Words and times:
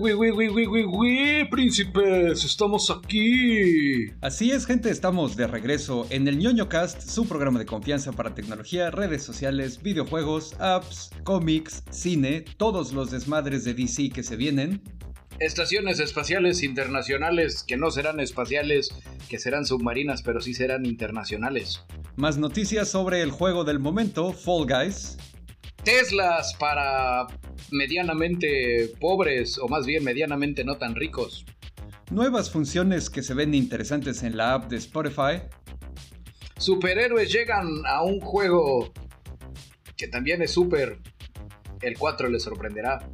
Uy, 0.00 0.12
uy, 0.12 0.30
uy, 0.30 0.48
uy, 0.48 0.48
uy, 0.48 0.66
uy, 0.66 0.84
uy, 0.84 1.48
príncipes, 1.48 2.44
estamos 2.44 2.90
aquí. 2.90 4.06
Así 4.20 4.50
es, 4.50 4.66
gente, 4.66 4.90
estamos 4.90 5.36
de 5.36 5.46
regreso 5.46 6.06
en 6.10 6.26
el 6.26 6.38
ñoño 6.38 6.68
cast, 6.68 7.00
su 7.00 7.28
programa 7.28 7.60
de 7.60 7.66
confianza 7.66 8.10
para 8.10 8.34
tecnología, 8.34 8.90
redes 8.90 9.22
sociales, 9.22 9.80
videojuegos, 9.80 10.54
apps, 10.58 11.12
cómics, 11.22 11.84
cine, 11.90 12.44
todos 12.56 12.92
los 12.92 13.12
desmadres 13.12 13.64
de 13.64 13.74
DC 13.74 14.10
que 14.10 14.24
se 14.24 14.34
vienen. 14.34 14.82
Estaciones 15.38 16.00
espaciales 16.00 16.64
internacionales 16.64 17.62
que 17.62 17.76
no 17.76 17.90
serán 17.90 18.18
espaciales, 18.18 18.88
que 19.28 19.38
serán 19.38 19.64
submarinas, 19.64 20.22
pero 20.22 20.40
sí 20.40 20.54
serán 20.54 20.86
internacionales. 20.86 21.84
Más 22.16 22.36
noticias 22.36 22.88
sobre 22.88 23.22
el 23.22 23.30
juego 23.30 23.62
del 23.62 23.78
momento, 23.78 24.32
Fall 24.32 24.66
Guys. 24.66 25.18
Teslas 25.84 26.54
para 26.58 27.26
medianamente 27.70 28.90
pobres 29.00 29.58
o 29.58 29.68
más 29.68 29.84
bien 29.84 30.02
medianamente 30.02 30.64
no 30.64 30.76
tan 30.76 30.94
ricos. 30.94 31.44
Nuevas 32.10 32.50
funciones 32.50 33.10
que 33.10 33.22
se 33.22 33.34
ven 33.34 33.54
interesantes 33.54 34.22
en 34.22 34.36
la 34.36 34.54
app 34.54 34.70
de 34.70 34.78
Spotify. 34.78 35.42
Superhéroes 36.56 37.30
llegan 37.30 37.66
a 37.86 38.02
un 38.02 38.20
juego 38.20 38.92
que 39.96 40.08
también 40.08 40.40
es 40.40 40.52
super. 40.52 40.98
El 41.82 41.98
4 41.98 42.28
les 42.30 42.42
sorprenderá. 42.42 43.06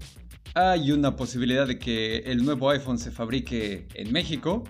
Hay 0.55 0.93
una 0.93 1.17
posibilidad 1.17 1.67
de 1.67 1.79
que 1.79 2.19
el 2.19 2.45
nuevo 2.45 2.71
iPhone 2.71 2.99
se 2.99 3.11
fabrique 3.11 3.89
en 3.95 4.13
México. 4.13 4.63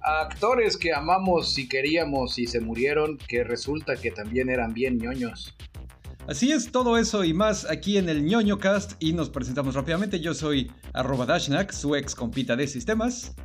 Actores 0.00 0.76
que 0.76 0.92
amamos 0.92 1.56
y 1.58 1.68
queríamos 1.68 2.38
y 2.38 2.46
se 2.46 2.60
murieron 2.60 3.16
que 3.16 3.44
resulta 3.44 3.96
que 3.96 4.10
también 4.10 4.48
eran 4.48 4.72
bien 4.72 4.98
ñoños. 4.98 5.56
Así 6.28 6.50
es, 6.50 6.72
todo 6.72 6.98
eso 6.98 7.22
y 7.22 7.32
más 7.32 7.70
aquí 7.70 7.98
en 7.98 8.08
el 8.08 8.24
ñoño 8.24 8.58
cast 8.58 8.94
y 8.98 9.12
nos 9.12 9.30
presentamos 9.30 9.74
rápidamente. 9.74 10.18
Yo 10.18 10.34
soy 10.34 10.72
arroba 10.92 11.24
Dashnak, 11.24 11.70
su 11.70 11.94
ex 11.94 12.16
compita 12.16 12.56
de 12.56 12.66
sistemas. 12.66 13.36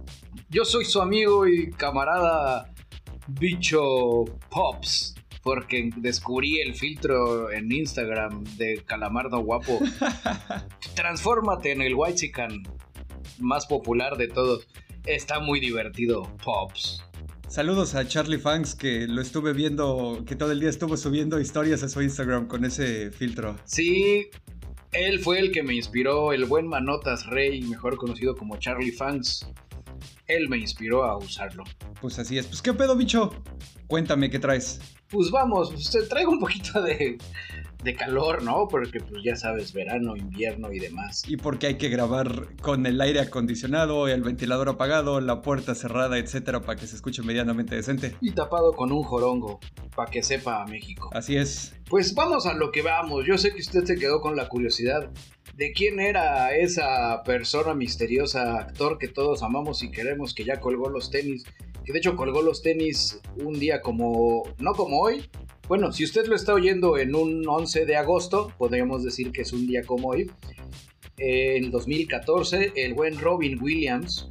Yo 0.49 0.65
soy 0.65 0.85
su 0.85 0.99
amigo 0.99 1.47
y 1.47 1.69
camarada 1.69 2.73
bicho 3.27 4.25
Pops, 4.49 5.13
porque 5.43 5.91
descubrí 5.97 6.59
el 6.59 6.73
filtro 6.73 7.51
en 7.51 7.71
Instagram 7.71 8.43
de 8.57 8.83
Calamardo 8.83 9.39
Guapo. 9.41 9.79
Transfórmate 10.95 11.73
en 11.73 11.83
el 11.83 11.93
Whitezican 11.93 12.63
más 13.37 13.67
popular 13.67 14.17
de 14.17 14.27
todos. 14.27 14.67
Está 15.05 15.39
muy 15.39 15.59
divertido, 15.59 16.23
Pops. 16.43 17.03
Saludos 17.51 17.95
a 17.95 18.07
Charlie 18.07 18.37
Fangs 18.37 18.75
que 18.75 19.09
lo 19.09 19.21
estuve 19.21 19.51
viendo, 19.51 20.23
que 20.25 20.37
todo 20.37 20.53
el 20.53 20.61
día 20.61 20.69
estuvo 20.69 20.95
subiendo 20.95 21.37
historias 21.37 21.83
a 21.83 21.89
su 21.89 22.01
Instagram 22.01 22.47
con 22.47 22.63
ese 22.63 23.11
filtro. 23.11 23.57
Sí, 23.65 24.29
él 24.93 25.19
fue 25.19 25.39
el 25.39 25.51
que 25.51 25.61
me 25.61 25.73
inspiró, 25.73 26.31
el 26.31 26.45
buen 26.45 26.65
Manotas 26.65 27.25
Rey, 27.25 27.61
mejor 27.63 27.97
conocido 27.97 28.37
como 28.37 28.55
Charlie 28.55 28.93
Fangs. 28.93 29.45
Él 30.27 30.47
me 30.47 30.59
inspiró 30.59 31.03
a 31.03 31.17
usarlo. 31.17 31.65
Pues 31.99 32.17
así 32.19 32.37
es. 32.37 32.47
Pues 32.47 32.61
qué 32.61 32.73
pedo, 32.73 32.95
bicho. 32.95 33.33
Cuéntame 33.85 34.29
qué 34.29 34.39
traes. 34.39 34.79
Pues 35.09 35.29
vamos, 35.29 35.71
pues, 35.73 36.07
traigo 36.07 36.31
un 36.31 36.39
poquito 36.39 36.81
de, 36.81 37.17
de 37.83 37.95
calor, 37.95 38.43
¿no? 38.43 38.67
Porque 38.67 38.99
pues 38.99 39.23
ya 39.23 39.35
sabes, 39.35 39.73
verano, 39.73 40.15
invierno 40.15 40.71
y 40.71 40.79
demás. 40.79 41.23
Y 41.27 41.37
porque 41.37 41.67
hay 41.67 41.75
que 41.75 41.89
grabar 41.89 42.55
con 42.61 42.85
el 42.85 42.99
aire 43.01 43.19
acondicionado, 43.21 44.07
el 44.07 44.21
ventilador 44.21 44.69
apagado, 44.69 45.19
la 45.21 45.41
puerta 45.41 45.75
cerrada, 45.75 46.17
etcétera, 46.17 46.61
para 46.61 46.79
que 46.79 46.87
se 46.87 46.95
escuche 46.95 47.21
medianamente 47.23 47.75
decente. 47.75 48.15
Y 48.21 48.31
tapado 48.31 48.73
con 48.73 48.91
un 48.91 49.03
jorongo, 49.03 49.59
para 49.95 50.09
que 50.09 50.23
sepa 50.23 50.61
a 50.61 50.65
México. 50.65 51.09
Así 51.13 51.35
es. 51.35 51.73
Pues 51.89 52.13
vamos 52.15 52.45
a 52.45 52.53
lo 52.53 52.71
que 52.71 52.81
vamos. 52.81 53.25
Yo 53.25 53.37
sé 53.37 53.53
que 53.53 53.61
usted 53.61 53.83
se 53.83 53.97
quedó 53.97 54.21
con 54.21 54.35
la 54.35 54.47
curiosidad 54.47 55.11
de 55.55 55.73
quién 55.73 55.99
era 55.99 56.55
esa 56.55 57.21
persona 57.23 57.73
misteriosa, 57.73 58.57
actor 58.57 58.97
que 58.97 59.07
todos 59.07 59.43
amamos 59.43 59.83
y 59.83 59.91
queremos, 59.91 60.33
que 60.33 60.45
ya 60.45 60.59
colgó 60.59 60.89
los 60.89 61.11
tenis. 61.11 61.43
Que 61.83 61.93
de 61.93 61.99
hecho 61.99 62.15
colgó 62.15 62.41
los 62.41 62.61
tenis 62.61 63.19
un 63.43 63.59
día 63.59 63.81
como, 63.81 64.43
no 64.59 64.73
como 64.73 64.99
hoy, 64.99 65.29
bueno, 65.67 65.93
si 65.93 66.03
usted 66.03 66.25
lo 66.25 66.35
está 66.35 66.53
oyendo 66.53 66.97
en 66.97 67.15
un 67.15 67.47
11 67.47 67.85
de 67.85 67.95
agosto, 67.95 68.51
podríamos 68.57 69.03
decir 69.03 69.31
que 69.31 69.43
es 69.43 69.53
un 69.53 69.67
día 69.67 69.83
como 69.83 70.09
hoy. 70.09 70.29
En 71.17 71.71
2014, 71.71 72.73
el 72.75 72.93
buen 72.93 73.17
Robin 73.17 73.57
Williams, 73.61 74.27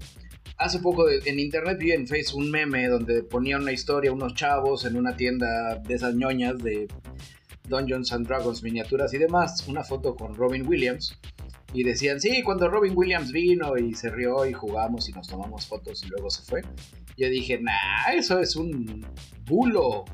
hace 0.59 0.81
poco 0.81 1.09
en 1.09 1.39
internet 1.39 1.79
vi 1.79 1.93
en 1.93 2.07
Facebook 2.07 2.43
un 2.43 2.51
meme 2.51 2.89
donde 2.89 3.23
ponía 3.23 3.57
una 3.57 3.73
historia, 3.73 4.13
unos 4.13 4.35
chavos 4.35 4.85
en 4.85 4.97
una 4.97 5.17
tienda 5.17 5.77
de 5.77 5.95
esas 5.95 6.15
ñoñas 6.15 6.59
de 6.59 6.89
Dungeons 7.67 8.15
Dragons, 8.25 8.63
miniaturas 8.63 9.15
y 9.15 9.19
demás, 9.19 9.67
una 9.67 9.83
foto 9.83 10.15
con 10.15 10.35
Robin 10.35 10.67
Williams. 10.67 11.19
Y 11.73 11.85
decían, 11.85 12.21
sí, 12.21 12.43
cuando 12.43 12.69
Robin 12.69 12.93
Williams 12.97 13.33
vino 13.33 13.77
y 13.77 13.95
se 13.95 14.11
rió 14.11 14.45
y 14.45 14.53
jugamos 14.53 15.09
y 15.09 15.13
nos 15.13 15.29
tomamos 15.29 15.67
fotos 15.67 16.03
y 16.05 16.09
luego 16.09 16.31
se 16.31 16.43
fue. 16.43 16.63
Yo 17.17 17.29
dije, 17.29 17.61
nah, 17.61 18.13
eso 18.13 18.41
es 18.41 18.57
un 18.57 19.07
bulo 19.45 20.05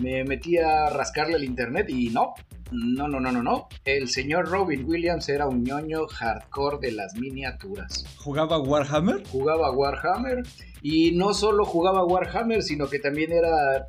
me 0.00 0.24
metí 0.24 0.56
a 0.58 0.88
rascarle 0.90 1.36
el 1.36 1.44
internet 1.44 1.88
y 1.90 2.08
no, 2.08 2.34
no, 2.72 3.08
no, 3.08 3.20
no, 3.20 3.30
no, 3.32 3.42
no. 3.42 3.68
El 3.84 4.08
señor 4.08 4.48
Robin 4.48 4.84
Williams 4.84 5.28
era 5.28 5.46
un 5.46 5.62
ñoño 5.62 6.06
hardcore 6.06 6.78
de 6.80 6.92
las 6.92 7.14
miniaturas. 7.14 8.04
¿Jugaba 8.16 8.58
Warhammer? 8.58 9.22
Jugaba 9.28 9.70
Warhammer 9.70 10.42
y 10.82 11.12
no 11.12 11.34
solo 11.34 11.64
jugaba 11.64 12.04
Warhammer, 12.04 12.62
sino 12.62 12.88
que 12.88 12.98
también 12.98 13.32
era 13.32 13.86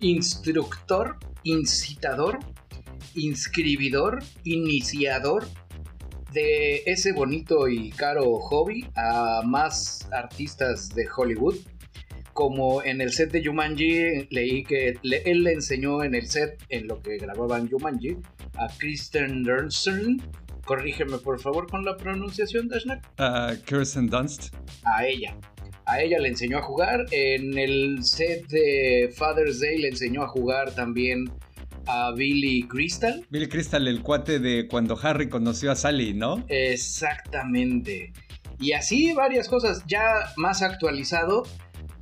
instructor, 0.00 1.18
incitador, 1.44 2.38
inscribidor, 3.14 4.22
iniciador 4.44 5.46
de 6.32 6.82
ese 6.86 7.12
bonito 7.12 7.68
y 7.68 7.90
caro 7.90 8.34
hobby 8.38 8.86
a 8.96 9.42
más 9.44 10.08
artistas 10.12 10.88
de 10.90 11.06
Hollywood 11.14 11.56
como 12.38 12.84
en 12.84 13.00
el 13.00 13.12
set 13.12 13.32
de 13.32 13.44
Jumanji, 13.44 14.28
leí 14.30 14.62
que 14.62 14.90
él 15.02 15.42
le 15.42 15.52
enseñó 15.52 16.04
en 16.04 16.14
el 16.14 16.28
set, 16.28 16.62
en 16.68 16.86
lo 16.86 17.02
que 17.02 17.16
grababan 17.16 17.68
Jumanji, 17.68 18.16
a 18.54 18.68
Kristen 18.78 19.42
Dunst. 19.42 19.88
Corrígeme 20.64 21.18
por 21.18 21.40
favor 21.40 21.68
con 21.68 21.84
la 21.84 21.96
pronunciación, 21.96 22.68
Dashnak. 22.68 23.04
A 23.18 23.54
Kirsten 23.66 24.06
Dunst. 24.06 24.54
A 24.84 25.04
ella. 25.04 25.36
A 25.86 26.00
ella 26.00 26.20
le 26.20 26.28
enseñó 26.28 26.58
a 26.58 26.62
jugar. 26.62 27.06
En 27.10 27.58
el 27.58 28.04
set 28.04 28.46
de 28.46 29.12
Father's 29.12 29.58
Day 29.58 29.78
le 29.78 29.88
enseñó 29.88 30.22
a 30.22 30.28
jugar 30.28 30.72
también 30.76 31.24
a 31.88 32.12
Billy 32.12 32.68
Crystal. 32.68 33.26
Billy 33.30 33.48
Crystal, 33.48 33.88
el 33.88 34.02
cuate 34.02 34.38
de 34.38 34.68
cuando 34.68 34.98
Harry 35.02 35.28
conoció 35.28 35.72
a 35.72 35.76
Sally, 35.76 36.14
¿no? 36.14 36.44
Exactamente. 36.48 38.12
Y 38.60 38.72
así 38.72 39.12
varias 39.14 39.48
cosas. 39.48 39.82
Ya 39.86 40.02
más 40.36 40.62
actualizado, 40.62 41.44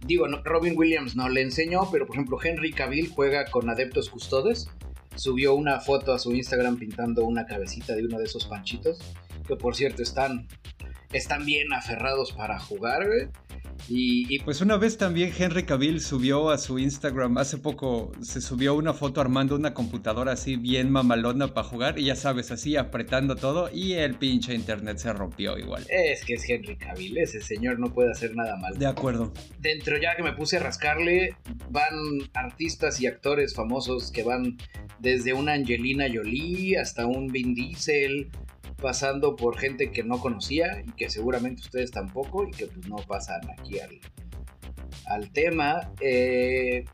digo, 0.06 0.26
Robin 0.44 0.76
Williams 0.76 1.16
no 1.16 1.28
le 1.28 1.42
enseñó, 1.42 1.88
pero 1.90 2.06
por 2.06 2.16
ejemplo 2.16 2.38
Henry 2.42 2.72
Cavill 2.72 3.08
juega 3.08 3.46
con 3.46 3.70
Adeptos 3.70 4.10
Custodes. 4.10 4.68
Subió 5.14 5.54
una 5.54 5.80
foto 5.80 6.12
a 6.12 6.18
su 6.18 6.34
Instagram 6.34 6.76
pintando 6.76 7.24
una 7.24 7.46
cabecita 7.46 7.94
de 7.94 8.04
uno 8.04 8.18
de 8.18 8.24
esos 8.24 8.46
panchitos, 8.46 8.98
que 9.46 9.56
por 9.56 9.74
cierto 9.74 10.02
están, 10.02 10.46
están 11.12 11.44
bien 11.44 11.72
aferrados 11.72 12.32
para 12.32 12.58
jugar, 12.58 13.06
güey. 13.06 13.28
Y, 13.88 14.40
pues 14.40 14.60
una 14.60 14.76
vez 14.76 14.98
también 14.98 15.32
Henry 15.36 15.64
Cavill 15.64 16.00
subió 16.00 16.50
a 16.50 16.58
su 16.58 16.78
Instagram, 16.78 17.38
hace 17.38 17.58
poco 17.58 18.10
se 18.20 18.40
subió 18.40 18.74
una 18.74 18.92
foto 18.94 19.20
armando 19.20 19.54
una 19.54 19.74
computadora 19.74 20.32
así 20.32 20.56
bien 20.56 20.90
mamalona 20.90 21.54
para 21.54 21.68
jugar 21.68 21.98
y 21.98 22.06
ya 22.06 22.16
sabes, 22.16 22.50
así 22.50 22.76
apretando 22.76 23.36
todo 23.36 23.70
y 23.72 23.92
el 23.92 24.16
pinche 24.16 24.54
internet 24.54 24.98
se 24.98 25.12
rompió 25.12 25.56
igual. 25.58 25.84
Es 25.88 26.24
que 26.24 26.34
es 26.34 26.48
Henry 26.48 26.76
Cavill, 26.76 27.18
ese 27.18 27.40
señor 27.40 27.78
no 27.78 27.92
puede 27.92 28.10
hacer 28.10 28.34
nada 28.34 28.56
mal. 28.56 28.76
De 28.76 28.86
acuerdo. 28.86 29.32
Dentro 29.60 29.98
ya 29.98 30.16
que 30.16 30.22
me 30.22 30.32
puse 30.32 30.56
a 30.56 30.60
rascarle, 30.60 31.36
van 31.70 31.94
artistas 32.34 33.00
y 33.00 33.06
actores 33.06 33.54
famosos 33.54 34.10
que 34.10 34.24
van 34.24 34.56
desde 34.98 35.32
una 35.32 35.52
Angelina 35.52 36.06
Jolie 36.12 36.78
hasta 36.78 37.06
un 37.06 37.28
Vin 37.28 37.54
Diesel, 37.54 38.30
pasando 38.80 39.36
por 39.36 39.58
gente 39.58 39.90
que 39.90 40.02
no 40.02 40.20
conocía 40.20 40.82
y 40.86 40.92
que 40.92 41.08
seguramente 41.08 41.62
ustedes 41.62 41.90
tampoco 41.90 42.46
y 42.46 42.50
que 42.50 42.66
pues 42.66 42.86
no 42.88 42.96
pasan 42.96 43.40
aquí 43.58 43.78
al, 43.78 44.00
al 45.06 45.30
tema. 45.30 45.92
Eh, 46.00 46.84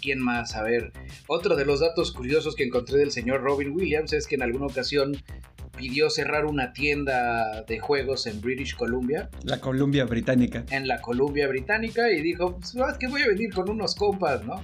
¿Quién 0.00 0.20
más? 0.20 0.56
A 0.56 0.62
ver, 0.62 0.92
otro 1.26 1.56
de 1.56 1.64
los 1.64 1.80
datos 1.80 2.12
curiosos 2.12 2.56
que 2.56 2.64
encontré 2.64 2.98
del 2.98 3.10
señor 3.10 3.42
Robin 3.42 3.72
Williams 3.72 4.12
es 4.12 4.26
que 4.26 4.34
en 4.34 4.42
alguna 4.42 4.66
ocasión 4.66 5.16
pidió 5.76 6.10
cerrar 6.10 6.46
una 6.46 6.72
tienda 6.72 7.62
de 7.62 7.78
juegos 7.80 8.26
en 8.26 8.40
British 8.40 8.76
Columbia. 8.76 9.30
La 9.42 9.60
Columbia 9.60 10.04
Británica. 10.04 10.64
En 10.70 10.86
la 10.86 11.00
Columbia 11.00 11.48
Británica 11.48 12.10
y 12.10 12.22
dijo, 12.22 12.56
pues 12.56 12.74
es 12.74 12.98
que 12.98 13.08
voy 13.08 13.22
a 13.22 13.28
venir 13.28 13.52
con 13.52 13.68
unos 13.68 13.94
compas, 13.94 14.44
¿no? 14.44 14.62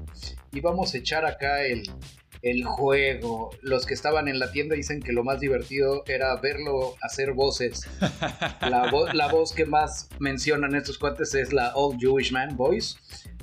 Y 0.52 0.60
vamos 0.60 0.94
a 0.94 0.98
echar 0.98 1.24
acá 1.24 1.62
el, 1.64 1.82
el 2.42 2.64
juego. 2.64 3.50
Los 3.62 3.86
que 3.86 3.94
estaban 3.94 4.28
en 4.28 4.38
la 4.38 4.50
tienda 4.52 4.74
dicen 4.74 5.00
que 5.00 5.12
lo 5.12 5.24
más 5.24 5.40
divertido 5.40 6.02
era 6.06 6.34
verlo 6.36 6.94
hacer 7.02 7.32
voces. 7.32 7.86
La, 8.60 8.90
la 9.14 9.28
voz 9.28 9.52
que 9.52 9.66
más 9.66 10.08
mencionan 10.18 10.74
estos 10.74 10.98
cuates 10.98 11.34
es 11.34 11.52
la 11.52 11.74
Old 11.74 11.98
Jewish 12.00 12.32
Man 12.32 12.56
Voice, 12.56 12.96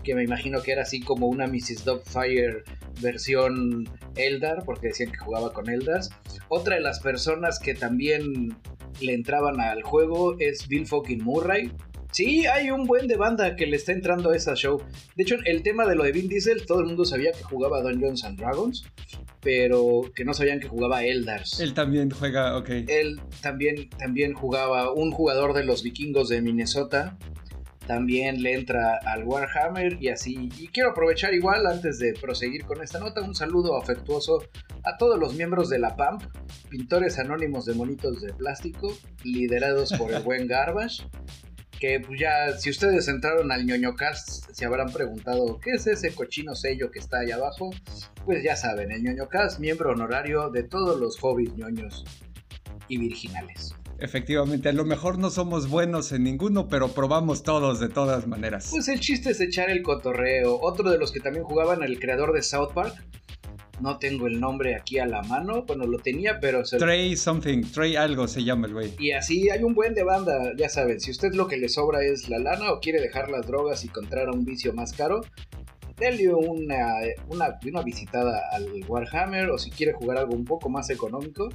que 0.04 0.16
me 0.16 0.24
imagino 0.24 0.62
que 0.62 0.72
era 0.72 0.84
así 0.84 1.02
como 1.02 1.28
una 1.28 1.48
Mrs. 1.48 1.84
Dogfire 1.84 2.64
versión 3.02 3.88
Eldar, 4.16 4.64
porque 4.66 4.88
decían 4.88 5.12
que 5.12 5.18
jugaba 5.18 5.54
con 5.54 5.70
Eldars. 5.70 6.10
Otra 6.50 6.76
de 6.76 6.82
las 6.82 7.00
personas 7.00 7.60
que 7.60 7.76
también 7.76 8.58
le 9.02 9.14
entraban 9.14 9.60
al 9.60 9.84
juego 9.84 10.36
es 10.40 10.68
Bill 10.68 10.88
fucking 10.88 11.24
Murray. 11.24 11.72
Sí, 12.18 12.48
hay 12.48 12.72
un 12.72 12.88
buen 12.88 13.06
de 13.08 13.16
banda 13.16 13.56
que 13.56 13.68
le 13.68 13.76
está 13.76 13.92
entrando 13.92 14.32
a 14.32 14.36
esa 14.36 14.56
show. 14.56 14.82
De 15.16 15.22
hecho, 15.22 15.36
el 15.46 15.62
tema 15.62 15.86
de 15.86 15.94
lo 15.94 16.04
de 16.04 16.12
Vin 16.12 16.28
Diesel, 16.28 16.66
todo 16.66 16.80
el 16.80 16.88
mundo 16.88 17.06
sabía 17.06 17.32
que 17.32 17.44
jugaba 17.44 17.84
Dungeons 17.84 18.24
and 18.24 18.40
Dragons, 18.40 18.86
pero 19.40 20.02
que 20.16 20.26
no 20.26 20.34
sabían 20.34 20.60
que 20.60 20.68
jugaba 20.68 21.04
Eldars. 21.04 21.60
Él 21.60 21.76
también 21.76 22.10
juega, 22.10 22.58
ok. 22.58 22.70
Él 22.88 23.22
también, 23.44 23.88
también 24.00 24.34
jugaba 24.34 24.92
un 24.94 25.12
jugador 25.12 25.54
de 25.54 25.64
los 25.64 25.84
vikingos 25.84 26.28
de 26.30 26.42
Minnesota. 26.42 27.20
También 27.86 28.42
le 28.42 28.56
entra 28.56 28.98
al 29.06 29.24
Warhammer 29.24 30.00
y 30.02 30.10
así. 30.10 30.50
Y 30.58 30.70
quiero 30.70 30.90
aprovechar 30.90 31.36
igual, 31.36 31.68
antes 31.68 32.00
de 32.00 32.14
proseguir 32.20 32.66
con 32.66 32.82
esta 32.82 32.98
nota, 32.98 33.22
un 33.22 33.36
saludo 33.36 33.80
afectuoso 33.80 34.44
a 34.84 34.98
todos 34.98 35.20
los 35.20 35.36
miembros 35.36 35.70
de 35.70 35.78
la 35.78 35.96
PAMP, 35.96 36.24
pintores 36.68 37.20
anónimos 37.20 37.66
de 37.66 37.76
monitos 37.76 38.24
de 38.24 38.34
plástico, 38.34 38.92
liderados 39.24 39.94
por 39.94 40.12
el 40.12 40.24
buen 40.24 40.48
Garbage 40.48 41.04
que 41.80 42.00
pues 42.00 42.20
ya, 42.20 42.58
si 42.58 42.70
ustedes 42.70 43.08
entraron 43.08 43.52
al 43.52 43.66
ñoñocast, 43.66 44.52
se 44.52 44.66
habrán 44.66 44.92
preguntado, 44.92 45.60
¿qué 45.60 45.72
es 45.72 45.88
ese 45.88 46.14
cochino 46.14 46.56
sello 46.56 46.92
que 46.92 47.00
está 47.00 47.20
ahí 47.20 47.32
abajo? 47.32 47.70
Pues 48.26 48.44
ya 48.44 48.56
saben, 48.56 48.92
el 48.92 49.04
ñoñocast, 49.04 49.60
miembro 49.60 49.92
honorario 49.92 50.50
de 50.50 50.64
todos 50.64 51.00
los 51.00 51.20
hobbies 51.20 51.54
ñoños 51.56 52.06
y 52.88 52.98
virginales. 52.98 53.76
Efectivamente, 54.00 54.70
a 54.70 54.74
lo 54.74 54.86
mejor 54.86 55.18
no 55.18 55.32
somos 55.32 55.70
buenos 55.70 56.12
en 56.12 56.24
ninguno, 56.24 56.68
pero 56.68 56.90
probamos 56.90 57.42
todos 57.42 57.80
de 57.80 57.90
todas 57.90 58.28
maneras. 58.28 58.68
Pues 58.70 58.88
el 58.90 59.00
chiste 59.00 59.32
es 59.32 59.42
echar 59.42 59.72
el 59.72 59.82
cotorreo. 59.82 60.60
Otro 60.62 60.92
de 60.92 61.00
los 61.00 61.12
que 61.12 61.20
también 61.20 61.46
jugaban, 61.46 61.82
el 61.82 62.00
creador 62.00 62.32
de 62.32 62.44
South 62.44 62.74
Park, 62.76 62.94
no 63.80 63.98
tengo 63.98 64.28
el 64.28 64.40
nombre 64.40 64.76
aquí 64.76 65.00
a 65.00 65.06
la 65.06 65.22
mano. 65.24 65.64
Bueno, 65.66 65.86
lo 65.86 66.00
tenía, 66.00 66.40
pero... 66.40 66.66
Se... 66.66 66.78
Trey 66.78 67.16
something, 67.16 67.62
Trey 67.64 67.96
algo 67.96 68.28
se 68.28 68.44
llama 68.44 68.68
el 68.68 68.74
güey. 68.74 68.94
Y 69.00 69.12
así 69.12 69.50
hay 69.50 69.64
un 69.64 69.74
buen 69.74 69.94
de 69.94 70.04
banda, 70.04 70.54
ya 70.58 70.70
saben. 70.70 71.00
Si 71.00 71.12
usted 71.12 71.34
lo 71.34 71.48
que 71.48 71.58
le 71.58 71.70
sobra 71.70 72.04
es 72.04 72.30
la 72.30 72.40
lana 72.40 72.72
o 72.72 72.80
quiere 72.80 73.00
dejar 73.00 73.30
las 73.30 73.46
drogas 73.46 73.84
y 73.84 73.88
encontrar 73.88 74.30
un 74.30 74.46
vicio 74.46 74.74
más 74.74 74.94
caro, 74.94 75.22
denle 75.98 76.34
una, 76.34 76.96
una, 77.30 77.60
una 77.66 77.82
visitada 77.82 78.42
al 78.52 78.84
Warhammer 78.88 79.50
o 79.50 79.58
si 79.58 79.72
quiere 79.72 79.94
jugar 79.94 80.20
algo 80.20 80.36
un 80.36 80.46
poco 80.46 80.70
más 80.70 80.90
económico, 80.90 81.50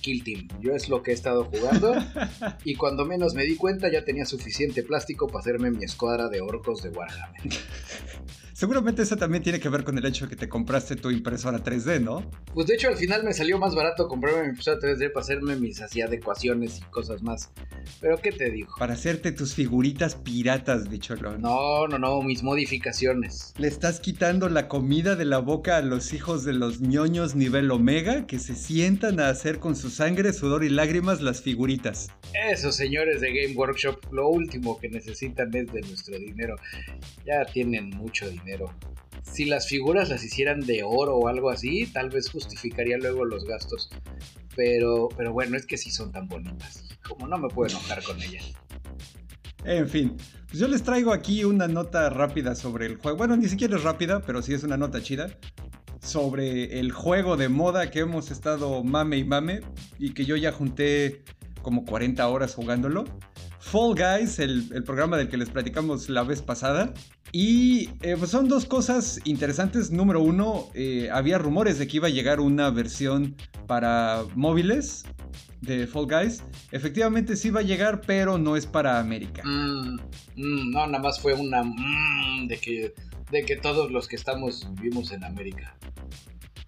Kill 0.00 0.24
Team. 0.24 0.48
Yo 0.60 0.74
es 0.74 0.88
lo 0.88 1.02
que 1.02 1.10
he 1.10 1.14
estado 1.14 1.44
jugando 1.44 1.94
y 2.64 2.74
cuando 2.74 3.04
menos 3.04 3.34
me 3.34 3.44
di 3.44 3.56
cuenta 3.56 3.90
ya 3.90 4.04
tenía 4.04 4.24
suficiente 4.24 4.82
plástico 4.82 5.26
para 5.26 5.40
hacerme 5.40 5.70
mi 5.70 5.84
escuadra 5.84 6.28
de 6.28 6.40
orcos 6.40 6.82
de 6.82 6.90
Warhammer. 6.90 7.42
Seguramente 8.56 9.02
eso 9.02 9.18
también 9.18 9.42
tiene 9.42 9.60
que 9.60 9.68
ver 9.68 9.84
con 9.84 9.98
el 9.98 10.06
hecho 10.06 10.24
de 10.24 10.30
que 10.30 10.36
te 10.36 10.48
compraste 10.48 10.96
tu 10.96 11.10
impresora 11.10 11.62
3D, 11.62 12.00
¿no? 12.00 12.24
Pues 12.54 12.66
de 12.66 12.76
hecho 12.76 12.88
al 12.88 12.96
final 12.96 13.22
me 13.22 13.34
salió 13.34 13.58
más 13.58 13.74
barato 13.74 14.08
comprarme 14.08 14.44
mi 14.44 14.48
impresora 14.48 14.78
3D 14.80 15.12
para 15.12 15.22
hacerme 15.22 15.56
mis 15.56 15.82
así 15.82 16.00
adecuaciones 16.00 16.78
y 16.78 16.80
cosas 16.84 17.22
más. 17.22 17.50
Pero 18.00 18.16
¿qué 18.16 18.32
te 18.32 18.50
digo? 18.50 18.72
Para 18.78 18.94
hacerte 18.94 19.32
tus 19.32 19.52
figuritas 19.52 20.14
piratas, 20.14 20.88
bicholón. 20.88 21.42
No, 21.42 21.86
no, 21.86 21.98
no, 21.98 22.22
mis 22.22 22.42
modificaciones. 22.42 23.52
Le 23.58 23.68
estás 23.68 24.00
quitando 24.00 24.48
la 24.48 24.68
comida 24.68 25.16
de 25.16 25.26
la 25.26 25.36
boca 25.36 25.76
a 25.76 25.82
los 25.82 26.14
hijos 26.14 26.42
de 26.44 26.54
los 26.54 26.80
ñoños 26.80 27.34
nivel 27.34 27.70
omega 27.70 28.26
que 28.26 28.38
se 28.38 28.54
sientan 28.54 29.20
a 29.20 29.28
hacer 29.28 29.58
con 29.58 29.76
su 29.76 29.90
sangre, 29.90 30.32
sudor 30.32 30.64
y 30.64 30.70
lágrimas 30.70 31.20
las 31.20 31.42
figuritas. 31.42 32.08
Esos 32.50 32.74
señores 32.74 33.20
de 33.20 33.34
Game 33.34 33.54
Workshop, 33.54 33.98
lo 34.12 34.28
último 34.28 34.78
que 34.78 34.88
necesitan 34.88 35.54
es 35.54 35.70
de 35.70 35.82
nuestro 35.82 36.18
dinero. 36.18 36.56
Ya 37.26 37.44
tienen 37.44 37.90
mucho 37.90 38.30
dinero 38.30 38.45
si 39.22 39.44
las 39.44 39.68
figuras 39.68 40.08
las 40.08 40.24
hicieran 40.24 40.60
de 40.60 40.82
oro 40.82 41.16
o 41.16 41.28
algo 41.28 41.50
así, 41.50 41.86
tal 41.86 42.10
vez 42.10 42.30
justificaría 42.30 42.96
luego 42.96 43.24
los 43.24 43.44
gastos. 43.44 43.90
Pero, 44.54 45.08
pero 45.16 45.32
bueno, 45.32 45.56
es 45.56 45.66
que 45.66 45.76
sí 45.76 45.90
son 45.90 46.12
tan 46.12 46.28
bonitas. 46.28 46.84
Como 47.06 47.26
no 47.26 47.38
me 47.38 47.48
puedo 47.48 47.70
enojar 47.70 48.02
con 48.02 48.20
ellas. 48.22 48.52
En 49.64 49.88
fin, 49.88 50.16
pues 50.46 50.60
yo 50.60 50.68
les 50.68 50.82
traigo 50.82 51.12
aquí 51.12 51.44
una 51.44 51.68
nota 51.68 52.08
rápida 52.08 52.54
sobre 52.54 52.86
el 52.86 52.96
juego. 52.96 53.18
Bueno, 53.18 53.36
ni 53.36 53.48
siquiera 53.48 53.76
es 53.76 53.82
rápida, 53.82 54.22
pero 54.22 54.40
sí 54.42 54.54
es 54.54 54.62
una 54.62 54.76
nota 54.76 55.02
chida. 55.02 55.36
Sobre 56.00 56.78
el 56.78 56.92
juego 56.92 57.36
de 57.36 57.48
moda 57.48 57.90
que 57.90 58.00
hemos 58.00 58.30
estado 58.30 58.84
mame 58.84 59.18
y 59.18 59.24
mame. 59.24 59.60
Y 59.98 60.14
que 60.14 60.24
yo 60.24 60.36
ya 60.36 60.52
junté 60.52 61.24
como 61.62 61.84
40 61.84 62.26
horas 62.28 62.54
jugándolo. 62.54 63.04
Fall 63.66 63.96
Guys, 63.96 64.38
el, 64.38 64.84
programa 64.84 65.16
del 65.16 65.28
que 65.28 65.36
les 65.36 65.50
platicamos 65.50 66.08
la 66.08 66.22
vez 66.22 66.40
pasada. 66.40 66.94
Y 67.32 67.90
eh, 68.00 68.14
pues 68.16 68.30
son 68.30 68.48
dos 68.48 68.64
cosas 68.64 69.20
interesantes. 69.24 69.90
Número 69.90 70.22
uno, 70.22 70.68
eh, 70.74 71.08
había 71.12 71.36
rumores 71.36 71.80
de 71.80 71.88
que 71.88 71.96
iba 71.96 72.06
a 72.06 72.10
llegar 72.10 72.38
una 72.38 72.70
versión 72.70 73.34
para 73.66 74.22
móviles 74.36 75.04
de 75.62 75.88
Fall 75.88 76.06
Guys. 76.06 76.44
Efectivamente 76.70 77.34
sí 77.34 77.50
va 77.50 77.60
a 77.60 77.64
llegar, 77.64 78.02
pero 78.06 78.38
no 78.38 78.56
es 78.56 78.66
para 78.66 79.00
América. 79.00 79.42
Mm, 79.44 79.96
mm, 80.36 80.70
no, 80.70 80.86
nada 80.86 81.00
más 81.00 81.18
fue 81.18 81.34
una 81.34 81.64
mm, 81.64 82.46
de, 82.46 82.58
que, 82.58 82.94
de 83.32 83.44
que 83.44 83.56
todos 83.56 83.90
los 83.90 84.06
que 84.06 84.14
estamos 84.14 84.68
vivimos 84.76 85.10
en 85.10 85.24
América 85.24 85.76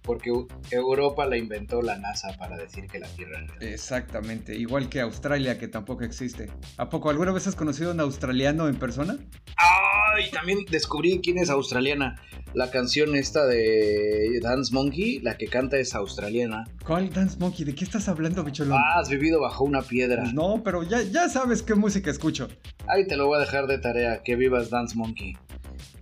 porque 0.09 0.31
Europa 0.71 1.27
la 1.27 1.37
inventó 1.37 1.83
la 1.83 1.95
NASA 1.99 2.35
para 2.39 2.57
decir 2.57 2.87
que 2.87 2.97
la 2.97 3.07
Tierra 3.09 3.45
Exactamente, 3.59 4.55
igual 4.55 4.89
que 4.89 5.01
Australia, 5.01 5.59
que 5.59 5.67
tampoco 5.67 6.03
existe. 6.03 6.49
¿A 6.77 6.89
poco 6.89 7.11
alguna 7.11 7.31
vez 7.31 7.45
has 7.45 7.55
conocido 7.55 7.91
a 7.91 7.93
un 7.93 7.99
australiano 7.99 8.67
en 8.67 8.79
persona? 8.79 9.19
¡Ay! 9.55 10.31
También 10.31 10.65
descubrí 10.71 11.21
quién 11.21 11.37
es 11.37 11.51
australiana. 11.51 12.19
La 12.55 12.71
canción 12.71 13.15
esta 13.15 13.45
de 13.45 14.39
Dance 14.41 14.73
Monkey, 14.73 15.19
la 15.19 15.37
que 15.37 15.45
canta 15.45 15.77
es 15.77 15.93
australiana. 15.93 16.63
¿Cuál 16.83 17.13
Dance 17.13 17.37
Monkey? 17.37 17.63
¿De 17.63 17.75
qué 17.75 17.83
estás 17.83 18.09
hablando, 18.09 18.43
bicholón? 18.43 18.79
Ah, 18.79 19.01
has 19.01 19.09
vivido 19.09 19.39
bajo 19.39 19.63
una 19.63 19.83
piedra. 19.83 20.23
No, 20.33 20.63
pero 20.63 20.81
ya, 20.81 21.03
ya 21.03 21.29
sabes 21.29 21.61
qué 21.61 21.75
música 21.75 22.09
escucho. 22.09 22.47
Ahí 22.87 23.05
te 23.05 23.15
lo 23.15 23.27
voy 23.27 23.37
a 23.37 23.41
dejar 23.41 23.67
de 23.67 23.77
tarea, 23.77 24.23
que 24.23 24.35
vivas 24.35 24.71
Dance 24.71 24.97
Monkey. 24.97 25.37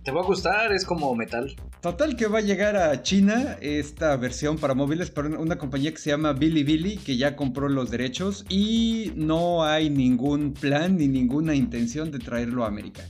Te 0.08 0.14
va 0.14 0.22
a 0.22 0.24
gustar, 0.24 0.72
es 0.72 0.86
como 0.86 1.14
metal. 1.14 1.54
Total 1.82 2.16
que 2.16 2.28
va 2.28 2.38
a 2.38 2.40
llegar 2.40 2.78
a 2.78 3.02
China 3.02 3.58
esta 3.60 4.16
versión 4.16 4.56
para 4.56 4.72
móviles 4.72 5.10
por 5.10 5.26
una 5.26 5.58
compañía 5.58 5.92
que 5.92 5.98
se 5.98 6.08
llama 6.08 6.32
Billy 6.32 6.96
que 6.96 7.18
ya 7.18 7.36
compró 7.36 7.68
los 7.68 7.90
derechos 7.90 8.46
y 8.48 9.12
no 9.16 9.64
hay 9.64 9.90
ningún 9.90 10.54
plan 10.54 10.96
ni 10.96 11.08
ninguna 11.08 11.54
intención 11.54 12.10
de 12.10 12.20
traerlo 12.20 12.64
a 12.64 12.68
América. 12.68 13.02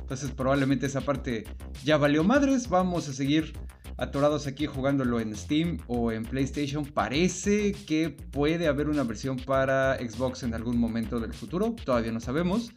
Entonces 0.00 0.30
probablemente 0.30 0.86
esa 0.86 1.02
parte 1.02 1.44
ya 1.84 1.98
valió 1.98 2.24
madres, 2.24 2.70
vamos 2.70 3.10
a 3.10 3.12
seguir 3.12 3.52
atorados 3.98 4.46
aquí 4.46 4.64
jugándolo 4.64 5.20
en 5.20 5.36
Steam 5.36 5.76
o 5.86 6.12
en 6.12 6.22
PlayStation. 6.22 6.86
Parece 6.86 7.72
que 7.72 8.08
puede 8.08 8.68
haber 8.68 8.88
una 8.88 9.02
versión 9.02 9.36
para 9.36 9.98
Xbox 9.98 10.44
en 10.44 10.54
algún 10.54 10.78
momento 10.78 11.20
del 11.20 11.34
futuro, 11.34 11.76
todavía 11.84 12.10
no 12.10 12.20
sabemos. 12.20 12.72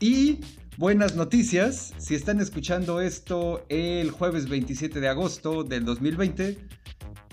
Y 0.00 0.38
buenas 0.76 1.16
noticias, 1.16 1.92
si 1.98 2.14
están 2.14 2.40
escuchando 2.40 3.00
esto 3.00 3.66
el 3.68 4.12
jueves 4.12 4.48
27 4.48 5.00
de 5.00 5.08
agosto 5.08 5.64
del 5.64 5.84
2020, 5.84 6.56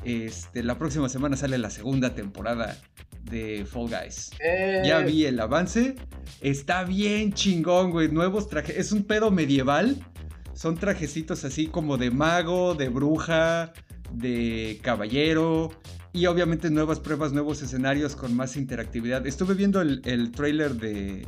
este, 0.03 0.63
la 0.63 0.75
próxima 0.79 1.07
semana 1.07 1.37
sale 1.37 1.59
la 1.59 1.69
segunda 1.69 2.15
temporada 2.15 2.75
de 3.21 3.65
Fall 3.65 3.89
Guys. 3.89 4.31
Eh. 4.39 4.81
Ya 4.83 5.01
vi 5.01 5.25
el 5.25 5.39
avance, 5.39 5.95
está 6.41 6.83
bien 6.85 7.33
chingón, 7.33 7.91
güey, 7.91 8.09
nuevos 8.09 8.49
trajes, 8.49 8.77
es 8.77 8.91
un 8.91 9.03
pedo 9.03 9.29
medieval, 9.29 10.03
son 10.53 10.75
trajecitos 10.75 11.45
así 11.45 11.67
como 11.67 11.97
de 11.97 12.09
mago, 12.09 12.73
de 12.73 12.89
bruja, 12.89 13.73
de 14.11 14.79
caballero, 14.81 15.71
y 16.15 16.27
obviamente 16.27 16.69
nuevas 16.69 17.01
pruebas, 17.01 17.33
nuevos 17.33 17.61
escenarios 17.61 18.15
con 18.15 18.33
más 18.33 18.55
interactividad. 18.55 19.27
Estuve 19.27 19.53
viendo 19.53 19.81
el, 19.81 20.01
el 20.05 20.31
trailer 20.31 20.75
de... 20.75 21.27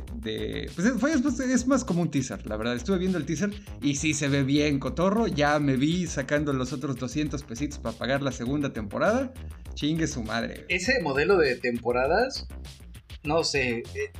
pues 0.74 1.40
es, 1.40 1.66
más 1.66 1.84
como 1.84 2.00
un 2.00 2.10
teaser, 2.10 2.46
la 2.46 2.56
verdad. 2.56 2.74
Estuve 2.74 2.96
viendo 2.96 3.18
el 3.18 3.26
teaser 3.26 3.50
y 3.82 3.96
sí 3.96 4.14
se 4.14 4.28
ve 4.28 4.44
bien 4.44 4.78
cotorro. 4.78 5.26
Ya 5.26 5.58
me 5.58 5.76
vi 5.76 6.06
sacando 6.06 6.54
los 6.54 6.72
otros 6.72 6.96
200 6.96 7.42
pesitos 7.42 7.78
para 7.78 7.98
pagar 7.98 8.22
la 8.22 8.32
segunda 8.32 8.72
temporada. 8.72 9.30
Chingue 9.74 10.06
su 10.06 10.22
madre. 10.22 10.64
Ese 10.70 11.02
modelo 11.02 11.36
de 11.36 11.56
temporadas 11.56 12.48
no 13.24 13.44
sé, 13.44 13.82
eh, 13.94 14.12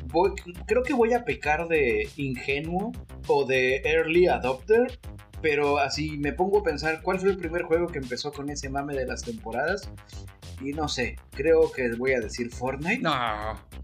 creo 0.66 0.82
que 0.82 0.92
voy 0.92 1.14
a 1.14 1.24
pecar 1.24 1.68
de 1.68 2.08
ingenuo 2.16 2.92
o 3.26 3.46
de 3.46 3.76
early 3.84 4.26
adopter, 4.26 4.98
pero 5.40 5.78
así 5.78 6.18
me 6.18 6.32
pongo 6.32 6.58
a 6.60 6.62
pensar 6.62 7.02
cuál 7.02 7.18
fue 7.18 7.30
el 7.30 7.36
primer 7.36 7.62
juego 7.62 7.86
que 7.86 7.98
empezó 7.98 8.32
con 8.32 8.50
ese 8.50 8.68
mame 8.68 8.94
de 8.94 9.06
las 9.06 9.22
temporadas 9.22 9.90
y 10.60 10.72
no 10.72 10.88
sé, 10.88 11.16
creo 11.30 11.70
que 11.70 11.94
voy 11.94 12.12
a 12.12 12.20
decir 12.20 12.50
Fortnite. 12.50 13.00
No, 13.00 13.12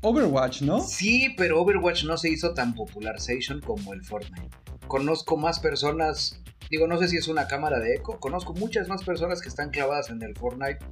Overwatch, 0.01 0.63
¿no? 0.63 0.81
Sí, 0.81 1.35
pero 1.37 1.61
Overwatch 1.61 2.05
no 2.05 2.17
se 2.17 2.31
hizo 2.31 2.53
tan 2.55 2.75
popularization 2.75 3.61
como 3.61 3.93
el 3.93 4.03
Fortnite. 4.03 4.49
Conozco 4.89 5.37
más 5.37 5.61
personas, 5.61 6.41
digo, 6.71 6.87
no 6.87 6.99
sé 6.99 7.09
si 7.09 7.17
es 7.17 7.29
una 7.29 7.47
cámara 7.47 7.79
de 7.81 7.95
eco, 7.95 8.19
conozco 8.21 8.53
muchas 8.55 8.89
más 8.89 9.05
personas 9.05 9.41
que 9.41 9.49
están 9.49 9.71
clavadas 9.71 10.11
en 10.11 10.23
el 10.23 10.37
Fortnite 10.37 10.85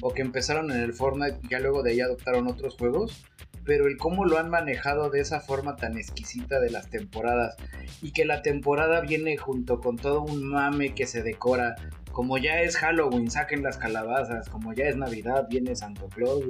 o 0.00 0.12
que 0.12 0.22
empezaron 0.22 0.70
en 0.70 0.80
el 0.80 0.92
Fortnite 0.92 1.38
y 1.42 1.48
ya 1.48 1.60
luego 1.60 1.82
de 1.82 1.92
ahí 1.92 2.00
adoptaron 2.00 2.46
otros 2.46 2.76
juegos 2.76 3.24
pero 3.68 3.86
el 3.86 3.98
cómo 3.98 4.24
lo 4.24 4.38
han 4.38 4.48
manejado 4.48 5.10
de 5.10 5.20
esa 5.20 5.40
forma 5.40 5.76
tan 5.76 5.98
exquisita 5.98 6.58
de 6.58 6.70
las 6.70 6.88
temporadas 6.88 7.54
y 8.00 8.12
que 8.12 8.24
la 8.24 8.40
temporada 8.40 9.02
viene 9.02 9.36
junto 9.36 9.80
con 9.80 9.96
todo 9.96 10.22
un 10.22 10.42
mame 10.48 10.94
que 10.94 11.06
se 11.06 11.22
decora 11.22 11.76
como 12.10 12.38
ya 12.38 12.62
es 12.62 12.76
Halloween, 12.78 13.30
saquen 13.30 13.62
las 13.62 13.76
calabazas, 13.76 14.48
como 14.48 14.72
ya 14.72 14.86
es 14.86 14.96
Navidad, 14.96 15.46
viene 15.48 15.76
Santo 15.76 16.08
Claus, 16.08 16.42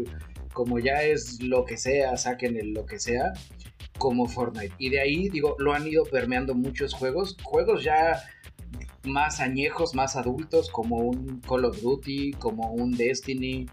como 0.54 0.78
ya 0.78 1.02
es 1.02 1.42
lo 1.42 1.64
que 1.64 1.76
sea, 1.76 2.16
saquen 2.16 2.56
el 2.56 2.72
lo 2.72 2.86
que 2.86 2.98
sea, 2.98 3.32
como 3.98 4.26
Fortnite. 4.26 4.74
Y 4.78 4.90
de 4.90 5.00
ahí, 5.00 5.28
digo, 5.28 5.56
lo 5.58 5.74
han 5.74 5.86
ido 5.86 6.04
permeando 6.04 6.54
muchos 6.54 6.94
juegos, 6.94 7.36
juegos 7.42 7.84
ya 7.84 8.22
más 9.04 9.40
añejos, 9.40 9.94
más 9.94 10.16
adultos, 10.16 10.70
como 10.70 10.96
un 10.96 11.40
Call 11.40 11.64
of 11.64 11.80
Duty, 11.80 12.32
como 12.32 12.72
un 12.72 12.92
Destiny, 12.92 13.66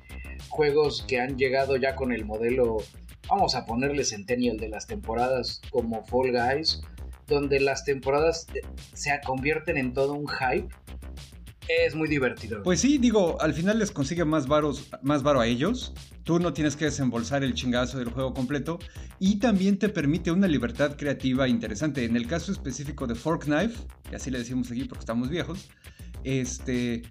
juegos 0.50 1.06
que 1.08 1.20
han 1.20 1.38
llegado 1.38 1.78
ya 1.78 1.96
con 1.96 2.12
el 2.12 2.26
modelo, 2.26 2.78
vamos 3.30 3.56
a 3.56 3.66
ponerle 3.66 4.04
Centennial 4.04 4.58
de 4.58 4.70
las 4.70 4.88
temporadas 4.88 5.62
como 5.72 6.04
Fall 6.06 6.32
Guys, 6.32 6.82
donde 7.28 7.60
las 7.60 7.84
temporadas 7.84 8.48
se 8.94 9.20
convierten 9.26 9.78
en 9.78 9.94
todo 9.94 10.14
un 10.14 10.28
hype. 10.28 10.74
Es 11.68 11.96
muy 11.96 12.08
divertido. 12.08 12.62
Pues 12.64 12.80
sí, 12.80 12.98
digo, 12.98 13.42
al 13.42 13.54
final 13.54 13.80
les 13.80 13.92
consigue 13.92 14.26
más 14.26 14.48
varos, 14.48 14.90
más 15.02 15.24
varo 15.24 15.40
a 15.40 15.48
ellos. 15.48 15.94
Tú 16.24 16.40
no 16.40 16.54
tienes 16.54 16.76
que 16.76 16.86
desembolsar 16.86 17.44
el 17.44 17.54
chingazo 17.54 17.98
del 17.98 18.10
juego 18.10 18.34
completo 18.34 18.80
y 19.20 19.40
también 19.40 19.78
te 19.78 19.90
permite 19.90 20.32
una 20.32 20.48
libertad 20.48 20.96
creativa 20.98 21.48
interesante. 21.48 22.04
En 22.06 22.16
el 22.16 22.28
caso 22.28 22.52
específico 22.52 23.08
de 23.08 23.16
Fork 23.16 23.46
Knife, 23.46 23.76
y 24.12 24.16
así 24.16 24.32
le 24.32 24.40
decimos 24.40 24.72
aquí 24.72 24.86
porque 24.86 25.02
estamos 25.02 25.30
viejos, 25.30 25.70
este, 26.26 27.04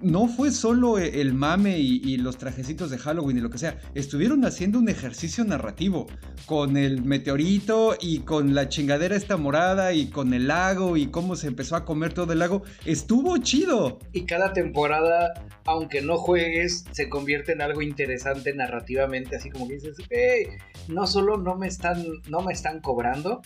no 0.00 0.28
fue 0.28 0.50
solo 0.50 0.98
e, 0.98 1.20
el 1.20 1.34
mame 1.34 1.78
y, 1.78 2.16
los 2.16 2.36
trajecitos 2.36 2.90
de 2.90 2.98
Halloween 2.98 3.38
y 3.38 3.40
lo 3.40 3.50
que 3.50 3.58
sea, 3.58 3.78
estuvieron 3.94 4.44
haciendo 4.44 4.78
un 4.78 4.88
ejercicio 4.88 5.44
narrativo 5.44 6.06
con 6.46 6.76
el 6.76 7.02
meteorito 7.02 7.96
y 8.00 8.20
con 8.20 8.54
la 8.54 8.68
chingadera 8.68 9.16
esta 9.16 9.36
morada 9.36 9.92
y 9.92 10.08
con 10.08 10.34
el 10.34 10.48
lago 10.48 10.96
y 10.96 11.06
cómo 11.06 11.36
se 11.36 11.46
empezó 11.46 11.76
a 11.76 11.84
comer 11.84 12.12
todo 12.12 12.32
el 12.32 12.38
lago. 12.38 12.62
Estuvo 12.84 13.36
chido. 13.38 13.98
Y 14.12 14.24
cada 14.26 14.52
temporada, 14.52 15.32
aunque 15.64 16.02
no 16.02 16.16
juegues, 16.16 16.84
se 16.92 17.08
convierte 17.08 17.52
en 17.52 17.62
algo 17.62 17.82
interesante 17.82 18.54
narrativamente, 18.54 19.36
así 19.36 19.50
como 19.50 19.68
que 19.68 19.74
dices, 19.74 19.96
hey, 20.10 20.46
no 20.88 21.06
solo 21.06 21.36
no 21.36 21.56
me 21.56 21.66
están, 21.68 22.04
no 22.28 22.40
me 22.40 22.52
están 22.52 22.80
cobrando, 22.80 23.40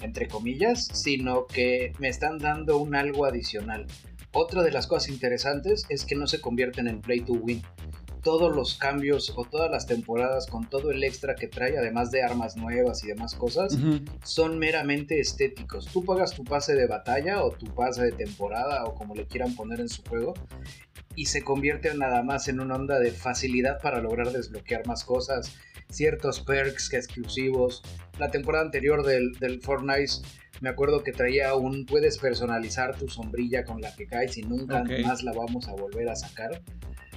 entre 0.00 0.28
comillas, 0.28 0.88
sino 0.92 1.46
que 1.46 1.92
me 1.98 2.08
están 2.08 2.38
dando 2.38 2.78
un 2.78 2.94
algo 2.94 3.24
adicional. 3.26 3.86
Otra 4.38 4.62
de 4.62 4.70
las 4.70 4.86
cosas 4.86 5.08
interesantes 5.08 5.86
es 5.88 6.04
que 6.04 6.14
no 6.14 6.26
se 6.26 6.42
convierten 6.42 6.88
en 6.88 7.00
play 7.00 7.20
to 7.20 7.32
win. 7.32 7.62
Todos 8.22 8.54
los 8.54 8.74
cambios 8.74 9.32
o 9.34 9.46
todas 9.46 9.70
las 9.70 9.86
temporadas 9.86 10.46
con 10.46 10.68
todo 10.68 10.90
el 10.90 11.02
extra 11.04 11.34
que 11.34 11.48
trae, 11.48 11.78
además 11.78 12.10
de 12.10 12.22
armas 12.22 12.54
nuevas 12.54 13.02
y 13.02 13.06
demás 13.06 13.34
cosas, 13.34 13.78
son 14.24 14.58
meramente 14.58 15.20
estéticos. 15.20 15.86
Tú 15.86 16.04
pagas 16.04 16.34
tu 16.34 16.44
pase 16.44 16.74
de 16.74 16.86
batalla 16.86 17.42
o 17.42 17.50
tu 17.50 17.64
pase 17.74 18.02
de 18.02 18.12
temporada 18.12 18.84
o 18.84 18.94
como 18.94 19.14
le 19.14 19.26
quieran 19.26 19.54
poner 19.54 19.80
en 19.80 19.88
su 19.88 20.02
juego 20.02 20.34
y 21.14 21.24
se 21.24 21.42
convierte 21.42 21.94
nada 21.94 22.22
más 22.22 22.46
en 22.48 22.60
una 22.60 22.74
onda 22.74 22.98
de 22.98 23.12
facilidad 23.12 23.80
para 23.80 24.02
lograr 24.02 24.32
desbloquear 24.32 24.86
más 24.86 25.02
cosas, 25.02 25.56
ciertos 25.88 26.40
perks 26.40 26.90
que 26.90 26.98
exclusivos. 26.98 27.82
La 28.18 28.30
temporada 28.30 28.66
anterior 28.66 29.02
del, 29.02 29.32
del 29.40 29.62
Fortnite 29.62 30.12
me 30.60 30.68
acuerdo 30.68 31.02
que 31.02 31.12
traía 31.12 31.54
un 31.54 31.86
puedes 31.86 32.18
personalizar 32.18 32.96
tu 32.96 33.08
sombrilla 33.08 33.64
con 33.64 33.80
la 33.80 33.94
que 33.94 34.06
caes 34.06 34.36
y 34.38 34.42
nunca 34.42 34.84
más 35.04 35.22
la 35.22 35.32
vamos 35.32 35.68
a 35.68 35.72
volver 35.72 36.08
a 36.08 36.16
sacar. 36.16 36.62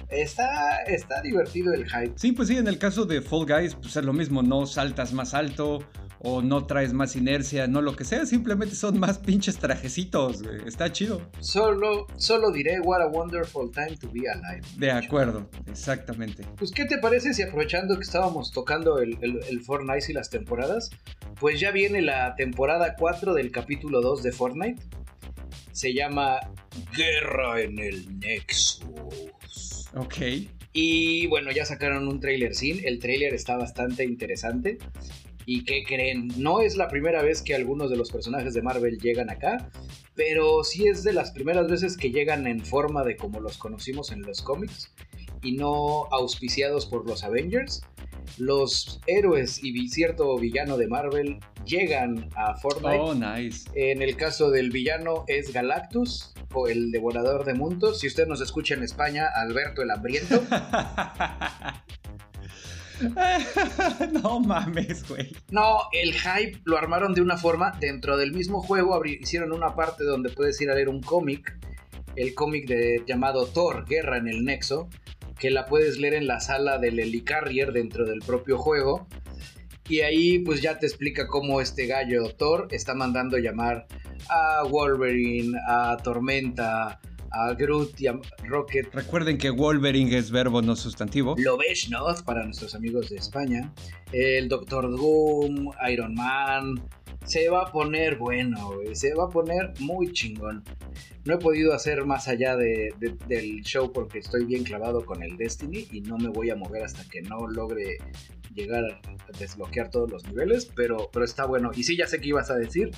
Está, 0.08 0.82
está 0.82 1.22
divertido 1.22 1.72
el 1.72 1.88
hype. 1.88 2.12
Sí, 2.16 2.32
pues 2.32 2.48
sí, 2.48 2.56
en 2.56 2.66
el 2.66 2.78
caso 2.78 3.04
de 3.04 3.22
Fall 3.22 3.46
Guys, 3.46 3.76
pues 3.76 3.96
es 3.96 4.04
lo 4.04 4.12
mismo, 4.12 4.42
no 4.42 4.66
saltas 4.66 5.12
más 5.12 5.34
alto 5.34 5.78
o 6.22 6.42
no 6.42 6.66
traes 6.66 6.92
más 6.92 7.16
inercia, 7.16 7.66
no 7.66 7.80
lo 7.80 7.96
que 7.96 8.04
sea, 8.04 8.26
simplemente 8.26 8.74
son 8.74 8.98
más 8.98 9.18
pinches 9.18 9.56
trajecitos, 9.56 10.42
está 10.66 10.92
chido. 10.92 11.22
Solo, 11.40 12.06
solo 12.16 12.52
diré 12.52 12.78
what 12.80 13.00
a 13.00 13.06
wonderful 13.06 13.70
time 13.70 13.96
to 13.96 14.10
be 14.10 14.28
alive. 14.28 14.60
De 14.76 14.90
acuerdo, 14.90 15.48
exactamente. 15.66 16.44
Pues, 16.58 16.72
¿qué 16.72 16.84
te 16.84 16.98
parece 16.98 17.32
si 17.32 17.42
aprovechando 17.42 17.96
que 17.96 18.02
estábamos 18.02 18.52
tocando 18.52 18.98
el, 18.98 19.16
el, 19.22 19.40
el 19.48 19.60
Fortnite 19.62 20.10
y 20.10 20.12
las 20.12 20.28
temporadas, 20.28 20.90
pues 21.38 21.58
ya 21.58 21.70
viene 21.70 22.02
la 22.02 22.34
temporada 22.34 22.96
4 22.98 23.32
del 23.32 23.50
capítulo 23.50 24.02
2 24.02 24.22
de 24.22 24.32
Fortnite? 24.32 24.82
Se 25.72 25.94
llama 25.94 26.38
Guerra 26.94 27.62
en 27.62 27.78
el 27.78 28.18
Nexus. 28.18 29.88
Ok. 29.96 30.16
Y 30.72 31.26
bueno, 31.26 31.50
ya 31.50 31.64
sacaron 31.64 32.06
un 32.06 32.20
trailer 32.20 32.54
sin. 32.54 32.84
El 32.86 32.98
trailer 33.00 33.34
está 33.34 33.56
bastante 33.56 34.04
interesante. 34.04 34.78
¿Y 35.46 35.64
qué 35.64 35.84
creen? 35.84 36.28
No 36.36 36.60
es 36.60 36.76
la 36.76 36.88
primera 36.88 37.22
vez 37.22 37.42
que 37.42 37.54
algunos 37.54 37.90
de 37.90 37.96
los 37.96 38.10
personajes 38.10 38.54
de 38.54 38.62
Marvel 38.62 38.98
llegan 38.98 39.30
acá, 39.30 39.70
pero 40.14 40.62
sí 40.64 40.86
es 40.86 41.02
de 41.02 41.12
las 41.12 41.30
primeras 41.32 41.68
veces 41.68 41.96
que 41.96 42.10
llegan 42.10 42.46
en 42.46 42.64
forma 42.64 43.04
de 43.04 43.16
como 43.16 43.40
los 43.40 43.56
conocimos 43.56 44.12
en 44.12 44.22
los 44.22 44.42
cómics 44.42 44.92
y 45.42 45.52
no 45.52 46.06
auspiciados 46.10 46.86
por 46.86 47.06
los 47.06 47.24
Avengers. 47.24 47.82
Los 48.38 49.00
héroes 49.06 49.62
y 49.62 49.88
cierto 49.88 50.36
villano 50.38 50.76
de 50.76 50.86
Marvel 50.86 51.40
llegan 51.64 52.28
a 52.36 52.54
Fortnite. 52.54 52.98
Oh, 52.98 53.14
nice. 53.14 53.68
En 53.74 54.02
el 54.02 54.16
caso 54.16 54.50
del 54.50 54.70
villano 54.70 55.24
es 55.26 55.52
Galactus, 55.52 56.32
o 56.52 56.68
el 56.68 56.90
devorador 56.90 57.44
de 57.44 57.54
mundos. 57.54 58.00
Si 58.00 58.06
usted 58.06 58.26
nos 58.26 58.40
escucha 58.40 58.74
en 58.74 58.82
España, 58.82 59.28
Alberto 59.34 59.82
el 59.82 59.90
Hambriento. 59.90 60.42
no 64.22 64.40
mames, 64.40 65.08
güey. 65.08 65.32
No, 65.50 65.78
el 65.92 66.12
hype 66.14 66.60
lo 66.64 66.78
armaron 66.78 67.14
de 67.14 67.22
una 67.22 67.36
forma. 67.36 67.72
Dentro 67.80 68.16
del 68.16 68.32
mismo 68.32 68.62
juego 68.62 69.00
hicieron 69.04 69.52
una 69.52 69.74
parte 69.74 70.04
donde 70.04 70.30
puedes 70.30 70.60
ir 70.60 70.70
a 70.70 70.74
leer 70.74 70.88
un 70.88 71.02
cómic. 71.02 71.58
El 72.16 72.34
cómic 72.34 72.66
de, 72.66 73.02
llamado 73.06 73.46
Thor, 73.46 73.86
Guerra 73.86 74.18
en 74.18 74.28
el 74.28 74.44
Nexo. 74.44 74.88
Que 75.38 75.50
la 75.50 75.66
puedes 75.66 75.98
leer 75.98 76.14
en 76.14 76.26
la 76.26 76.40
sala 76.40 76.78
del 76.78 76.98
Helicarrier 76.98 77.72
dentro 77.72 78.04
del 78.04 78.20
propio 78.20 78.58
juego. 78.58 79.06
Y 79.88 80.02
ahí 80.02 80.38
pues 80.38 80.62
ya 80.62 80.78
te 80.78 80.86
explica 80.86 81.26
cómo 81.26 81.60
este 81.60 81.86
gallo 81.86 82.32
Thor 82.36 82.68
está 82.70 82.94
mandando 82.94 83.38
llamar 83.38 83.86
a 84.28 84.62
Wolverine, 84.62 85.58
a 85.66 85.96
Tormenta, 85.96 87.00
a 87.30 87.54
Groot 87.54 88.00
y 88.00 88.06
a 88.06 88.18
Rocket. 88.44 88.92
Recuerden 88.92 89.38
que 89.38 89.50
Wolverine 89.50 90.16
es 90.16 90.30
verbo 90.30 90.62
no 90.62 90.76
sustantivo. 90.76 91.36
Lo 91.38 91.56
ves, 91.56 91.88
¿no? 91.90 92.04
Para 92.24 92.44
nuestros 92.44 92.74
amigos 92.74 93.10
de 93.10 93.16
España. 93.16 93.72
El 94.12 94.48
Doctor 94.48 94.90
Doom, 94.90 95.70
Iron 95.90 96.14
Man. 96.14 96.82
Se 97.24 97.48
va 97.50 97.62
a 97.62 97.72
poner 97.72 98.16
bueno, 98.16 98.70
se 98.94 99.14
va 99.14 99.24
a 99.24 99.28
poner 99.28 99.74
muy 99.80 100.10
chingón. 100.12 100.64
No 101.24 101.34
he 101.34 101.38
podido 101.38 101.74
hacer 101.74 102.06
más 102.06 102.28
allá 102.28 102.56
de, 102.56 102.94
del 103.28 103.60
show 103.60 103.92
porque 103.92 104.20
estoy 104.20 104.46
bien 104.46 104.64
clavado 104.64 105.04
con 105.04 105.22
el 105.22 105.36
Destiny 105.36 105.86
y 105.92 106.00
no 106.00 106.16
me 106.16 106.30
voy 106.30 106.48
a 106.48 106.56
mover 106.56 106.82
hasta 106.82 107.04
que 107.04 107.20
no 107.20 107.46
logre 107.46 107.98
llegar 108.54 108.84
a 108.84 109.38
desbloquear 109.38 109.90
todos 109.90 110.10
los 110.10 110.24
niveles, 110.26 110.70
pero, 110.74 111.10
pero 111.12 111.24
está 111.24 111.44
bueno. 111.44 111.70
Y 111.74 111.84
sí, 111.84 111.96
ya 111.96 112.06
sé 112.06 112.20
qué 112.20 112.28
ibas 112.28 112.50
a 112.50 112.56
decir, 112.56 112.90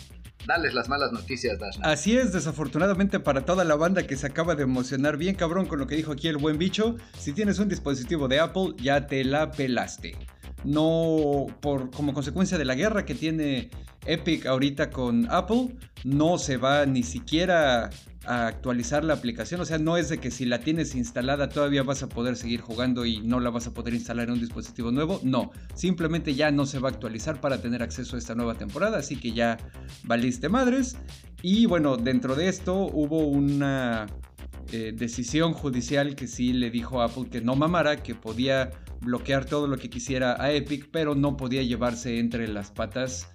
Dales 0.46 0.74
las 0.74 0.88
malas 0.88 1.12
noticias. 1.12 1.58
Así 1.82 2.16
es, 2.16 2.32
desafortunadamente 2.32 3.20
para 3.20 3.44
toda 3.44 3.64
la 3.64 3.76
banda 3.76 4.06
que 4.06 4.16
se 4.16 4.26
acaba 4.26 4.54
de 4.54 4.64
emocionar 4.64 5.16
bien 5.16 5.34
cabrón 5.34 5.66
con 5.66 5.78
lo 5.78 5.86
que 5.86 5.96
dijo 5.96 6.12
aquí 6.12 6.28
el 6.28 6.36
buen 6.36 6.58
bicho, 6.58 6.96
si 7.16 7.32
tienes 7.32 7.58
un 7.58 7.68
dispositivo 7.68 8.28
de 8.28 8.40
Apple 8.40 8.74
ya 8.78 9.06
te 9.06 9.24
la 9.24 9.50
pelaste. 9.50 10.16
No 10.64 11.46
por 11.60 11.90
como 11.90 12.14
consecuencia 12.14 12.58
de 12.58 12.64
la 12.64 12.74
guerra 12.74 13.04
que 13.04 13.14
tiene 13.14 13.70
Epic 14.06 14.46
ahorita 14.46 14.90
con 14.90 15.30
Apple, 15.30 15.76
no 16.04 16.38
se 16.38 16.56
va 16.56 16.86
ni 16.86 17.02
siquiera 17.02 17.90
a 18.24 18.46
actualizar 18.46 19.04
la 19.04 19.14
aplicación. 19.14 19.60
O 19.60 19.64
sea, 19.64 19.78
no 19.78 19.96
es 19.96 20.08
de 20.08 20.18
que 20.18 20.30
si 20.30 20.44
la 20.44 20.60
tienes 20.60 20.94
instalada 20.94 21.48
todavía 21.48 21.82
vas 21.82 22.02
a 22.02 22.08
poder 22.08 22.36
seguir 22.36 22.60
jugando 22.60 23.04
y 23.04 23.20
no 23.20 23.40
la 23.40 23.50
vas 23.50 23.66
a 23.66 23.74
poder 23.74 23.94
instalar 23.94 24.28
en 24.28 24.34
un 24.34 24.40
dispositivo 24.40 24.90
nuevo. 24.90 25.20
No, 25.22 25.50
simplemente 25.74 26.34
ya 26.34 26.50
no 26.50 26.66
se 26.66 26.78
va 26.78 26.88
a 26.88 26.92
actualizar 26.92 27.40
para 27.40 27.60
tener 27.60 27.82
acceso 27.82 28.16
a 28.16 28.18
esta 28.18 28.34
nueva 28.34 28.54
temporada. 28.54 28.98
Así 28.98 29.16
que 29.16 29.32
ya 29.32 29.58
valiste 30.04 30.48
madres. 30.48 30.96
Y 31.42 31.66
bueno, 31.66 31.96
dentro 31.96 32.34
de 32.34 32.48
esto 32.48 32.74
hubo 32.74 33.26
una 33.26 34.06
eh, 34.70 34.92
decisión 34.94 35.52
judicial 35.52 36.14
que 36.14 36.26
sí 36.26 36.52
le 36.52 36.70
dijo 36.70 37.02
a 37.02 37.06
Apple 37.06 37.28
que 37.30 37.40
no 37.40 37.56
mamara, 37.56 38.02
que 38.02 38.14
podía 38.14 38.70
bloquear 39.00 39.44
todo 39.44 39.66
lo 39.66 39.76
que 39.76 39.90
quisiera 39.90 40.42
a 40.42 40.52
Epic, 40.52 40.88
pero 40.90 41.14
no 41.14 41.36
podía 41.36 41.62
llevarse 41.62 42.18
entre 42.18 42.46
las 42.48 42.70
patas 42.70 43.28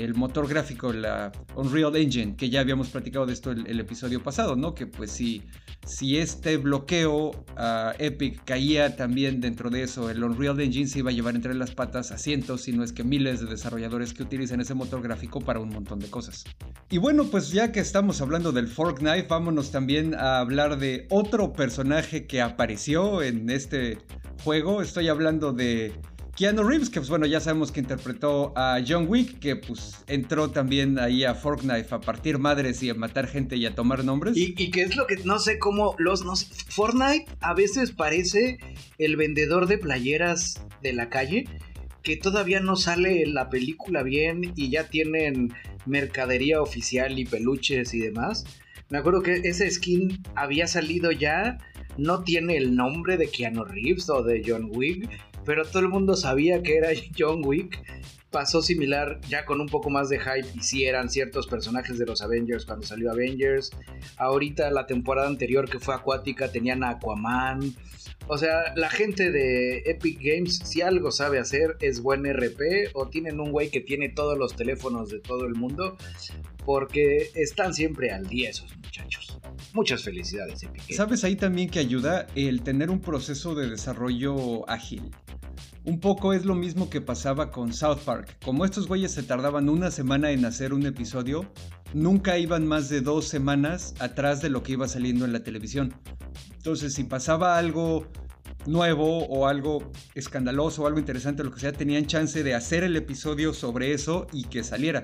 el 0.00 0.14
motor 0.14 0.48
gráfico, 0.48 0.92
la 0.92 1.32
Unreal 1.54 1.94
Engine, 1.96 2.36
que 2.36 2.50
ya 2.50 2.60
habíamos 2.60 2.88
platicado 2.88 3.26
de 3.26 3.32
esto 3.32 3.50
el, 3.50 3.80
episodio 3.80 4.22
pasado, 4.22 4.56
¿no? 4.56 4.74
Que 4.74 4.86
pues 4.86 5.10
si, 5.10 5.42
si 5.86 6.18
este 6.18 6.56
bloqueo 6.56 7.44
a 7.56 7.94
Epic 7.98 8.44
caía 8.44 8.96
también 8.96 9.40
dentro 9.40 9.70
de 9.70 9.82
eso, 9.82 10.10
el 10.10 10.22
Unreal 10.22 10.60
Engine 10.60 10.86
se 10.86 11.00
iba 11.00 11.10
a 11.10 11.14
llevar 11.14 11.34
entre 11.34 11.54
las 11.54 11.72
patas 11.72 12.10
a 12.10 12.18
cientos, 12.18 12.62
si 12.62 12.72
no 12.72 12.84
es 12.84 12.92
que 12.92 13.04
miles 13.04 13.40
de 13.40 13.46
desarrolladores 13.46 14.14
que 14.14 14.22
utilizan 14.22 14.60
ese 14.60 14.74
motor 14.74 15.02
gráfico 15.02 15.40
para 15.40 15.60
un 15.60 15.70
montón 15.70 15.98
de 15.98 16.08
cosas. 16.08 16.44
Y 16.90 16.98
bueno, 16.98 17.24
pues 17.24 17.50
ya 17.50 17.72
que 17.72 17.80
estamos 17.80 18.20
hablando 18.20 18.52
del 18.52 18.68
Fork 18.68 18.98
Knife, 18.98 19.26
vámonos 19.28 19.70
también 19.70 20.14
a 20.14 20.38
hablar 20.38 20.78
de 20.78 21.06
otro 21.10 21.52
personaje 21.52 22.26
que 22.26 22.40
apareció 22.40 23.22
en 23.22 23.50
este 23.50 23.98
juego. 24.44 24.82
Estoy 24.82 25.08
hablando 25.08 25.52
de 25.52 25.92
Keanu 26.40 26.62
Reeves, 26.62 26.88
que 26.88 27.00
pues 27.00 27.10
bueno, 27.10 27.26
ya 27.26 27.38
sabemos 27.38 27.70
que 27.70 27.80
interpretó 27.80 28.54
a 28.56 28.80
John 28.88 29.04
Wick, 29.06 29.40
que 29.40 29.56
pues 29.56 30.02
entró 30.06 30.50
también 30.50 30.98
ahí 30.98 31.22
a 31.22 31.34
Fortnite 31.34 31.94
a 31.94 32.00
partir 32.00 32.38
madres 32.38 32.82
y 32.82 32.88
a 32.88 32.94
matar 32.94 33.26
gente 33.26 33.56
y 33.56 33.66
a 33.66 33.74
tomar 33.74 34.06
nombres. 34.06 34.38
Y, 34.38 34.70
que 34.70 34.80
es 34.80 34.96
lo 34.96 35.06
que 35.06 35.16
no 35.16 35.38
sé 35.38 35.58
cómo 35.58 35.94
los... 35.98 36.24
No 36.24 36.32
Fortnite 36.36 37.26
a 37.42 37.52
veces 37.52 37.92
parece 37.92 38.56
el 38.96 39.16
vendedor 39.16 39.66
de 39.66 39.76
playeras 39.76 40.64
de 40.82 40.94
la 40.94 41.10
calle 41.10 41.44
que 42.02 42.16
todavía 42.16 42.60
no 42.60 42.74
sale 42.76 43.26
la 43.26 43.50
película 43.50 44.02
bien 44.02 44.54
y 44.56 44.70
ya 44.70 44.88
tienen 44.88 45.52
mercadería 45.84 46.62
oficial 46.62 47.18
y 47.18 47.26
peluches 47.26 47.92
y 47.92 47.98
demás. 47.98 48.46
Me 48.88 48.96
acuerdo 48.96 49.20
que 49.20 49.42
ese 49.44 49.70
skin 49.70 50.22
había 50.36 50.66
salido 50.66 51.12
ya, 51.12 51.58
no 51.98 52.22
tiene 52.22 52.56
el 52.56 52.74
nombre 52.74 53.18
de 53.18 53.28
Keanu 53.28 53.64
Reeves 53.64 54.08
o 54.08 54.22
de 54.22 54.42
John 54.46 54.70
Wick, 54.72 55.06
pero 55.44 55.64
todo 55.64 55.80
el 55.80 55.88
mundo 55.88 56.16
sabía 56.16 56.62
que 56.62 56.76
era 56.76 56.88
John 57.18 57.42
Wick. 57.44 57.82
Pasó 58.30 58.62
similar 58.62 59.20
ya 59.28 59.44
con 59.44 59.60
un 59.60 59.68
poco 59.68 59.90
más 59.90 60.08
de 60.08 60.20
hype 60.20 60.46
y 60.54 60.60
si 60.62 60.84
eran 60.84 61.10
ciertos 61.10 61.48
personajes 61.48 61.98
de 61.98 62.06
los 62.06 62.22
Avengers 62.22 62.64
cuando 62.64 62.86
salió 62.86 63.10
Avengers. 63.10 63.70
Ahorita 64.18 64.70
la 64.70 64.86
temporada 64.86 65.26
anterior 65.26 65.68
que 65.68 65.80
fue 65.80 65.94
acuática 65.96 66.52
tenían 66.52 66.84
a 66.84 66.90
Aquaman. 66.90 67.74
O 68.28 68.38
sea, 68.38 68.72
la 68.76 68.88
gente 68.88 69.32
de 69.32 69.78
Epic 69.78 70.20
Games, 70.22 70.60
si 70.64 70.82
algo 70.82 71.10
sabe 71.10 71.40
hacer, 71.40 71.76
es 71.80 72.00
buen 72.00 72.24
RP 72.24 72.90
o 72.94 73.08
tienen 73.08 73.40
un 73.40 73.50
güey 73.50 73.70
que 73.70 73.80
tiene 73.80 74.08
todos 74.08 74.38
los 74.38 74.54
teléfonos 74.54 75.10
de 75.10 75.18
todo 75.18 75.46
el 75.46 75.56
mundo, 75.56 75.96
porque 76.64 77.30
están 77.34 77.74
siempre 77.74 78.12
al 78.12 78.28
día 78.28 78.50
esos 78.50 78.76
muchachos. 78.76 79.40
Muchas 79.72 80.04
felicidades, 80.04 80.62
Epic 80.62 80.82
Games. 80.82 80.96
¿Sabes 80.96 81.24
ahí 81.24 81.34
también 81.34 81.68
que 81.68 81.80
ayuda 81.80 82.28
el 82.36 82.62
tener 82.62 82.90
un 82.90 83.00
proceso 83.00 83.56
de 83.56 83.68
desarrollo 83.68 84.68
ágil? 84.70 85.10
Un 85.84 85.98
poco 85.98 86.34
es 86.34 86.44
lo 86.44 86.54
mismo 86.54 86.90
que 86.90 87.00
pasaba 87.00 87.50
con 87.50 87.72
South 87.72 88.00
Park. 88.04 88.36
Como 88.44 88.66
estos 88.66 88.86
güeyes 88.86 89.12
se 89.12 89.22
tardaban 89.22 89.70
una 89.70 89.90
semana 89.90 90.30
en 90.30 90.44
hacer 90.44 90.74
un 90.74 90.84
episodio, 90.84 91.50
nunca 91.94 92.36
iban 92.36 92.66
más 92.66 92.90
de 92.90 93.00
dos 93.00 93.26
semanas 93.28 93.94
atrás 93.98 94.42
de 94.42 94.50
lo 94.50 94.62
que 94.62 94.72
iba 94.72 94.86
saliendo 94.88 95.24
en 95.24 95.32
la 95.32 95.42
televisión. 95.42 95.94
Entonces, 96.52 96.92
si 96.92 97.04
pasaba 97.04 97.56
algo 97.56 98.06
nuevo 98.66 99.24
o 99.24 99.46
algo 99.46 99.90
escandaloso 100.14 100.82
o 100.82 100.86
algo 100.86 100.98
interesante, 100.98 101.44
lo 101.44 101.50
que 101.50 101.60
sea, 101.60 101.72
tenían 101.72 102.04
chance 102.04 102.42
de 102.42 102.54
hacer 102.54 102.84
el 102.84 102.94
episodio 102.96 103.54
sobre 103.54 103.94
eso 103.94 104.26
y 104.34 104.44
que 104.44 104.62
saliera. 104.62 105.02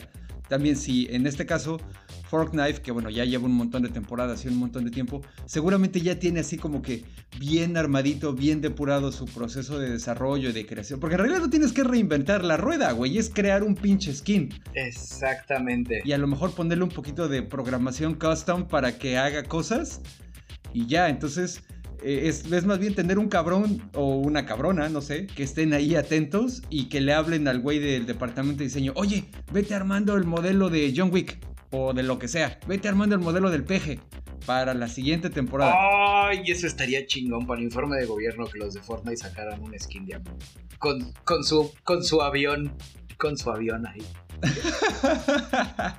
También 0.49 0.76
si 0.76 1.07
en 1.11 1.26
este 1.26 1.47
caso 1.47 1.81
Forknife, 2.29 2.83
que 2.83 2.91
bueno, 2.91 3.11
ya 3.11 3.25
lleva 3.25 3.47
un 3.47 3.55
montón 3.55 3.83
de 3.83 3.88
temporadas 3.88 4.45
y 4.45 4.49
un 4.49 4.57
montón 4.57 4.85
de 4.85 4.91
tiempo, 4.91 5.23
seguramente 5.47 6.00
ya 6.00 6.19
tiene 6.19 6.41
así 6.41 6.57
como 6.57 6.83
que 6.83 7.05
bien 7.38 7.76
armadito, 7.76 8.33
bien 8.33 8.61
depurado 8.61 9.12
su 9.12 9.26
proceso 9.26 9.79
de 9.79 9.91
desarrollo 9.91 10.50
y 10.50 10.53
de 10.53 10.67
creación. 10.67 11.00
Porque 11.00 11.15
en 11.15 11.21
realidad 11.21 11.41
no 11.41 11.50
tienes 11.50 11.73
que 11.73 11.85
reinventar 11.85 12.45
la 12.45 12.57
rueda, 12.57 12.93
güey, 12.93 13.19
es 13.19 13.31
crear 13.31 13.62
un 13.62 13.75
pinche 13.75 14.12
skin. 14.12 14.53
Exactamente. 14.75 16.03
Y 16.05 16.12
a 16.12 16.19
lo 16.19 16.26
mejor 16.26 16.53
ponerle 16.53 16.85
un 16.85 16.91
poquito 16.91 17.29
de 17.29 17.43
programación 17.43 18.15
custom 18.15 18.67
para 18.67 18.99
que 18.99 19.19
haga 19.19 19.45
cosas 19.45 20.00
y 20.73 20.87
ya, 20.87 21.09
entonces 21.09 21.62
eh, 22.08 22.28
es, 22.28 22.64
más 22.64 22.78
bien 22.78 22.94
tener 22.94 23.18
un 23.18 23.28
cabrón 23.28 23.90
o 23.92 24.14
una 24.14 24.46
cabrona, 24.46 24.88
no 24.88 25.00
sé, 25.00 25.26
que 25.26 25.42
estén 25.42 25.72
ahí 25.72 25.96
atentos 25.96 26.62
y 26.70 26.88
que 26.88 27.00
le 27.00 27.12
hablen 27.12 27.48
al 27.48 27.58
güey 27.58 27.80
del 27.80 28.06
departamento 28.06 28.58
de 28.58 28.66
diseño, 28.66 28.92
oye, 28.94 29.25
vete 29.52 29.75
armando 29.75 30.14
el 30.14 30.22
modelo 30.22 30.70
de 30.70 30.94
John 30.96 31.10
Wick 31.12 31.36
o 31.72 31.94
de 31.94 32.04
lo 32.04 32.20
que 32.20 32.28
sea, 32.28 32.60
vete 32.68 32.86
armando 32.86 33.16
el 33.16 33.22
modelo 33.22 33.50
del 33.50 33.64
peje 33.64 33.98
para 34.46 34.72
la 34.72 34.86
siguiente 34.86 35.30
temporada. 35.30 35.75
Ay, 36.28 36.44
eso 36.46 36.68
estaría 36.68 37.04
chingón 37.06 37.44
para 37.44 37.58
el 37.58 37.64
informe 37.64 37.96
de 37.96 38.06
gobierno 38.06 38.46
que 38.46 38.60
los 38.60 38.75
de 38.75 38.82
Fortnite 38.82 39.16
sacaran 39.16 39.60
un 39.60 39.76
skin 39.76 40.06
de 40.06 40.20
con, 40.78 41.12
con, 41.25 41.42
su, 41.42 41.72
con 41.82 42.04
su 42.04 42.22
avión, 42.22 42.72
con 43.18 43.36
su 43.36 43.50
avión 43.50 43.84
ahí. 43.84 44.06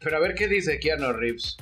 Pero 0.00 0.16
a 0.16 0.20
ver 0.20 0.34
qué 0.34 0.48
dice 0.48 0.80
Keanu 0.80 1.12
Reeves 1.12 1.56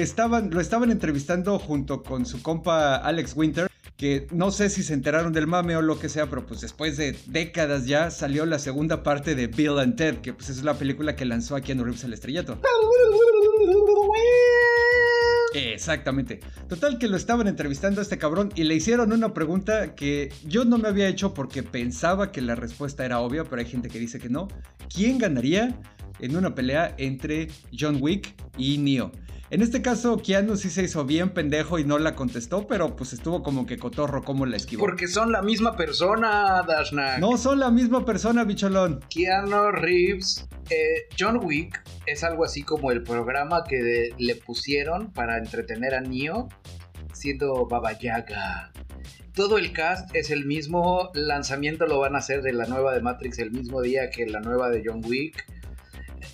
estaban, 0.00 0.50
lo 0.50 0.60
estaban 0.60 0.90
entrevistando 0.90 1.58
junto 1.58 2.02
con 2.02 2.24
su 2.24 2.42
compa 2.42 2.96
Alex 2.96 3.34
Winter, 3.36 3.68
que 3.96 4.26
no 4.30 4.50
sé 4.50 4.70
si 4.70 4.82
se 4.82 4.94
enteraron 4.94 5.32
del 5.32 5.46
mame 5.46 5.76
o 5.76 5.82
lo 5.82 5.98
que 5.98 6.08
sea, 6.08 6.28
pero 6.30 6.46
pues 6.46 6.60
después 6.60 6.96
de 6.96 7.16
décadas 7.26 7.86
ya 7.86 8.10
salió 8.10 8.46
la 8.46 8.58
segunda 8.58 9.02
parte 9.02 9.34
de 9.34 9.48
Bill 9.48 9.78
and 9.78 9.96
Ted, 9.96 10.16
que 10.18 10.32
pues 10.32 10.48
es 10.48 10.64
la 10.64 10.74
película 10.74 11.14
que 11.14 11.24
lanzó 11.24 11.56
a 11.56 11.60
Keanu 11.60 11.84
Reeves 11.84 12.04
al 12.04 12.12
estrellato. 12.12 12.58
Exactamente. 15.54 16.40
Total 16.68 16.98
que 16.98 17.08
lo 17.08 17.16
estaban 17.16 17.46
entrevistando 17.46 18.00
a 18.00 18.02
este 18.02 18.16
cabrón 18.16 18.50
y 18.54 18.64
le 18.64 18.74
hicieron 18.74 19.12
una 19.12 19.34
pregunta 19.34 19.94
que 19.94 20.32
yo 20.46 20.64
no 20.64 20.78
me 20.78 20.88
había 20.88 21.08
hecho 21.08 21.34
porque 21.34 21.62
pensaba 21.62 22.32
que 22.32 22.40
la 22.40 22.54
respuesta 22.54 23.04
era 23.04 23.20
obvia, 23.20 23.44
pero 23.44 23.60
hay 23.60 23.68
gente 23.68 23.90
que 23.90 23.98
dice 23.98 24.18
que 24.18 24.30
no. 24.30 24.48
¿Quién 24.94 25.18
ganaría 25.18 25.78
en 26.22 26.36
una 26.36 26.54
pelea 26.54 26.94
entre 26.96 27.48
John 27.78 27.98
Wick 28.00 28.34
y 28.56 28.78
Neo? 28.78 29.12
En 29.52 29.60
este 29.60 29.82
caso, 29.82 30.16
Keanu 30.16 30.56
sí 30.56 30.70
se 30.70 30.82
hizo 30.82 31.04
bien 31.04 31.28
pendejo 31.28 31.78
y 31.78 31.84
no 31.84 31.98
la 31.98 32.14
contestó, 32.14 32.66
pero 32.66 32.96
pues 32.96 33.12
estuvo 33.12 33.42
como 33.42 33.66
que 33.66 33.76
cotorro 33.76 34.22
como 34.22 34.46
la 34.46 34.56
esquivó. 34.56 34.80
Porque 34.80 35.08
son 35.08 35.30
la 35.30 35.42
misma 35.42 35.76
persona, 35.76 36.62
Dashnak. 36.66 37.18
No 37.18 37.36
son 37.36 37.60
la 37.60 37.70
misma 37.70 38.02
persona, 38.06 38.44
bicholón. 38.44 39.00
Keanu 39.10 39.72
Reeves, 39.72 40.48
eh, 40.70 41.06
John 41.18 41.38
Wick 41.44 41.82
es 42.06 42.24
algo 42.24 42.46
así 42.46 42.62
como 42.62 42.92
el 42.92 43.02
programa 43.02 43.62
que 43.68 44.14
le 44.16 44.36
pusieron 44.36 45.12
para 45.12 45.36
entretener 45.36 45.96
a 45.96 46.00
Neo, 46.00 46.48
siendo 47.12 47.66
Baba 47.66 47.92
Yaga. 47.98 48.72
Todo 49.34 49.58
el 49.58 49.74
cast 49.74 50.16
es 50.16 50.30
el 50.30 50.46
mismo, 50.46 51.10
lanzamiento 51.12 51.86
lo 51.86 51.98
van 51.98 52.14
a 52.14 52.20
hacer 52.20 52.40
de 52.40 52.54
la 52.54 52.64
nueva 52.64 52.94
de 52.94 53.02
Matrix 53.02 53.38
el 53.38 53.50
mismo 53.50 53.82
día 53.82 54.08
que 54.08 54.24
la 54.24 54.40
nueva 54.40 54.70
de 54.70 54.82
John 54.82 55.02
Wick 55.04 55.44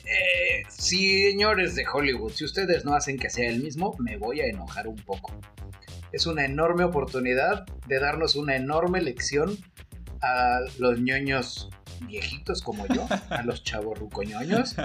eh, 0.05 0.62
señores 0.68 1.74
de 1.74 1.85
Hollywood, 1.92 2.33
si 2.33 2.44
ustedes 2.44 2.85
no 2.85 2.94
hacen 2.94 3.18
que 3.18 3.31
sea 3.31 3.48
el 3.48 3.62
mismo, 3.62 3.96
me 3.98 4.16
voy 4.16 4.40
a 4.40 4.46
enojar 4.46 4.88
un 4.88 4.96
poco. 4.96 5.33
Es 6.12 6.27
una 6.27 6.44
enorme 6.44 6.85
oportunidad 6.85 7.66
de 7.87 8.01
darnos 8.01 8.37
una 8.37 8.57
enorme 8.57 9.01
lección 9.01 9.57
a 10.22 10.61
los 10.79 11.01
ñoños 11.01 11.68
viejitos 12.07 12.62
como 12.62 12.87
yo, 12.87 13.07
a 13.31 13.42
los 13.42 13.62
chavorrucoñoños, 13.64 14.77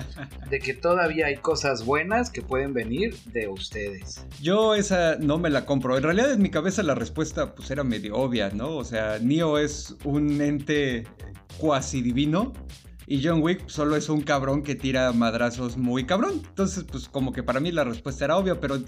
de 0.50 0.60
que 0.60 0.74
todavía 0.74 1.28
hay 1.28 1.38
cosas 1.38 1.86
buenas 1.86 2.30
que 2.30 2.42
pueden 2.42 2.74
venir 2.74 3.16
de 3.26 3.48
ustedes. 3.48 4.26
Yo 4.42 4.76
esa 4.76 5.18
no 5.18 5.38
me 5.38 5.50
la 5.50 5.66
compro. 5.66 5.98
En 5.98 6.04
realidad 6.04 6.32
en 6.32 6.42
mi 6.42 6.50
cabeza 6.50 6.84
la 6.84 6.96
respuesta 6.96 7.54
pues 7.56 7.70
era 7.72 7.84
medio 7.84 8.16
obvia, 8.16 8.50
¿no? 8.50 8.76
O 8.76 8.84
sea, 8.84 9.20
Neo 9.20 9.58
es 9.58 9.96
un 10.04 10.42
ente 10.42 11.04
cuasi 11.58 12.02
divino 12.02 12.54
y 13.08 13.24
John 13.24 13.42
Wick 13.42 13.68
solo 13.68 13.96
es 13.96 14.10
un 14.10 14.22
cabrón 14.22 14.64
que 14.64 14.76
tira 14.76 15.12
madrazos 15.12 15.78
muy 15.78 16.06
cabrón. 16.06 16.42
Entonces, 16.48 16.84
pues 16.84 17.10
como 17.10 17.34
que 17.34 17.44
para 17.44 17.60
mí 17.60 17.72
la 17.72 17.84
respuesta 17.84 18.26
era 18.26 18.38
obvia, 18.38 18.60
pero 18.60 18.82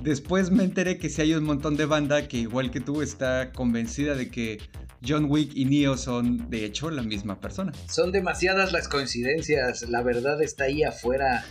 después 0.00 0.50
me 0.50 0.64
enteré 0.64 0.98
que 0.98 1.08
si 1.08 1.22
hay 1.22 1.34
un 1.34 1.44
montón 1.44 1.76
de 1.76 1.86
banda 1.86 2.26
que 2.26 2.38
igual 2.38 2.70
que 2.70 2.80
tú 2.80 3.02
está 3.02 3.52
convencida 3.52 4.14
de 4.14 4.30
que 4.30 4.58
John 5.06 5.26
Wick 5.28 5.52
y 5.54 5.64
Neo 5.64 5.96
son 5.96 6.50
de 6.50 6.64
hecho 6.64 6.90
la 6.90 7.02
misma 7.02 7.40
persona. 7.40 7.72
Son 7.88 8.12
demasiadas 8.12 8.72
las 8.72 8.88
coincidencias, 8.88 9.88
la 9.88 10.02
verdad 10.02 10.42
está 10.42 10.64
ahí 10.64 10.82
afuera. 10.82 11.44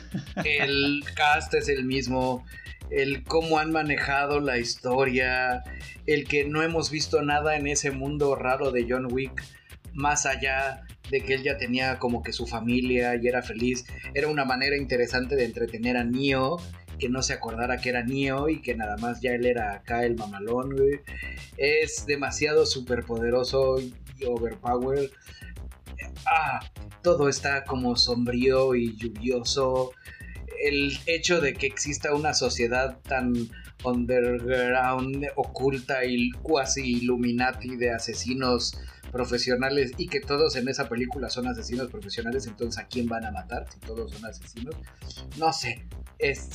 El 0.44 1.04
cast 1.16 1.54
es 1.56 1.70
el 1.70 1.86
mismo, 1.86 2.46
el 2.92 3.24
cómo 3.24 3.60
han 3.60 3.72
manejado 3.72 4.40
la 4.40 4.60
historia, 4.60 5.64
el 6.06 6.28
que 6.28 6.46
no 6.46 6.62
hemos 6.62 6.92
visto 6.92 7.22
nada 7.22 7.56
en 7.56 7.68
ese 7.68 7.92
mundo 7.92 8.36
raro 8.36 8.72
de 8.72 8.86
John 8.88 9.08
Wick 9.12 9.42
más 9.94 10.26
allá 10.26 10.84
de 11.10 11.22
que 11.22 11.34
él 11.34 11.44
ya 11.44 11.58
tenía 11.58 11.98
como 12.00 12.24
que 12.24 12.34
su 12.34 12.46
familia 12.46 13.16
y 13.16 13.28
era 13.28 13.42
feliz. 13.42 13.86
Era 14.14 14.28
una 14.28 14.46
manera 14.46 14.78
interesante 14.78 15.36
de 15.36 15.46
entretener 15.46 15.98
a 15.98 16.04
Neo, 16.04 16.58
que 17.00 17.10
no 17.10 17.22
se 17.22 17.34
acordara 17.34 17.78
que 17.78 17.90
era 17.90 18.04
Neo 18.04 18.50
y 18.50 18.62
que 18.62 18.76
nada 18.76 18.98
más 18.98 19.22
ya 19.22 19.32
él 19.34 19.46
era 19.46 19.74
acá 19.74 20.06
el 20.06 20.16
mamalón, 20.16 20.76
Es 21.58 22.06
demasiado 22.06 22.66
superpoderoso 22.66 23.80
y 23.80 24.26
overpowered. 24.26 25.10
Ah, 26.26 26.60
todo 27.02 27.30
está 27.30 27.64
como 27.64 27.96
sombrío 27.96 28.76
y 28.76 28.96
lluvioso. 28.98 29.92
El 30.62 30.92
hecho 31.06 31.40
de 31.40 31.54
que 31.54 31.68
exista 31.68 32.14
una 32.14 32.34
sociedad 32.34 33.00
tan 33.04 33.34
underground, 33.84 35.26
oculta 35.36 36.04
y 36.04 36.32
cuasi 36.32 36.98
illuminati 36.98 37.78
de 37.78 37.92
asesinos 37.92 38.78
profesionales 39.12 39.92
y 39.98 40.08
que 40.08 40.20
todos 40.20 40.56
en 40.56 40.68
esa 40.68 40.88
película 40.88 41.30
son 41.30 41.48
asesinos 41.48 41.90
profesionales, 41.90 42.48
entonces 42.48 42.84
¿a 42.84 42.88
quién 42.88 43.08
van 43.08 43.26
a 43.26 43.32
matar 43.32 43.66
si 43.72 43.80
todos 43.80 44.12
son 44.12 44.26
asesinos? 44.26 44.76
No 45.38 45.52
sé. 45.54 45.86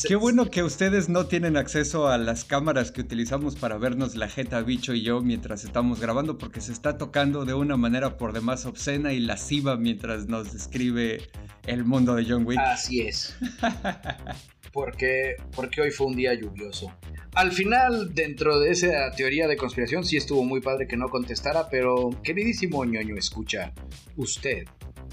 Qué 0.06 0.14
bueno 0.16 0.50
que 0.50 0.62
ustedes 0.62 1.08
no 1.08 1.26
tienen 1.26 1.56
acceso 1.56 2.08
a 2.08 2.18
las 2.18 2.44
cámaras 2.44 2.90
que 2.90 3.00
utilizamos 3.00 3.56
para 3.56 3.78
vernos 3.78 4.14
la 4.14 4.28
jeta 4.28 4.60
bicho 4.60 4.92
y 4.92 5.02
yo 5.02 5.22
mientras 5.22 5.64
estamos 5.64 6.00
grabando 6.00 6.36
porque 6.36 6.60
se 6.60 6.72
está 6.72 6.98
tocando 6.98 7.46
de 7.46 7.54
una 7.54 7.78
manera 7.78 8.18
por 8.18 8.34
demás 8.34 8.66
obscena 8.66 9.14
y 9.14 9.20
lasciva 9.20 9.76
mientras 9.78 10.26
nos 10.26 10.52
describe 10.52 11.22
el 11.66 11.84
mundo 11.84 12.14
de 12.14 12.26
John 12.28 12.46
Wick. 12.46 12.58
Así 12.58 13.00
es. 13.00 13.34
porque, 14.74 15.36
porque 15.54 15.80
hoy 15.80 15.90
fue 15.92 16.08
un 16.08 16.16
día 16.16 16.34
lluvioso. 16.34 16.92
Al 17.34 17.52
final, 17.52 18.12
dentro 18.12 18.58
de 18.58 18.70
esa 18.70 19.10
teoría 19.16 19.46
de 19.46 19.56
conspiración, 19.56 20.04
sí 20.04 20.16
estuvo 20.16 20.44
muy 20.44 20.60
padre 20.60 20.88
que 20.88 20.96
no 20.96 21.08
contestara, 21.08 21.68
pero 21.70 22.10
queridísimo 22.22 22.84
ñoño, 22.84 23.16
escucha, 23.16 23.72
usted 24.16 24.64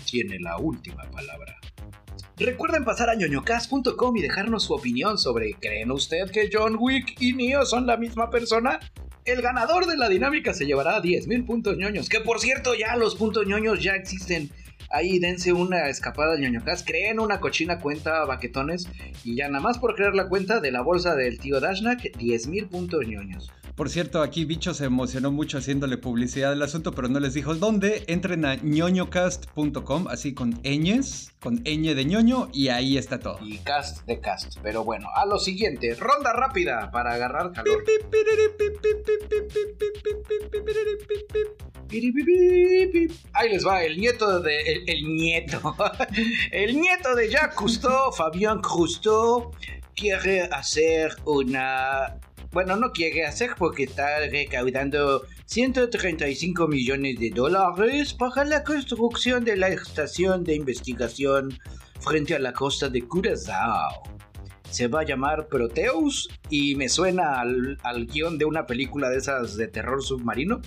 tiene 0.03 0.39
la 0.39 0.57
última 0.57 1.09
palabra. 1.11 1.57
Recuerden 2.37 2.83
pasar 2.83 3.09
a 3.11 3.15
ñoñocast.com 3.15 4.17
y 4.17 4.21
dejarnos 4.21 4.63
su 4.63 4.73
opinión 4.73 5.19
sobre 5.19 5.53
¿creen 5.53 5.91
usted 5.91 6.31
que 6.31 6.49
John 6.51 6.75
Wick 6.79 7.21
y 7.21 7.33
Neo 7.33 7.63
son 7.65 7.85
la 7.85 7.97
misma 7.97 8.31
persona? 8.31 8.79
El 9.25 9.43
ganador 9.43 9.85
de 9.85 9.95
la 9.95 10.09
dinámica 10.09 10.55
se 10.55 10.65
llevará 10.65 10.99
10.000 11.03 11.45
puntos 11.45 11.77
ñoños, 11.77 12.09
que 12.09 12.19
por 12.19 12.39
cierto 12.39 12.73
ya 12.73 12.95
los 12.95 13.15
puntos 13.15 13.45
ñoños 13.45 13.83
ya 13.83 13.93
existen 13.93 14.49
Ahí 14.91 15.19
dense 15.19 15.53
una 15.53 15.87
escapada 15.89 16.33
al 16.33 16.41
ñoñocast, 16.41 16.85
creen 16.85 17.19
una 17.19 17.39
cochina 17.39 17.79
cuenta 17.79 18.25
baquetones 18.25 18.87
y 19.23 19.35
ya 19.35 19.47
nada 19.47 19.63
más 19.63 19.79
por 19.79 19.95
crear 19.95 20.13
la 20.13 20.27
cuenta 20.27 20.59
de 20.59 20.71
la 20.71 20.81
bolsa 20.81 21.15
del 21.15 21.39
tío 21.39 21.59
Dashnak, 21.59 21.99
10.000 21.99 22.67
puntos 22.67 23.07
ñoños. 23.07 23.51
Por 23.75 23.89
cierto, 23.89 24.21
aquí 24.21 24.45
Bicho 24.45 24.73
se 24.73 24.85
emocionó 24.85 25.31
mucho 25.31 25.57
haciéndole 25.57 25.97
publicidad 25.97 26.51
al 26.51 26.61
asunto, 26.61 26.91
pero 26.91 27.07
no 27.07 27.19
les 27.19 27.33
dijo 27.33 27.55
dónde. 27.55 28.03
Entren 28.07 28.45
a 28.45 28.55
ñoñocast.com, 28.55 30.07
así 30.07 30.33
con 30.33 30.61
ñes, 30.61 31.33
con 31.39 31.63
ñ 31.63 31.95
de 31.95 32.05
ñoño, 32.05 32.49
y 32.53 32.67
ahí 32.69 32.97
está 32.97 33.19
todo. 33.19 33.39
Y 33.41 33.57
cast 33.59 34.05
de 34.05 34.19
cast. 34.19 34.57
Pero 34.61 34.83
bueno, 34.83 35.07
a 35.15 35.25
lo 35.25 35.39
siguiente, 35.39 35.95
ronda 35.95 36.33
rápida 36.33 36.91
para 36.91 37.13
agarrar 37.13 37.51
calor. 37.53 37.83
Ahí 43.33 43.49
les 43.49 43.67
va, 43.67 43.83
el 43.83 43.97
nieto 43.97 44.39
de. 44.39 44.83
El, 44.87 45.03
nieto. 45.15 45.75
El 46.51 46.79
nieto 46.79 47.15
de 47.15 47.29
Jacques 47.29 47.55
Cousteau, 47.55 48.11
Fabien 48.13 48.61
Cousteau, 48.61 49.51
quiere 49.93 50.43
hacer 50.43 51.15
una. 51.25 52.17
Bueno, 52.51 52.75
no 52.75 52.91
quiere 52.91 53.25
hacer 53.25 53.51
porque 53.57 53.83
está 53.83 54.19
recaudando 54.29 55.23
135 55.45 56.67
millones 56.67 57.17
de 57.17 57.29
dólares 57.29 58.13
para 58.13 58.43
la 58.43 58.65
construcción 58.65 59.45
de 59.45 59.55
la 59.55 59.69
estación 59.69 60.43
de 60.43 60.55
investigación 60.55 61.57
frente 62.01 62.35
a 62.35 62.39
la 62.39 62.51
costa 62.51 62.89
de 62.89 63.03
Curazao. 63.03 64.03
Se 64.69 64.89
va 64.89 64.99
a 65.01 65.05
llamar 65.05 65.47
Proteus 65.47 66.29
y 66.49 66.75
me 66.75 66.89
suena 66.89 67.39
al, 67.39 67.77
al 67.83 68.05
guion 68.05 68.37
de 68.37 68.43
una 68.43 68.65
película 68.65 69.09
de 69.09 69.17
esas 69.17 69.55
de 69.55 69.69
terror 69.69 70.03
submarino 70.03 70.61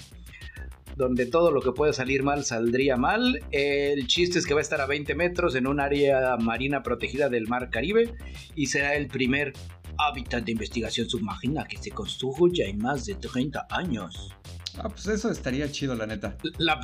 donde 0.96 1.26
todo 1.26 1.50
lo 1.50 1.60
que 1.60 1.72
puede 1.72 1.92
salir 1.92 2.22
mal 2.22 2.44
saldría 2.44 2.96
mal. 2.96 3.42
El 3.50 4.06
chiste 4.06 4.38
es 4.38 4.46
que 4.46 4.54
va 4.54 4.60
a 4.60 4.62
estar 4.62 4.80
a 4.80 4.86
20 4.86 5.14
metros 5.14 5.54
en 5.54 5.66
un 5.66 5.80
área 5.80 6.36
marina 6.38 6.82
protegida 6.82 7.28
del 7.28 7.48
Mar 7.48 7.68
Caribe 7.70 8.14
y 8.54 8.66
será 8.66 8.94
el 8.94 9.08
primer 9.08 9.52
hábitat 9.98 10.44
de 10.44 10.52
investigación 10.52 11.08
submarina 11.08 11.64
que 11.64 11.78
se 11.78 11.90
construye 11.90 12.68
en 12.68 12.78
más 12.78 13.06
de 13.06 13.14
30 13.14 13.66
años. 13.70 14.34
Ah, 14.78 14.88
pues 14.88 15.06
eso 15.06 15.30
estaría 15.30 15.70
chido, 15.70 15.94
la 15.94 16.06
neta. 16.06 16.36
La, 16.58 16.80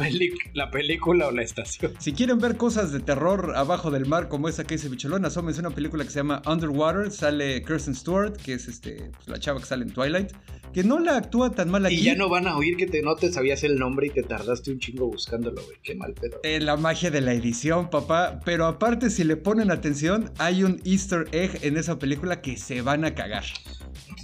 la 0.54 0.70
película 0.70 1.26
o 1.26 1.30
la 1.32 1.42
estación. 1.42 1.92
Si 1.98 2.12
quieren 2.12 2.38
ver 2.38 2.56
cosas 2.56 2.92
de 2.92 3.00
terror 3.00 3.54
abajo 3.56 3.90
del 3.90 4.06
mar, 4.06 4.28
como 4.28 4.48
esa 4.48 4.64
que 4.64 4.76
dice 4.76 4.88
Bicholón, 4.88 5.24
asómense 5.24 5.60
una 5.60 5.70
película 5.70 6.04
que 6.04 6.10
se 6.10 6.20
llama 6.20 6.40
Underwater. 6.46 7.10
Sale 7.10 7.62
Kirsten 7.64 7.94
Stewart, 7.94 8.36
que 8.36 8.54
es 8.54 8.68
este, 8.68 9.10
pues, 9.16 9.28
la 9.28 9.38
chava 9.40 9.58
que 9.58 9.66
sale 9.66 9.84
en 9.84 9.92
Twilight 9.92 10.32
que 10.72 10.84
no 10.84 10.98
la 10.98 11.16
actúa 11.16 11.50
tan 11.50 11.70
mal 11.70 11.86
aquí. 11.86 11.96
Y 11.96 12.02
ya 12.02 12.14
no 12.14 12.28
van 12.28 12.46
a 12.46 12.56
oír 12.56 12.76
que 12.76 12.86
te, 12.86 13.02
no 13.02 13.16
te 13.16 13.32
sabías 13.32 13.64
el 13.64 13.78
nombre 13.78 14.06
y 14.06 14.10
te 14.10 14.22
tardaste 14.22 14.70
un 14.70 14.78
chingo 14.78 15.06
buscándolo, 15.06 15.62
güey. 15.62 15.78
Qué 15.82 15.94
mal 15.94 16.14
pedo. 16.14 16.40
Eh, 16.42 16.60
la 16.60 16.76
magia 16.76 17.10
de 17.10 17.20
la 17.20 17.32
edición, 17.32 17.90
papá. 17.90 18.40
Pero 18.44 18.66
aparte, 18.66 19.10
si 19.10 19.24
le 19.24 19.36
ponen 19.36 19.70
atención, 19.70 20.30
hay 20.38 20.64
un 20.64 20.80
easter 20.84 21.26
egg 21.32 21.58
en 21.62 21.76
esa 21.76 21.98
película 21.98 22.40
que 22.40 22.56
se 22.56 22.82
van 22.82 23.04
a 23.04 23.14
cagar. 23.14 23.44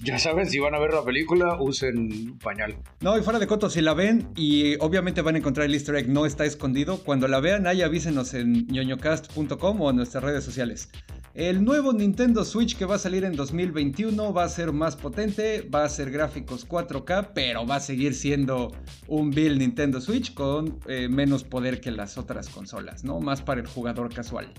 Ya 0.02 0.18
saben, 0.18 0.48
si 0.48 0.58
van 0.58 0.74
a 0.74 0.78
ver 0.78 0.92
la 0.92 1.04
película, 1.04 1.56
usen 1.60 2.38
pañal. 2.38 2.76
No, 3.00 3.18
y 3.18 3.22
fuera 3.22 3.38
de 3.38 3.46
coto, 3.46 3.70
si 3.70 3.80
la 3.80 3.94
ven 3.94 4.28
y 4.36 4.76
obviamente 4.80 5.22
van 5.22 5.34
a 5.34 5.38
encontrar 5.38 5.66
el 5.66 5.74
easter 5.74 5.96
egg, 5.96 6.08
no 6.08 6.26
está 6.26 6.44
escondido. 6.44 6.98
Cuando 6.98 7.28
la 7.28 7.40
vean, 7.40 7.66
ahí 7.66 7.82
avísenos 7.82 8.34
en 8.34 8.66
ñoñocast.com 8.66 9.80
o 9.80 9.90
en 9.90 9.96
nuestras 9.96 10.22
redes 10.22 10.44
sociales. 10.44 10.90
El 11.36 11.66
nuevo 11.66 11.92
Nintendo 11.92 12.46
Switch 12.46 12.78
que 12.78 12.86
va 12.86 12.94
a 12.94 12.98
salir 12.98 13.22
en 13.22 13.36
2021 13.36 14.32
va 14.32 14.44
a 14.44 14.48
ser 14.48 14.72
más 14.72 14.96
potente, 14.96 15.60
va 15.68 15.84
a 15.84 15.88
ser 15.90 16.10
gráficos 16.10 16.66
4K, 16.66 17.32
pero 17.34 17.66
va 17.66 17.76
a 17.76 17.80
seguir 17.80 18.14
siendo 18.14 18.72
un 19.06 19.32
Bill 19.32 19.58
Nintendo 19.58 20.00
Switch 20.00 20.32
con 20.32 20.80
eh, 20.88 21.08
menos 21.10 21.44
poder 21.44 21.82
que 21.82 21.90
las 21.90 22.16
otras 22.16 22.48
consolas, 22.48 23.04
¿no? 23.04 23.20
Más 23.20 23.42
para 23.42 23.60
el 23.60 23.66
jugador 23.66 24.14
casual. 24.14 24.50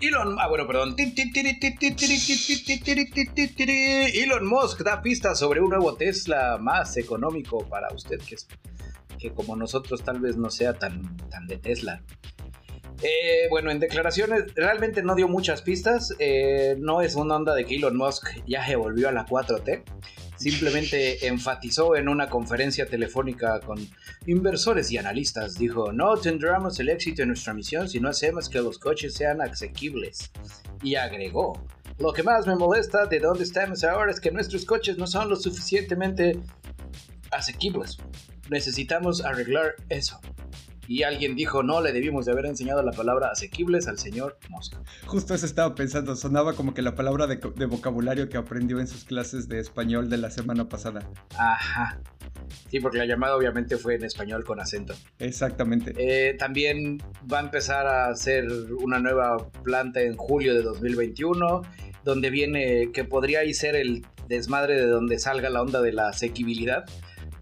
Elon, 0.00 0.38
ah, 0.40 0.48
bueno, 0.48 0.66
perdón. 0.66 0.96
Elon 4.14 4.46
Musk 4.46 4.82
da 4.84 5.02
pistas 5.02 5.38
sobre 5.38 5.60
un 5.60 5.68
nuevo 5.68 5.96
Tesla 5.96 6.56
más 6.58 6.96
económico 6.96 7.68
para 7.68 7.92
usted, 7.92 8.18
que, 8.26 8.36
es, 8.36 8.48
que 9.18 9.34
como 9.34 9.54
nosotros 9.54 10.02
tal 10.02 10.18
vez 10.18 10.38
no 10.38 10.48
sea 10.48 10.72
tan, 10.78 11.14
tan 11.28 11.46
de 11.46 11.58
Tesla. 11.58 12.02
Eh, 13.00 13.48
bueno, 13.50 13.70
en 13.70 13.80
declaraciones 13.80 14.54
realmente 14.54 15.02
no 15.02 15.14
dio 15.14 15.28
muchas 15.28 15.62
pistas. 15.62 16.14
Eh, 16.18 16.76
no 16.78 17.00
es 17.02 17.14
una 17.14 17.36
onda 17.36 17.54
de 17.54 17.64
que 17.64 17.76
Elon 17.76 17.96
Musk 17.96 18.28
ya 18.46 18.66
se 18.66 18.76
volvió 18.76 19.08
a 19.08 19.12
la 19.12 19.26
4T. 19.26 19.82
Simplemente 20.36 21.26
enfatizó 21.26 21.96
en 21.96 22.08
una 22.08 22.28
conferencia 22.28 22.86
telefónica 22.86 23.60
con 23.60 23.78
inversores 24.26 24.90
y 24.90 24.98
analistas. 24.98 25.54
Dijo, 25.54 25.92
no 25.92 26.16
tendremos 26.16 26.78
el 26.80 26.90
éxito 26.90 27.22
en 27.22 27.28
nuestra 27.28 27.54
misión 27.54 27.88
si 27.88 28.00
no 28.00 28.08
hacemos 28.08 28.48
que 28.48 28.60
los 28.60 28.78
coches 28.78 29.14
sean 29.14 29.40
asequibles. 29.40 30.30
Y 30.82 30.94
agregó, 30.96 31.64
lo 31.98 32.12
que 32.12 32.22
más 32.22 32.46
me 32.46 32.56
molesta 32.56 33.06
de 33.06 33.20
dónde 33.20 33.44
estamos 33.44 33.84
ahora 33.84 34.10
es 34.10 34.20
que 34.20 34.30
nuestros 34.30 34.64
coches 34.64 34.98
no 34.98 35.06
son 35.06 35.28
lo 35.28 35.36
suficientemente 35.36 36.38
asequibles. 37.30 37.98
Necesitamos 38.50 39.24
arreglar 39.24 39.76
eso 39.88 40.20
y 40.88 41.04
alguien 41.04 41.36
dijo, 41.36 41.62
no, 41.62 41.80
le 41.80 41.92
debimos 41.92 42.26
de 42.26 42.32
haber 42.32 42.46
enseñado 42.46 42.82
la 42.82 42.92
palabra 42.92 43.28
asequibles 43.28 43.86
al 43.86 43.98
señor 43.98 44.38
Mosca. 44.48 44.80
Justo 45.06 45.34
eso 45.34 45.46
estaba 45.46 45.74
pensando, 45.74 46.16
sonaba 46.16 46.54
como 46.54 46.74
que 46.74 46.82
la 46.82 46.94
palabra 46.94 47.26
de, 47.26 47.66
vocabulario 47.66 48.28
que 48.28 48.36
aprendió 48.36 48.80
en 48.80 48.86
sus 48.86 49.04
clases 49.04 49.48
de 49.48 49.60
español 49.60 50.10
de 50.10 50.16
la 50.18 50.30
semana 50.30 50.68
pasada. 50.68 51.08
Ajá. 51.38 52.00
Sí, 52.70 52.80
porque 52.80 52.98
la 52.98 53.06
llamada 53.06 53.36
obviamente 53.36 53.76
fue 53.76 53.94
en 53.94 54.04
español 54.04 54.44
con 54.44 54.60
acento. 54.60 54.94
Exactamente. 55.18 55.94
Eh, 55.96 56.34
también 56.34 56.98
va 57.32 57.38
a 57.38 57.42
empezar 57.42 57.86
a 57.86 58.08
hacer 58.08 58.46
una 58.80 58.98
nueva 58.98 59.50
planta 59.62 60.00
en 60.00 60.16
julio 60.16 60.54
de 60.54 60.62
2021, 60.62 61.62
donde 62.04 62.30
viene 62.30 62.90
que 62.92 63.04
podría 63.04 63.40
ahí 63.40 63.54
ser 63.54 63.76
el 63.76 64.04
desmadre 64.28 64.76
de 64.76 64.86
donde 64.86 65.18
salga 65.18 65.50
la 65.50 65.62
onda 65.62 65.80
de 65.80 65.92
la 65.92 66.08
asequibilidad 66.08 66.84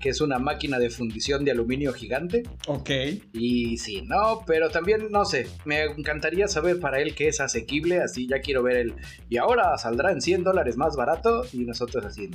que 0.01 0.09
es 0.09 0.21
una 0.21 0.39
máquina 0.39 0.79
de 0.79 0.91
fundición 0.91 1.45
de 1.45 1.53
aluminio 1.53 1.93
gigante. 1.93 2.43
Ok. 2.67 2.91
Y 3.33 3.77
sí, 3.77 4.03
no, 4.03 4.43
pero 4.47 4.71
también, 4.71 5.09
no 5.11 5.25
sé, 5.25 5.47
me 5.65 5.85
encantaría 5.85 6.49
saber 6.49 6.81
para 6.81 7.01
él 7.01 7.15
que 7.15 7.29
es 7.29 7.41
asequible, 7.41 8.01
así 8.01 8.27
ya 8.27 8.41
quiero 8.41 8.63
ver 8.63 8.79
el... 8.79 8.95
Y 9.29 9.37
ahora 9.37 9.77
saldrá 9.79 10.11
en 10.11 10.21
100 10.21 10.43
dólares 10.43 10.77
más 10.77 10.97
barato 10.97 11.45
y 11.53 11.59
nosotros 11.65 12.05
así... 12.05 12.31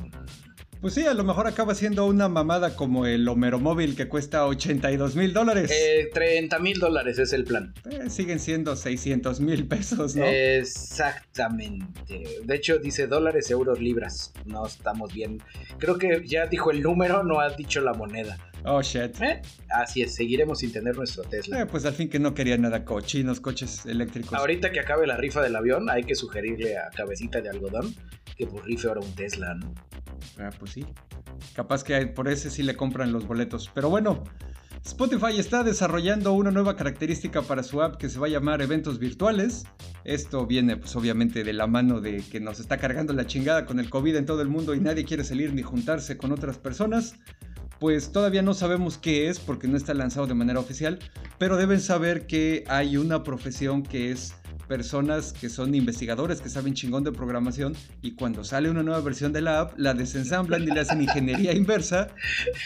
Pues 0.85 0.93
sí, 0.93 1.07
a 1.07 1.15
lo 1.15 1.23
mejor 1.23 1.47
acaba 1.47 1.73
siendo 1.73 2.05
una 2.05 2.29
mamada 2.29 2.75
como 2.75 3.07
el 3.07 3.27
Homero 3.27 3.57
Móvil 3.57 3.95
que 3.95 4.07
cuesta 4.07 4.45
82 4.45 5.15
mil 5.15 5.33
dólares. 5.33 5.71
Eh, 5.73 6.11
30 6.13 6.59
mil 6.59 6.77
dólares 6.77 7.17
es 7.17 7.33
el 7.33 7.43
plan. 7.43 7.73
Eh, 7.89 8.07
siguen 8.11 8.39
siendo 8.39 8.75
600 8.75 9.39
mil 9.39 9.65
pesos, 9.67 10.15
¿no? 10.15 10.23
Exactamente. 10.27 12.23
De 12.43 12.55
hecho, 12.55 12.77
dice 12.77 13.07
dólares, 13.07 13.49
euros, 13.49 13.79
libras. 13.79 14.31
No 14.45 14.67
estamos 14.67 15.11
bien. 15.11 15.41
Creo 15.79 15.97
que 15.97 16.21
ya 16.23 16.45
dijo 16.45 16.69
el 16.69 16.83
número, 16.83 17.23
no 17.23 17.39
ha 17.39 17.49
dicho 17.49 17.81
la 17.81 17.93
moneda. 17.93 18.37
Oh, 18.65 18.81
shit. 18.81 19.21
¿Eh? 19.21 19.41
Así 19.69 20.01
es, 20.01 20.15
seguiremos 20.15 20.59
sin 20.59 20.71
tener 20.71 20.95
nuestro 20.95 21.23
Tesla. 21.23 21.61
Eh, 21.61 21.65
pues 21.65 21.85
al 21.85 21.93
fin 21.93 22.09
que 22.09 22.19
no 22.19 22.33
quería 22.33 22.57
nada 22.57 22.83
cochinos, 22.83 23.39
coches 23.39 23.85
eléctricos. 23.85 24.33
Ahorita 24.33 24.71
que 24.71 24.79
acabe 24.79 25.05
la 25.05 25.17
rifa 25.17 25.41
del 25.41 25.55
avión, 25.55 25.89
hay 25.89 26.03
que 26.03 26.15
sugerirle 26.15 26.77
a 26.77 26.89
Cabecita 26.89 27.41
de 27.41 27.49
Algodón 27.49 27.95
que 28.35 28.47
por 28.47 28.65
rife 28.65 28.87
ahora 28.87 29.01
un 29.01 29.13
Tesla, 29.15 29.53
¿no? 29.53 29.73
Ah, 30.37 30.49
pues 30.57 30.71
sí. 30.71 30.85
Capaz 31.53 31.83
que 31.83 32.07
por 32.07 32.27
ese 32.27 32.49
sí 32.49 32.63
le 32.63 32.75
compran 32.75 33.11
los 33.11 33.27
boletos. 33.27 33.69
Pero 33.73 33.89
bueno, 33.89 34.23
Spotify 34.85 35.39
está 35.39 35.63
desarrollando 35.63 36.33
una 36.33 36.51
nueva 36.51 36.75
característica 36.75 37.41
para 37.41 37.63
su 37.63 37.81
app 37.81 37.95
que 37.95 38.09
se 38.09 38.19
va 38.19 38.27
a 38.27 38.29
llamar 38.29 38.61
eventos 38.61 38.99
virtuales. 38.99 39.65
Esto 40.03 40.45
viene 40.45 40.77
pues 40.77 40.95
obviamente 40.95 41.43
de 41.43 41.53
la 41.53 41.67
mano 41.67 42.01
de 42.01 42.17
que 42.31 42.39
nos 42.39 42.59
está 42.59 42.77
cargando 42.77 43.13
la 43.13 43.25
chingada 43.25 43.65
con 43.65 43.79
el 43.79 43.89
COVID 43.89 44.15
en 44.15 44.25
todo 44.25 44.41
el 44.41 44.47
mundo 44.47 44.75
y 44.75 44.79
nadie 44.79 45.05
quiere 45.05 45.23
salir 45.23 45.53
ni 45.53 45.61
juntarse 45.61 46.17
con 46.17 46.31
otras 46.31 46.57
personas. 46.57 47.15
Pues 47.79 48.11
todavía 48.11 48.41
no 48.41 48.53
sabemos 48.53 48.97
qué 48.97 49.29
es 49.29 49.39
porque 49.39 49.67
no 49.67 49.77
está 49.77 49.93
lanzado 49.93 50.27
de 50.27 50.33
manera 50.33 50.59
oficial, 50.59 50.99
pero 51.37 51.57
deben 51.57 51.81
saber 51.81 52.25
que 52.25 52.63
hay 52.67 52.97
una 52.97 53.23
profesión 53.23 53.83
que 53.83 54.11
es 54.11 54.33
personas 54.67 55.33
que 55.33 55.49
son 55.49 55.75
investigadores 55.75 56.41
que 56.41 56.49
saben 56.49 56.73
chingón 56.73 57.03
de 57.03 57.11
programación 57.11 57.75
y 58.01 58.15
cuando 58.15 58.43
sale 58.43 58.69
una 58.69 58.83
nueva 58.83 59.01
versión 59.01 59.33
de 59.33 59.41
la 59.41 59.61
app 59.61 59.73
la 59.77 59.93
desensamblan 59.93 60.63
y 60.63 60.67
le 60.67 60.79
hacen 60.79 61.01
ingeniería 61.01 61.53
inversa 61.55 62.09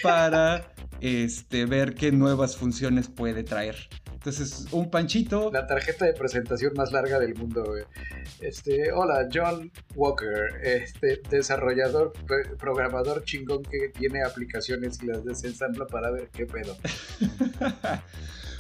para 0.02 0.74
este, 1.02 1.66
ver 1.66 1.96
qué 1.96 2.12
nuevas 2.12 2.58
funciones 2.58 3.08
puede 3.08 3.44
traer. 3.44 3.76
Entonces, 4.20 4.68
un 4.72 4.92
panchito. 4.92 5.50
La 5.54 5.66
tarjeta 5.66 6.04
de 6.04 6.14
presentación 6.14 6.74
más 6.76 6.92
larga 6.92 7.20
del 7.20 7.36
mundo, 7.36 7.64
güey. 7.64 7.86
Este, 8.42 8.92
hola, 8.92 9.30
John 9.34 9.72
Walker, 9.96 10.60
este, 10.62 11.22
desarrollador, 11.30 12.12
programador 12.60 13.24
chingón 13.24 13.64
que 13.64 13.88
tiene 13.98 14.22
aplicaciones 14.22 15.02
y 15.02 15.06
las 15.06 15.24
desensambla 15.24 15.88
para 15.88 16.12
ver 16.12 16.30
qué 16.34 16.46
pedo. 16.46 16.76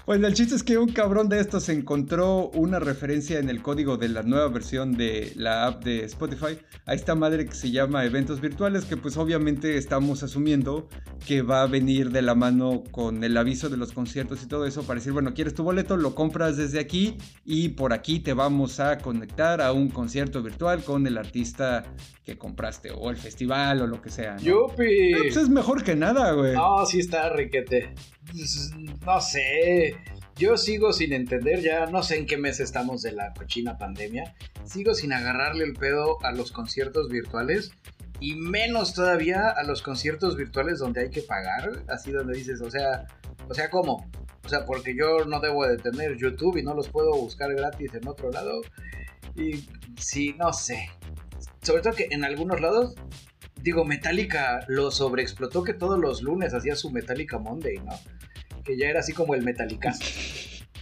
Bueno, 0.10 0.26
el 0.26 0.34
chiste 0.34 0.56
es 0.56 0.64
que 0.64 0.80
un 0.80 0.92
cabrón 0.92 1.30
de 1.30 1.40
estos 1.40 1.70
encontró 1.70 2.50
una 2.56 2.80
referencia 2.80 3.38
en 3.38 3.48
el 3.48 3.62
código 3.62 3.96
de 3.96 4.10
la 4.10 4.24
nueva 4.24 4.48
versión 4.48 4.94
de 4.94 5.34
la 5.36 5.68
app 5.68 5.84
de 5.84 6.04
Spotify 6.06 6.58
a 6.88 6.96
esta 6.96 7.14
madre 7.14 7.46
que 7.46 7.54
se 7.54 7.70
llama 7.70 8.04
eventos 8.04 8.42
virtuales, 8.42 8.86
que 8.86 8.98
pues 8.98 9.18
obviamente 9.18 9.78
estamos 9.78 10.24
asumiendo 10.24 10.90
que 11.28 11.44
va 11.44 11.62
a 11.62 11.68
venir 11.68 12.10
de 12.10 12.24
la 12.24 12.34
mano 12.34 12.84
con 12.90 13.24
el 13.24 13.38
aviso 13.38 13.70
de 13.70 13.78
los 13.78 13.92
conciertos 13.92 14.42
y 14.42 14.48
todo 14.48 14.66
eso 14.66 14.82
para 14.82 15.00
decir, 15.00 15.14
bueno, 15.14 15.36
quieres 15.36 15.54
tu 15.54 15.62
boleto, 15.64 15.96
lo 15.96 16.16
compras 16.16 16.58
desde 16.58 16.80
aquí 16.80 17.16
y 17.46 17.70
por 17.70 17.94
aquí 17.94 18.20
te 18.20 18.34
vamos 18.34 18.80
a 18.80 18.98
conectar 18.98 19.62
a 19.62 19.74
un 19.74 19.90
concierto 19.90 20.42
virtual 20.42 20.84
con 20.84 21.06
el 21.06 21.20
artista 21.20 21.84
que 22.30 22.38
compraste 22.38 22.92
o 22.92 23.10
el 23.10 23.18
festival 23.18 23.82
o 23.82 23.88
lo 23.88 24.02
que 24.02 24.10
sea. 24.10 24.36
¿no? 24.36 24.42
¡Yupi! 24.42 25.14
Pues 25.16 25.36
es 25.36 25.50
mejor 25.50 25.84
que 25.84 25.96
nada, 25.96 26.34
güey. 26.34 26.54
No, 26.54 26.86
sí 26.86 27.00
está 27.00 27.30
riquete. 27.30 27.94
Pues, 28.32 28.72
no 29.04 29.20
sé. 29.20 29.96
Yo 30.36 30.56
sigo 30.56 30.94
sin 30.94 31.12
entender, 31.12 31.62
ya 31.62 31.88
no 31.88 32.04
sé 32.04 32.18
en 32.18 32.28
qué 32.28 32.38
mes 32.38 32.60
estamos 32.60 33.02
de 33.02 33.14
la 33.14 33.34
cochina 33.34 33.78
pandemia. 33.78 34.36
Sigo 34.64 34.94
sin 34.94 35.12
agarrarle 35.12 35.66
el 35.66 35.74
pedo 35.74 36.24
a 36.24 36.32
los 36.32 36.52
conciertos 36.52 37.10
virtuales 37.10 37.72
y 38.20 38.36
menos 38.36 38.94
todavía 38.94 39.50
a 39.50 39.64
los 39.64 39.82
conciertos 39.82 40.38
virtuales 40.38 40.80
donde 40.80 41.02
hay 41.02 41.10
que 41.10 41.22
pagar, 41.22 41.84
así 41.88 42.12
donde 42.12 42.38
dices, 42.38 42.62
o 42.62 42.70
sea, 42.70 43.08
o 43.50 43.54
sea, 43.54 43.70
¿cómo? 43.70 44.08
O 44.46 44.50
sea, 44.50 44.66
porque 44.66 44.96
yo 44.96 45.26
no 45.26 45.40
debo 45.40 45.66
de 45.66 45.78
tener 45.78 46.16
YouTube 46.16 46.58
y 46.58 46.64
no 46.64 46.76
los 46.76 46.90
puedo 46.90 47.12
buscar 47.12 47.54
gratis 47.56 47.94
en 47.96 48.08
otro 48.08 48.32
lado. 48.32 48.62
Y 49.36 49.66
sí, 49.98 50.36
no 50.38 50.54
sé. 50.54 50.90
Sobre 51.62 51.82
todo 51.82 51.94
que 51.94 52.08
en 52.12 52.24
algunos 52.24 52.62
lados 52.62 52.96
digo, 53.62 53.86
Metallica 53.86 54.66
lo 54.68 54.92
sobreexplotó 54.92 55.64
que 55.64 55.74
todos 55.74 56.00
los 56.00 56.22
lunes 56.22 56.54
hacía 56.54 56.76
su 56.76 56.92
Metallica 56.92 57.38
Monday, 57.38 57.78
¿no? 57.78 57.92
Que 58.64 58.78
ya 58.78 58.88
era 58.88 59.00
así 59.00 59.14
como 59.14 59.36
el 59.36 59.44
Metallica. 59.44 59.94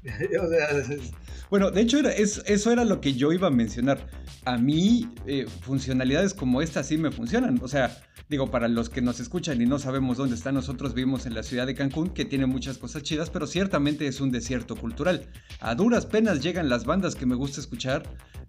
bueno, 1.50 1.72
de 1.72 1.82
hecho 1.82 1.98
eso 2.08 2.72
era 2.72 2.86
lo 2.86 3.02
que 3.02 3.14
yo 3.14 3.34
iba 3.34 3.48
a 3.48 3.52
mencionar. 3.52 4.08
A 4.46 4.58
mí 4.58 5.10
eh, 5.26 5.46
funcionalidades 5.62 6.34
como 6.34 6.62
esta 6.62 6.84
sí 6.84 6.98
me 6.98 7.12
funcionan. 7.12 7.60
O 7.62 7.68
sea, 7.68 7.98
digo, 8.30 8.52
para 8.52 8.68
los 8.68 8.90
que 8.90 9.02
nos 9.02 9.20
escuchan 9.20 9.62
y 9.62 9.66
no 9.66 9.80
sabemos 9.80 10.18
dónde 10.18 10.36
están, 10.36 10.56
nosotros 10.56 10.94
vivimos 10.94 11.26
en 11.26 11.34
la 11.34 11.44
ciudad 11.44 11.66
de 11.66 11.76
Cancún, 11.76 12.10
que 12.10 12.26
tiene 12.26 12.46
muchas 12.46 12.78
cosas 12.78 13.04
chidas, 13.04 13.30
pero 13.30 13.48
ciertamente 13.48 14.08
es 14.08 14.20
un 14.20 14.32
desierto 14.32 14.76
cultural. 14.76 15.28
A 15.60 15.76
duras 15.76 16.06
penas 16.06 16.42
llegan 16.42 16.70
las 16.70 16.86
bandas 16.86 17.16
que 17.16 17.26
me 17.26 17.36
gusta 17.36 17.62
escuchar 17.62 18.04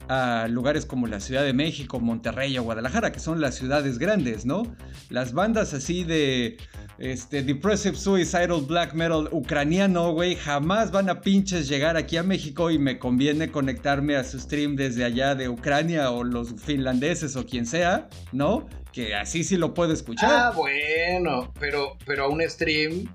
a 0.09 0.49
lugares 0.49 0.87
como 0.87 1.07
la 1.07 1.21
Ciudad 1.21 1.45
de 1.45 1.53
México, 1.53 2.01
Monterrey 2.01 2.57
o 2.59 2.63
Guadalajara, 2.63 3.13
que 3.13 3.21
son 3.21 3.41
las 3.41 3.57
ciudades 3.57 3.99
grandes, 3.99 4.47
¿no? 4.47 4.63
Las 5.11 5.33
bandas 5.33 5.75
así 5.75 6.03
de 6.03 6.57
este, 6.99 7.43
Depressive 7.43 7.97
Suicidal 7.97 8.63
Black 8.67 8.95
Metal 8.95 9.29
ucraniano, 9.31 10.13
güey, 10.13 10.35
jamás 10.35 10.91
van 10.91 11.11
a 11.11 11.21
pinches 11.21 11.69
llegar 11.69 11.97
aquí 11.97 12.17
a 12.17 12.23
México 12.23 12.71
y 12.71 12.79
me 12.79 12.99
conviene 12.99 13.51
conectarme 13.51 14.17
a 14.17 14.25
su 14.25 14.41
stream 14.41 14.77
desde 14.77 15.05
allá 15.05 15.35
de 15.35 15.49
Ucrania 15.49 16.11
o 16.11 16.25
los 16.25 16.55
finlandeses 16.61 17.37
o 17.37 17.45
quien 17.45 17.67
sea, 17.67 18.09
¿no? 18.33 18.67
Que 18.93 19.15
así 19.15 19.45
sí 19.45 19.57
lo 19.57 19.75
puedo 19.75 19.93
escuchar. 19.93 20.31
Ah, 20.31 20.53
bueno, 20.55 21.53
pero, 21.61 21.97
pero 22.07 22.25
a 22.25 22.29
un 22.29 22.43
stream 22.49 23.09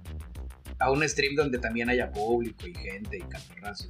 a 0.83 0.91
un 0.91 1.07
stream 1.07 1.35
donde 1.35 1.59
también 1.59 1.89
haya 1.89 2.11
público 2.11 2.67
y 2.67 2.73
gente 2.73 3.17
y 3.17 3.21
catorrazos. 3.21 3.89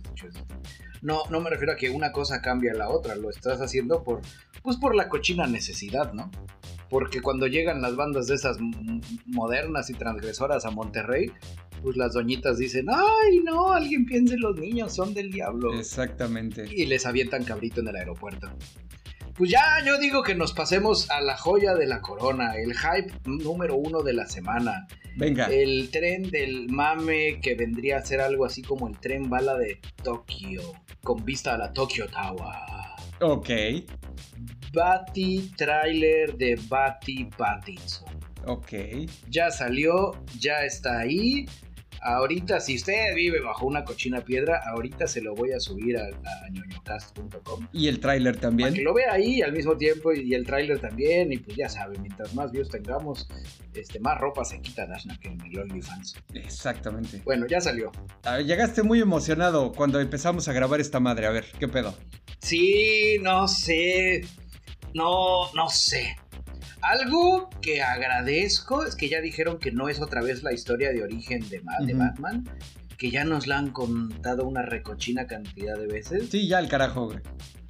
No, 1.02 1.24
no 1.30 1.41
me 1.41 1.50
refiero 1.50 1.74
a 1.74 1.76
que 1.76 1.89
una 1.89 2.12
cosa 2.12 2.41
cambie 2.41 2.72
a 2.72 2.76
la 2.76 2.89
otra, 2.89 3.15
lo 3.15 3.30
estás 3.30 3.60
haciendo 3.62 4.04
por, 4.04 4.22
pues 4.62 4.78
por 4.78 4.96
la 4.96 5.10
cochina 5.10 5.48
necesidad, 5.48 6.13
¿no? 6.13 6.30
Porque 6.89 7.22
cuando 7.22 7.48
llegan 7.48 7.82
las 7.82 7.96
bandas 7.96 8.28
de 8.28 8.36
esas 8.36 8.58
modernas 9.26 9.89
y 9.89 9.93
transgresoras 9.93 10.65
a 10.65 10.72
Monterrey, 10.72 11.32
pues 11.82 11.98
las 11.98 12.13
doñitas 12.13 12.60
dicen, 12.60 12.86
ay, 12.89 13.39
no, 13.43 13.74
alguien 13.74 14.06
piense 14.06 14.38
los 14.38 14.58
niños, 14.58 14.93
son 14.93 15.13
del 15.13 15.32
diablo. 15.32 15.74
Exactamente. 15.74 16.65
Y 16.72 16.86
les 16.86 17.08
avientan 17.08 17.43
cabrito 17.43 17.82
en 17.82 17.88
el 17.88 17.96
aeropuerto. 17.96 18.48
Pues 19.36 19.50
ya, 19.50 19.63
yo 19.84 19.98
digo 19.98 20.22
que 20.22 20.36
nos 20.36 20.54
pasemos 20.54 21.10
a 21.10 21.19
la 21.22 21.36
joya 21.38 21.74
de 21.74 21.88
la 21.88 22.02
corona, 22.02 22.56
el 22.56 22.74
hype 22.76 23.13
número 23.26 23.76
uno 23.76 24.04
de 24.04 24.13
la 24.13 24.28
semana. 24.28 24.88
Venga. 25.15 25.48
El 25.48 25.89
tren 25.91 26.30
del 26.30 26.69
mame 26.69 27.39
que 27.41 27.56
vendría 27.56 27.98
a 27.98 28.06
ser 28.06 28.22
algo 28.22 28.46
así 28.46 28.62
como 28.62 28.88
el 28.88 29.00
tren 29.00 29.30
bala 29.30 29.56
de 29.58 29.80
Tokio, 30.04 30.62
con 31.04 31.26
vista 31.26 31.56
a 31.56 31.58
la 31.58 31.74
Tokyo 31.74 32.08
Tower. 32.08 32.56
Ok. 33.22 33.50
Batty 34.72 35.52
trailer 35.56 36.36
de 36.36 36.60
Batty 36.67 37.26
Pattinson. 37.26 38.13
Ok. 38.46 38.74
Ya 39.30 39.50
salió, 39.52 40.12
ya 40.39 40.63
está 40.65 41.00
ahí. 41.00 41.46
Ahorita, 42.04 42.60
si 42.60 42.76
usted 42.76 43.16
vive 43.16 43.39
bajo 43.39 43.66
una 43.66 43.84
cochina 43.84 44.22
piedra, 44.22 44.62
ahorita 44.66 45.08
se 45.08 45.22
lo 45.22 45.36
voy 45.36 45.54
a 45.54 45.60
subir 45.60 45.98
a, 45.98 46.10
ñoñocast.com. 46.52 47.68
Y 47.72 47.88
el 47.88 48.00
tráiler 48.00 48.38
también. 48.38 48.70
Para 48.70 48.78
que 48.78 48.84
lo 48.84 48.94
vea 48.94 49.13
ahí 49.13 49.42
al 49.42 49.54
mismo 49.54 49.78
tiempo 49.78 50.13
y 50.13 50.34
el 50.34 50.46
tráiler 50.46 50.80
también. 50.80 51.32
Y 51.32 51.38
pues 51.38 51.56
ya 51.56 51.70
sabe, 51.70 51.98
mientras 52.00 52.34
más 52.34 52.52
views 52.52 52.70
tengamos, 52.70 53.28
este, 53.74 54.00
más 54.00 54.20
ropa 54.20 54.44
se 54.44 54.60
quita 54.62 54.86
Dashna 54.86 55.18
que 55.20 55.30
en 55.30 55.42
el 55.42 55.60
OnlyFans. 55.60 56.16
Exactamente. 56.34 57.22
Bueno, 57.24 57.48
ya 57.48 57.62
salió. 57.62 57.92
Ah, 58.24 58.39
llegaste 58.39 58.84
muy 58.84 59.00
emocionado 59.00 59.72
cuando 59.72 60.00
empezamos 60.00 60.48
a 60.48 60.54
grabar 60.54 60.82
esta 60.82 61.00
madre. 61.00 61.26
A 61.26 61.32
ver, 61.32 61.46
¿qué 61.60 61.68
pedo? 61.68 61.96
Sí, 62.39 63.18
no 63.22 63.48
sé. 63.48 64.26
No, 64.94 65.52
no 65.54 65.70
sé. 65.70 66.18
Algo 66.84 67.50
que 67.62 67.82
agradezco 67.82 68.84
es 68.84 68.98
que 68.98 69.08
ya 69.08 69.22
dijeron 69.22 69.58
que 69.58 69.72
no 69.72 69.88
es 69.88 70.02
otra 70.02 70.22
vez 70.22 70.43
la 70.43 70.52
historia 70.52 70.91
de 70.91 71.02
origen 71.02 71.48
de, 71.50 71.62
Batman, 71.62 72.43
que 72.98 73.10
ya 73.10 73.24
nos 73.24 73.48
la 73.48 73.58
han 73.58 73.72
contado 73.72 74.46
una 74.46 74.63
recochina 74.63 75.26
cantidad 75.26 75.78
de 75.78 75.88
veces. 75.88 76.30
Sí, 76.30 76.46
ya 76.46 76.60
el 76.60 76.67
carajo, 76.67 77.06
güey. 77.06 77.19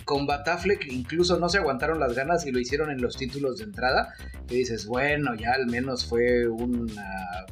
Con 0.04 0.26
Batafleck 0.26 0.91
incluso 0.91 1.38
no 1.38 1.47
se 1.47 1.60
aguantaron 1.60 1.99
las 1.99 2.15
ganas 2.15 2.47
y 2.47 2.52
lo 2.52 2.60
hicieron 2.60 2.89
en 2.89 3.04
los 3.04 3.15
títulos 3.15 3.60
de 3.60 3.65
entrada. 3.65 4.15
Que 4.47 4.56
dices, 4.56 4.88
bueno, 4.88 5.36
ya 5.36 5.54
al 5.54 5.67
menos 5.67 6.08
fue 6.08 6.47
una, 6.47 7.45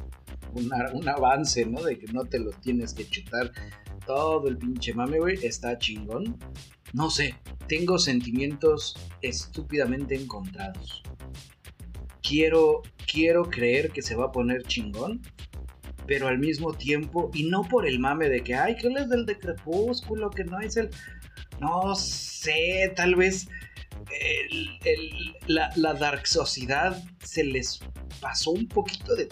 un 0.52 1.08
avance, 1.08 1.64
¿no? 1.64 1.80
De 1.80 1.96
que 1.96 2.12
no 2.12 2.24
te 2.24 2.40
lo 2.40 2.50
tienes 2.50 2.92
que 2.92 3.06
chutar 3.08 3.52
todo 4.04 4.48
el 4.48 4.58
pinche 4.58 4.94
mame, 4.94 5.20
güey. 5.20 5.46
Está 5.46 5.78
chingón. 5.78 6.36
No 6.92 7.08
sé, 7.08 7.36
tengo 7.68 8.00
sentimientos 8.00 8.96
estúpidamente 9.22 10.16
encontrados 10.16 11.02
quiero, 12.22 12.82
quiero 13.10 13.44
creer 13.44 13.90
que 13.90 14.02
se 14.02 14.14
va 14.14 14.26
a 14.26 14.32
poner 14.32 14.62
chingón, 14.62 15.20
pero 16.06 16.28
al 16.28 16.38
mismo 16.38 16.72
tiempo, 16.72 17.30
y 17.34 17.44
no 17.44 17.62
por 17.62 17.86
el 17.86 17.98
mame 17.98 18.28
de 18.28 18.42
que, 18.42 18.54
ay, 18.54 18.76
que 18.76 18.88
es 18.88 19.08
del 19.08 19.26
de 19.26 19.38
Crepúsculo, 19.38 20.30
que 20.30 20.44
no 20.44 20.60
es 20.60 20.76
el... 20.76 20.90
No 21.60 21.94
sé, 21.94 22.92
tal 22.96 23.14
vez 23.14 23.48
la, 25.46 25.70
la 25.76 25.94
dark 25.94 26.26
se 26.26 27.44
les 27.44 27.80
pasó 28.20 28.50
un 28.50 28.66
poquito 28.68 29.14
de 29.14 29.28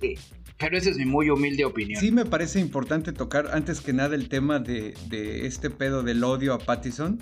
Sí. 0.00 0.14
Pero 0.58 0.76
esa 0.76 0.90
es 0.90 0.96
mi 0.96 1.04
muy 1.04 1.30
humilde 1.30 1.64
opinión. 1.64 2.00
Sí 2.00 2.10
me 2.10 2.24
parece 2.24 2.58
importante 2.58 3.12
tocar 3.12 3.50
antes 3.52 3.80
que 3.80 3.92
nada 3.92 4.16
el 4.16 4.28
tema 4.28 4.58
de, 4.58 4.94
de 5.08 5.46
este 5.46 5.70
pedo 5.70 6.02
del 6.02 6.24
odio 6.24 6.52
a 6.52 6.58
Pattison. 6.58 7.18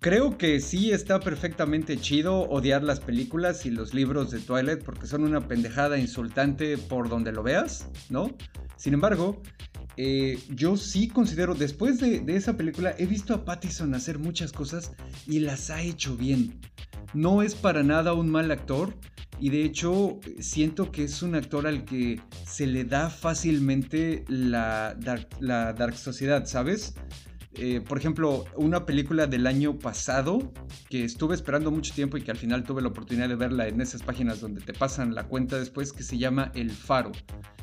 Creo 0.00 0.38
que 0.38 0.60
sí 0.60 0.92
está 0.92 1.20
perfectamente 1.20 1.98
chido 1.98 2.48
odiar 2.48 2.82
las 2.82 3.00
películas 3.00 3.66
y 3.66 3.70
los 3.70 3.92
libros 3.92 4.30
de 4.30 4.40
Twilight 4.40 4.82
porque 4.82 5.06
son 5.06 5.24
una 5.24 5.46
pendejada 5.46 5.98
insultante 5.98 6.78
por 6.78 7.10
donde 7.10 7.32
lo 7.32 7.42
veas, 7.42 7.86
¿no? 8.08 8.30
Sin 8.76 8.94
embargo, 8.94 9.42
eh, 9.98 10.38
yo 10.48 10.78
sí 10.78 11.08
considero, 11.08 11.54
después 11.54 12.00
de, 12.00 12.24
esa 12.28 12.56
película, 12.56 12.94
he 12.96 13.04
visto 13.04 13.34
a 13.34 13.44
Pattison 13.44 13.94
hacer 13.94 14.18
muchas 14.18 14.52
cosas 14.52 14.92
y 15.26 15.40
las 15.40 15.68
ha 15.68 15.82
hecho 15.82 16.16
bien. 16.16 16.58
No 17.12 17.42
es 17.42 17.54
para 17.54 17.82
nada 17.82 18.14
un 18.14 18.30
mal 18.30 18.50
actor 18.50 18.94
y 19.38 19.50
de 19.50 19.64
hecho 19.64 20.18
siento 20.38 20.90
que 20.90 21.04
es 21.04 21.22
un 21.22 21.34
actor 21.34 21.66
al 21.66 21.84
que 21.84 22.22
se 22.46 22.66
le 22.66 22.84
da 22.84 23.10
fácilmente 23.10 24.24
la 24.28 24.96
la 25.40 25.74
dark 25.74 25.96
sociedad, 25.98 26.46
¿sabes? 26.46 26.94
Eh, 27.54 27.80
por 27.80 27.98
ejemplo, 27.98 28.44
una 28.56 28.86
película 28.86 29.26
del 29.26 29.46
año 29.46 29.76
pasado 29.76 30.52
que 30.88 31.04
estuve 31.04 31.34
esperando 31.34 31.70
mucho 31.70 31.92
tiempo 31.92 32.16
y 32.16 32.22
que 32.22 32.30
al 32.30 32.36
final 32.36 32.62
tuve 32.62 32.80
la 32.80 32.88
oportunidad 32.88 33.28
de 33.28 33.34
verla 33.34 33.66
en 33.66 33.80
esas 33.80 34.02
páginas 34.02 34.40
donde 34.40 34.60
te 34.60 34.72
pasan 34.72 35.14
la 35.14 35.24
cuenta 35.24 35.58
después, 35.58 35.92
que 35.92 36.04
se 36.04 36.16
llama 36.16 36.52
El 36.54 36.70
Faro. 36.70 37.10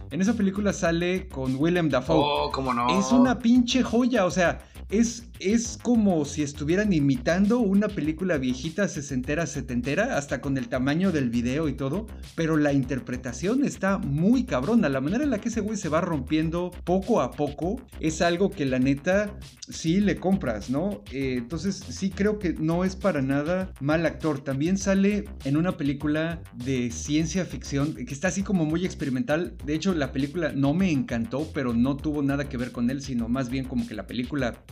En 0.10 0.22
esa 0.22 0.34
película 0.34 0.72
sale 0.72 1.28
con 1.28 1.56
Willem 1.58 1.90
Dafoe. 1.90 2.18
Oh, 2.18 2.52
cómo 2.54 2.74
no. 2.74 2.98
Es 2.98 3.12
una 3.12 3.40
pinche 3.40 3.84
joya, 3.84 4.26
o 4.26 4.32
sea, 4.32 4.60
es, 4.90 5.26
es 5.40 5.78
como 5.82 6.24
si 6.24 6.44
estuvieran 6.44 6.94
imitando 6.94 7.60
una 7.60 7.90
película 7.90 8.38
viejita, 8.38 8.88
sesentera, 8.88 9.46
setentera, 9.46 10.18
hasta 10.18 10.40
con 10.40 10.58
el 10.58 10.70
tamaño 10.70 11.12
del 11.12 11.30
video 11.30 11.68
y 11.68 11.74
todo, 11.74 12.08
pero 12.36 12.56
la 12.56 12.72
interpretación 12.72 13.66
está 13.66 13.98
muy 13.98 14.46
cabrona. 14.46 14.88
La 14.88 15.02
manera 15.02 15.26
en 15.26 15.32
la 15.32 15.40
que 15.40 15.50
ese 15.50 15.60
güey 15.60 15.76
se 15.76 15.90
va 15.90 16.00
rompiendo 16.00 16.72
poco 16.86 17.20
a 17.20 17.32
poco 17.32 17.82
es 18.00 18.22
algo 18.22 18.50
que 18.50 18.66
la 18.66 18.80
neta 18.80 19.38
sí 19.70 20.00
le 20.00 20.16
compras, 20.16 20.70
¿no? 20.70 21.04
Eh, 21.12 21.36
entonces 21.38 21.84
sí 21.90 22.10
creo 22.10 22.40
que 22.40 22.54
no 22.54 22.86
es 22.86 22.96
para 22.96 23.22
nada 23.22 23.74
mal 23.82 24.06
actor. 24.06 24.40
También 24.40 24.78
sale 24.78 25.26
en 25.44 25.58
una 25.58 25.76
película 25.76 26.42
de 26.54 26.92
ciencia 26.92 27.44
ficción 27.44 27.94
que 27.94 28.14
está 28.14 28.30
así 28.30 28.42
como 28.42 28.64
muy 28.64 28.86
experimental. 28.86 29.58
De 29.66 29.74
hecho, 29.74 29.94
la 29.98 30.12
película 30.12 30.52
no 30.54 30.74
me 30.74 30.92
encantó, 30.92 31.50
pero 31.54 31.74
no 31.74 31.98
tuvo 31.98 32.22
nada 32.22 32.48
que 32.48 32.58
ver 32.58 32.72
con 32.72 32.90
él, 32.90 33.02
sino 33.02 33.28
más 33.28 33.50
bien 33.50 33.66
como 33.66 33.88
que 33.88 33.94
la 33.94 34.08
película 34.08 34.64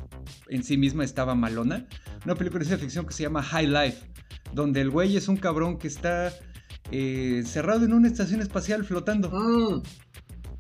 en 0.50 0.64
sí 0.64 0.78
misma 0.78 1.04
estaba 1.04 1.36
malona. 1.36 1.86
Una 2.24 2.36
película 2.36 2.60
de 2.60 2.66
ciencia 2.66 2.84
ficción 2.84 3.06
que 3.06 3.14
se 3.14 3.24
llama 3.24 3.44
High 3.44 3.68
Life, 3.68 4.06
donde 4.54 4.82
el 4.82 4.90
güey 4.90 5.18
es 5.18 5.28
un 5.28 5.38
cabrón 5.38 5.78
que 5.78 5.88
está 5.88 6.34
eh, 6.92 7.44
cerrado 7.46 7.86
en 7.86 7.94
una 7.94 8.08
estación 8.08 8.42
espacial 8.42 8.86
flotando. 8.86 9.30
Mm, 9.30 9.84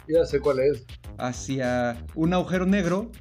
ya 0.08 0.26
sé 0.26 0.40
cuál 0.40 0.60
es. 0.60 0.86
Hacia 1.18 2.04
un 2.16 2.34
agujero 2.34 2.66
negro. 2.66 3.12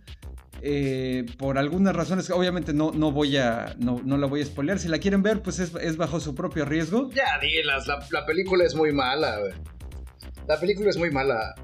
Eh, 0.66 1.26
por 1.36 1.58
algunas 1.58 1.94
razones, 1.94 2.30
obviamente 2.30 2.72
no, 2.72 2.90
no 2.92 3.12
voy 3.12 3.36
a. 3.36 3.76
No, 3.78 4.00
no, 4.02 4.16
la 4.16 4.26
voy 4.26 4.40
a 4.40 4.46
spoilear. 4.46 4.78
Si 4.78 4.88
la 4.88 4.98
quieren 4.98 5.22
ver, 5.22 5.42
pues 5.42 5.58
es, 5.58 5.96
bajo 5.98 6.20
su 6.20 6.34
propio 6.34 6.64
riesgo. 6.64 7.10
Ya, 7.10 7.38
dilas, 7.38 7.86
la, 7.86 7.98
la 8.10 8.24
película 8.24 8.64
es 8.64 8.74
muy 8.74 8.90
mala, 8.90 9.38
La 10.46 10.60
película 10.60 10.90
es 10.90 10.98
muy 10.98 11.10
mala. 11.10 11.54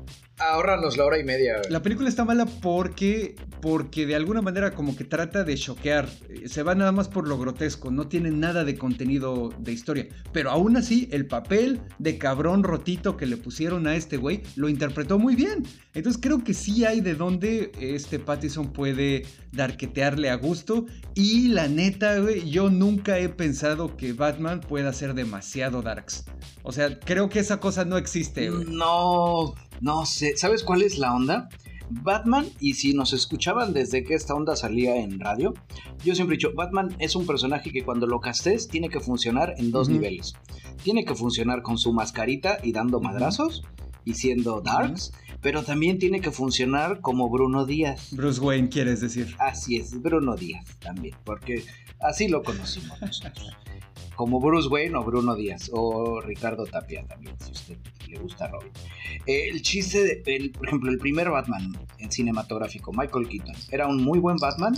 Ahorranos 0.40 0.96
la 0.96 1.04
hora 1.04 1.18
y 1.18 1.24
media. 1.24 1.60
La 1.68 1.82
película 1.82 2.08
está 2.08 2.24
mala 2.24 2.46
porque, 2.46 3.36
porque 3.60 4.06
de 4.06 4.14
alguna 4.14 4.40
manera 4.40 4.70
como 4.72 4.96
que 4.96 5.04
trata 5.04 5.44
de 5.44 5.54
choquear. 5.56 6.08
Se 6.46 6.62
va 6.62 6.74
nada 6.74 6.92
más 6.92 7.08
por 7.08 7.28
lo 7.28 7.38
grotesco, 7.38 7.90
no 7.90 8.08
tiene 8.08 8.30
nada 8.30 8.64
de 8.64 8.76
contenido 8.76 9.50
de 9.58 9.72
historia. 9.72 10.08
Pero 10.32 10.50
aún 10.50 10.76
así, 10.76 11.08
el 11.12 11.26
papel 11.26 11.80
de 11.98 12.16
cabrón 12.16 12.62
rotito 12.62 13.16
que 13.16 13.26
le 13.26 13.36
pusieron 13.36 13.86
a 13.86 13.96
este 13.96 14.16
güey 14.16 14.42
lo 14.56 14.68
interpretó 14.68 15.18
muy 15.18 15.36
bien. 15.36 15.64
Entonces 15.94 16.20
creo 16.22 16.42
que 16.42 16.54
sí 16.54 16.84
hay 16.84 17.00
de 17.00 17.14
dónde 17.14 17.72
este 17.78 18.18
Pattison 18.18 18.72
puede 18.72 19.24
darquetearle 19.52 20.30
a 20.30 20.36
gusto. 20.36 20.86
Y 21.14 21.48
la 21.48 21.68
neta, 21.68 22.18
güey, 22.18 22.48
yo 22.48 22.70
nunca 22.70 23.18
he 23.18 23.28
pensado 23.28 23.96
que 23.96 24.12
Batman 24.12 24.60
pueda 24.60 24.92
ser 24.92 25.14
demasiado 25.14 25.82
darks. 25.82 26.24
O 26.62 26.72
sea, 26.72 26.98
creo 26.98 27.28
que 27.28 27.40
esa 27.40 27.58
cosa 27.58 27.84
no 27.84 27.96
existe, 27.96 28.50
güey. 28.50 28.66
No. 28.66 29.54
No 29.80 30.04
sé, 30.04 30.36
¿sabes 30.36 30.62
cuál 30.62 30.82
es 30.82 30.98
la 30.98 31.14
onda? 31.14 31.48
Batman, 31.90 32.46
y 32.60 32.74
si 32.74 32.94
nos 32.94 33.12
escuchaban 33.12 33.72
desde 33.72 34.04
que 34.04 34.14
esta 34.14 34.34
onda 34.34 34.54
salía 34.54 34.96
en 34.96 35.18
radio, 35.18 35.54
yo 36.04 36.14
siempre 36.14 36.34
he 36.34 36.38
dicho, 36.38 36.52
Batman 36.54 36.94
es 37.00 37.16
un 37.16 37.26
personaje 37.26 37.72
que 37.72 37.82
cuando 37.82 38.06
lo 38.06 38.20
castes 38.20 38.68
tiene 38.68 38.88
que 38.88 39.00
funcionar 39.00 39.54
en 39.58 39.70
dos 39.70 39.88
niveles. 39.88 40.34
Tiene 40.84 41.04
que 41.04 41.14
funcionar 41.14 41.62
con 41.62 41.78
su 41.78 41.92
mascarita 41.92 42.58
y 42.62 42.72
dando 42.72 43.00
madrazos 43.00 43.64
y 44.04 44.14
siendo 44.14 44.60
darks, 44.60 45.12
pero 45.40 45.64
también 45.64 45.98
tiene 45.98 46.20
que 46.20 46.30
funcionar 46.30 47.00
como 47.00 47.28
Bruno 47.28 47.66
Díaz. 47.66 48.10
Bruce 48.12 48.40
Wayne, 48.40 48.68
quieres 48.68 49.00
decir. 49.00 49.34
Así 49.38 49.76
es, 49.76 50.00
Bruno 50.00 50.36
Díaz 50.36 50.66
también, 50.78 51.16
porque 51.24 51.64
así 52.00 52.28
lo 52.28 52.42
conocimos 52.42 53.00
nosotros 53.00 53.56
como 54.14 54.38
Bruce 54.38 54.68
Wayne 54.68 54.96
o 54.96 55.02
Bruno 55.02 55.34
Díaz 55.34 55.70
o 55.72 56.20
Ricardo 56.20 56.66
Tapia 56.66 57.06
también, 57.06 57.34
si 57.40 57.52
usted 57.52 57.78
le 58.10 58.18
gusta 58.18 58.48
Robin. 58.48 58.70
Eh, 59.26 59.48
el 59.50 59.62
chiste, 59.62 60.02
de, 60.02 60.50
por 60.50 60.66
ejemplo, 60.66 60.90
el 60.90 60.98
primer 60.98 61.30
Batman 61.30 61.72
en 61.98 62.10
cinematográfico, 62.10 62.92
Michael 62.92 63.28
Keaton, 63.28 63.54
era 63.70 63.86
un 63.86 64.02
muy 64.02 64.18
buen 64.18 64.36
Batman, 64.36 64.74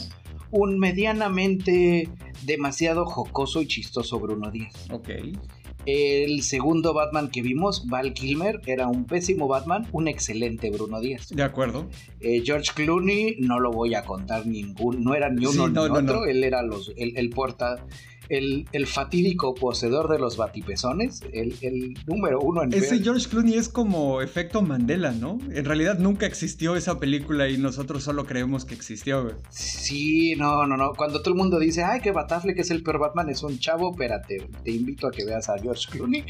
un 0.51 0.79
medianamente 0.79 2.09
demasiado 2.45 3.07
jocoso 3.07 3.63
y 3.63 3.67
chistoso 3.67 4.21
Bruno 4.21 4.51
Díaz. 4.51 4.75
Ok. 4.91 5.11
El 5.85 6.43
segundo 6.43 6.95
Batman 6.95 7.29
que 7.29 7.43
vimos, 7.43 7.89
Val 7.89 8.13
Kilmer, 8.13 8.61
era 8.67 8.87
un 8.87 9.05
pésimo 9.05 9.49
Batman, 9.49 9.89
un 9.91 10.07
excelente 10.07 10.71
Bruno 10.71 11.01
Díaz. 11.01 11.31
De 11.31 11.43
acuerdo. 11.43 11.89
Eh, 12.21 12.43
George 12.45 12.71
Clooney, 12.75 13.37
no 13.41 13.59
lo 13.59 13.73
voy 13.73 13.95
a 13.95 14.05
contar 14.05 14.47
ningún, 14.47 15.03
no 15.03 15.15
era 15.15 15.29
ni 15.29 15.45
uno 15.45 15.69
ni 15.69 15.79
otro, 15.79 16.27
él 16.27 16.45
era 16.45 16.63
los, 16.63 16.93
el, 16.97 17.17
el 17.17 17.31
porta 17.31 17.85
el, 18.33 18.87
fatídico 18.87 19.55
poseedor 19.55 20.09
de 20.09 20.19
los 20.19 20.37
batipezones, 20.37 21.21
el, 21.33 21.95
número 22.07 22.41
uno 22.41 22.63
en 22.63 22.73
Ese 22.73 23.03
George 23.03 23.29
Clooney 23.29 23.55
es 23.55 23.69
como 23.69 24.23
efecto 24.23 24.63
Mandela, 24.63 25.13
¿no? 25.13 25.39
En 25.51 25.65
realidad 25.65 25.99
nunca 25.99 26.27
existió 26.27 26.75
esa 26.77 26.99
película 26.99 27.49
y 27.51 27.59
nosotros 27.59 28.03
solo 28.03 28.25
creemos 28.25 28.65
que 28.65 28.75
existió, 28.75 29.25
güey. 29.25 29.35
Sí, 29.51 30.35
no, 30.37 30.67
no, 30.67 30.77
no. 30.77 30.93
Cuando 30.95 31.21
todo 31.21 31.35
el 31.35 31.39
mundo 31.39 31.59
dice, 31.59 31.85
ay, 31.85 32.01
que 32.01 32.11
Batafleck 32.11 32.59
es 32.59 32.71
el 32.71 32.83
peor 32.83 32.99
Batman, 32.99 33.29
es 33.29 33.43
un 33.43 33.59
chavo, 33.59 33.91
espérate, 33.91 34.49
te 34.65 34.71
invito 34.71 35.09
a 35.09 35.11
que 35.11 35.25
veas 35.25 35.51
a 35.51 35.59
George 35.59 35.87
Clooney 35.91 36.25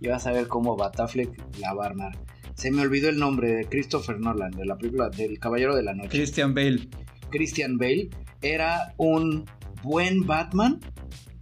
y 0.00 0.08
vas 0.08 0.26
a 0.26 0.32
ver 0.32 0.46
cómo 0.46 0.76
Batafleck 0.76 1.58
la 1.58 1.74
va 1.74 1.84
a 1.84 1.88
armar. 1.88 2.18
Se 2.54 2.70
me 2.70 2.82
olvidó 2.82 3.08
el 3.08 3.18
nombre 3.18 3.52
de 3.52 3.64
Christopher 3.66 4.20
Nolan, 4.20 4.52
de 4.52 4.64
la 4.64 4.76
película 4.76 5.08
del 5.10 5.38
Caballero 5.38 5.74
de 5.74 5.82
la 5.82 5.94
Noche. 5.94 6.10
Christian 6.10 6.54
Bale. 6.54 6.88
Christian 7.30 7.78
Bale 7.78 8.10
era 8.42 8.94
un 8.96 9.44
buen 9.82 10.26
Batman, 10.26 10.80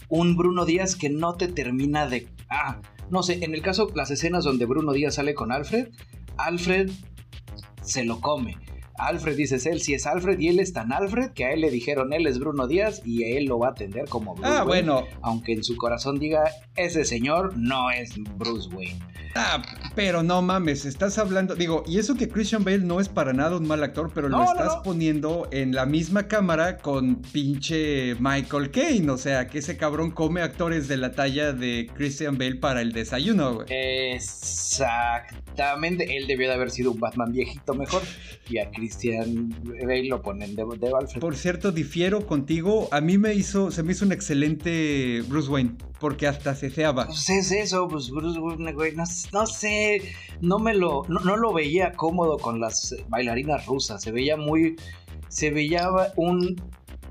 un 0.08 0.36
Bruno 0.36 0.64
Díaz 0.64 0.96
que 0.96 1.10
no 1.10 1.34
te 1.34 1.48
termina 1.48 2.06
de... 2.06 2.28
Ah, 2.48 2.80
no 3.10 3.22
sé, 3.22 3.44
en 3.44 3.54
el 3.54 3.62
caso, 3.62 3.90
las 3.94 4.10
escenas 4.10 4.44
donde 4.44 4.66
Bruno 4.66 4.92
Díaz 4.92 5.14
sale 5.14 5.34
con 5.34 5.52
Alfred, 5.52 5.88
Alfred 6.36 6.90
se 7.82 8.04
lo 8.04 8.20
come. 8.20 8.56
Alfred 8.98 9.36
dice 9.36 9.56
él, 9.70 9.80
si 9.80 9.94
es 9.94 10.06
Alfred 10.06 10.38
y 10.38 10.48
él 10.48 10.58
es 10.58 10.72
tan 10.72 10.92
Alfred 10.92 11.32
que 11.32 11.44
a 11.44 11.52
él 11.52 11.60
le 11.60 11.70
dijeron 11.70 12.12
él 12.12 12.26
es 12.26 12.38
Bruno 12.38 12.66
Díaz 12.66 13.02
y 13.04 13.24
él 13.24 13.44
lo 13.44 13.58
va 13.58 13.68
a 13.68 13.70
atender 13.70 14.08
como 14.08 14.34
Bruce 14.34 14.50
ah, 14.50 14.64
bueno. 14.64 15.04
Aunque 15.22 15.52
en 15.52 15.62
su 15.62 15.76
corazón 15.76 16.18
diga, 16.18 16.44
ese 16.76 17.04
señor 17.04 17.56
no 17.58 17.90
es 17.90 18.14
Bruce 18.36 18.68
Wayne. 18.74 18.98
Ah, 19.36 19.62
pero 19.94 20.22
no 20.22 20.42
mames, 20.42 20.84
estás 20.84 21.18
hablando, 21.18 21.54
digo, 21.54 21.84
y 21.86 21.98
eso 21.98 22.16
que 22.16 22.28
Christian 22.28 22.64
Bale 22.64 22.78
no 22.78 23.00
es 23.00 23.08
para 23.08 23.32
nada 23.32 23.56
un 23.56 23.66
mal 23.66 23.82
actor, 23.82 24.10
pero 24.14 24.28
lo 24.28 24.44
estás 24.44 24.76
poniendo 24.84 25.48
en 25.52 25.74
la 25.74 25.86
misma 25.86 26.28
cámara 26.28 26.78
con 26.78 27.16
pinche 27.16 28.14
Michael 28.18 28.70
Caine, 28.70 29.10
o 29.10 29.18
sea, 29.18 29.46
que 29.46 29.58
ese 29.58 29.76
cabrón 29.76 30.10
come 30.10 30.42
actores 30.42 30.88
de 30.88 30.96
la 30.96 31.12
talla 31.12 31.52
de 31.52 31.88
Christian 31.94 32.38
Bale 32.38 32.56
para 32.56 32.80
el 32.80 32.92
desayuno, 32.92 33.54
güey. 33.54 33.66
Exactamente, 34.14 36.16
él 36.16 36.26
debió 36.26 36.48
de 36.48 36.54
haber 36.54 36.70
sido 36.70 36.92
un 36.92 37.00
Batman 37.00 37.32
viejito 37.32 37.74
mejor 37.74 38.02
y 38.48 38.58
a 38.58 38.70
Christian 38.70 39.54
Bale 39.64 40.08
lo 40.08 40.22
ponen 40.22 40.56
de, 40.56 40.64
de 40.78 40.88
Alfred. 40.88 41.20
Por 41.20 41.36
cierto, 41.36 41.72
difiero 41.72 42.26
contigo, 42.26 42.88
a 42.90 43.00
mí 43.00 43.18
me 43.18 43.34
hizo, 43.34 43.70
se 43.70 43.82
me 43.82 43.92
hizo 43.92 44.04
un 44.04 44.12
excelente 44.12 45.22
Bruce 45.28 45.50
Wayne 45.50 45.76
porque 46.00 46.26
hasta 46.26 46.54
se 46.54 46.70
ceaba. 46.70 47.06
Pues 47.06 47.28
es 47.30 47.50
eso, 47.52 47.88
pues 47.88 48.10
Bruce 48.10 48.38
Wayne, 48.38 48.72
güey, 48.72 48.94
no, 48.94 49.06
sé, 49.46 50.02
no 50.40 50.58
me 50.58 50.74
lo, 50.74 51.04
no, 51.08 51.36
lo 51.36 51.52
veía 51.52 51.92
cómodo 51.92 52.38
con 52.38 52.60
las 52.60 52.94
bailarinas 53.08 53.66
rusas, 53.66 54.02
se 54.02 54.12
veía 54.12 54.36
muy, 54.36 54.76
se 55.28 55.50
veía 55.50 55.88
un, 56.16 56.60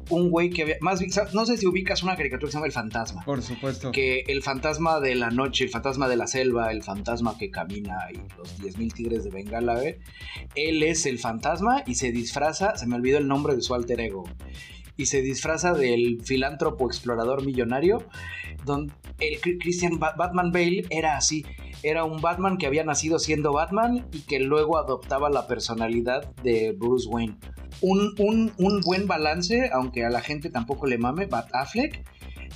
un 0.10 0.30
güey 0.30 0.52
que 0.52 0.63
había, 0.63 0.76
más 0.82 1.02
no 1.34 1.45
sé 1.45 1.58
si 1.58 1.65
ubicas 1.65 2.04
una 2.04 2.15
caricatura 2.15 2.48
que 2.48 2.52
se 2.52 2.58
llama 2.58 2.67
El 2.67 2.74
Fantasma. 2.74 3.24
Por 3.26 3.41
supuesto. 3.41 3.91
Que 3.91 4.24
el 4.28 4.43
fantasma 4.43 5.00
de 5.00 5.15
la 5.15 5.32
noche, 5.32 5.63
el 5.63 5.71
fantasma 5.71 6.08
de 6.08 6.17
la 6.17 6.28
selva, 6.28 6.71
el 6.71 6.84
fantasma 6.84 7.38
que 7.38 7.50
camina 7.50 7.98
y 8.12 8.17
los 8.38 8.60
10.000 8.60 8.93
tigres 8.93 9.24
de 9.24 9.32
Bengala, 9.32 9.82
él 10.56 10.84
es 10.84 11.06
el 11.06 11.17
fantasma 11.17 11.84
y 11.88 11.95
se 11.95 12.12
disfraza, 12.12 12.78
se 12.78 12.86
me 12.86 12.95
olvidó 12.95 13.17
el 13.17 13.28
nombre 13.28 13.56
de 13.56 13.62
su 13.62 13.74
alter 13.74 14.00
ego 14.00 14.26
y 14.97 15.08
se 15.08 15.21
disfraza 15.21 15.73
del 15.73 16.21
filántropo 16.23 16.88
explorador 16.88 17.45
millonario, 17.45 18.03
donde 18.65 18.93
el 19.19 19.39
Christian 19.60 19.99
Batman 19.99 20.51
Bale 20.51 20.86
era 20.89 21.17
así, 21.17 21.45
era 21.84 22.03
un 22.03 22.21
Batman 22.21 22.58
que 22.58 22.65
había 22.65 22.84
nacido 22.84 23.19
siendo 23.19 23.53
Batman 23.53 24.08
y 24.12 24.21
que 24.21 24.39
luego 24.39 24.77
adoptaba 24.77 25.29
la 25.29 25.47
personalidad 25.47 26.34
de 26.43 26.71
Bruce 26.71 27.08
Wayne. 27.08 27.38
Un, 27.81 28.15
un, 28.19 28.53
un 28.58 28.81
buen 28.81 29.05
balance, 29.05 29.69
aunque 29.73 30.05
a 30.05 30.10
la 30.10 30.21
gente 30.21 30.49
tampoco 30.49 30.88
le 30.88 30.97
mame, 30.97 31.25
Bat 31.25 31.49
Affleck, 31.53 32.03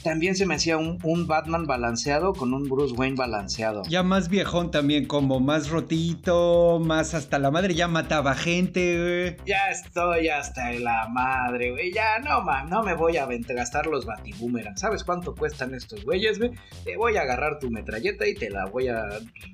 también 0.04 0.36
se 0.36 0.46
me 0.46 0.56
hacía 0.56 0.78
un, 0.78 1.28
Batman 1.28 1.66
balanceado 1.66 2.34
con 2.34 2.54
un 2.54 2.70
Bruce 2.70 2.94
Wayne 2.96 3.16
balanceado. 3.16 3.84
Ya 3.90 4.04
más 4.04 4.30
viejón 4.30 4.72
también, 4.72 5.06
como 5.06 5.40
más 5.40 5.70
rotito, 5.70 6.80
más 6.80 7.14
hasta 7.14 7.40
la 7.40 7.52
madre, 7.52 7.76
ya 7.76 7.88
mataba 7.88 8.36
gente, 8.36 9.00
güey. 9.00 9.38
Ya 9.46 9.70
estoy 9.70 10.30
hasta 10.30 10.72
la 10.74 11.08
madre, 11.10 11.72
güey. 11.72 11.92
Ya 11.94 12.20
no, 12.20 12.42
man, 12.42 12.70
no 12.70 12.84
me 12.84 12.94
voy 12.94 13.18
a 13.18 13.28
gastar 13.50 13.88
los 13.88 14.06
batiboomerang. 14.06 14.78
¿Sabes 14.78 15.04
cuánto 15.04 15.36
cuestan 15.36 15.74
estos 15.74 16.04
güeyes, 16.04 16.40
güey? 16.40 16.52
Te 16.84 16.98
voy 16.98 17.18
a 17.18 17.22
agarrar 17.22 17.60
tu 17.60 17.70
metralleta 17.70 18.28
y 18.28 18.34
te 18.34 18.50
la 18.50 18.66
voy 18.66 18.88
a 18.88 19.06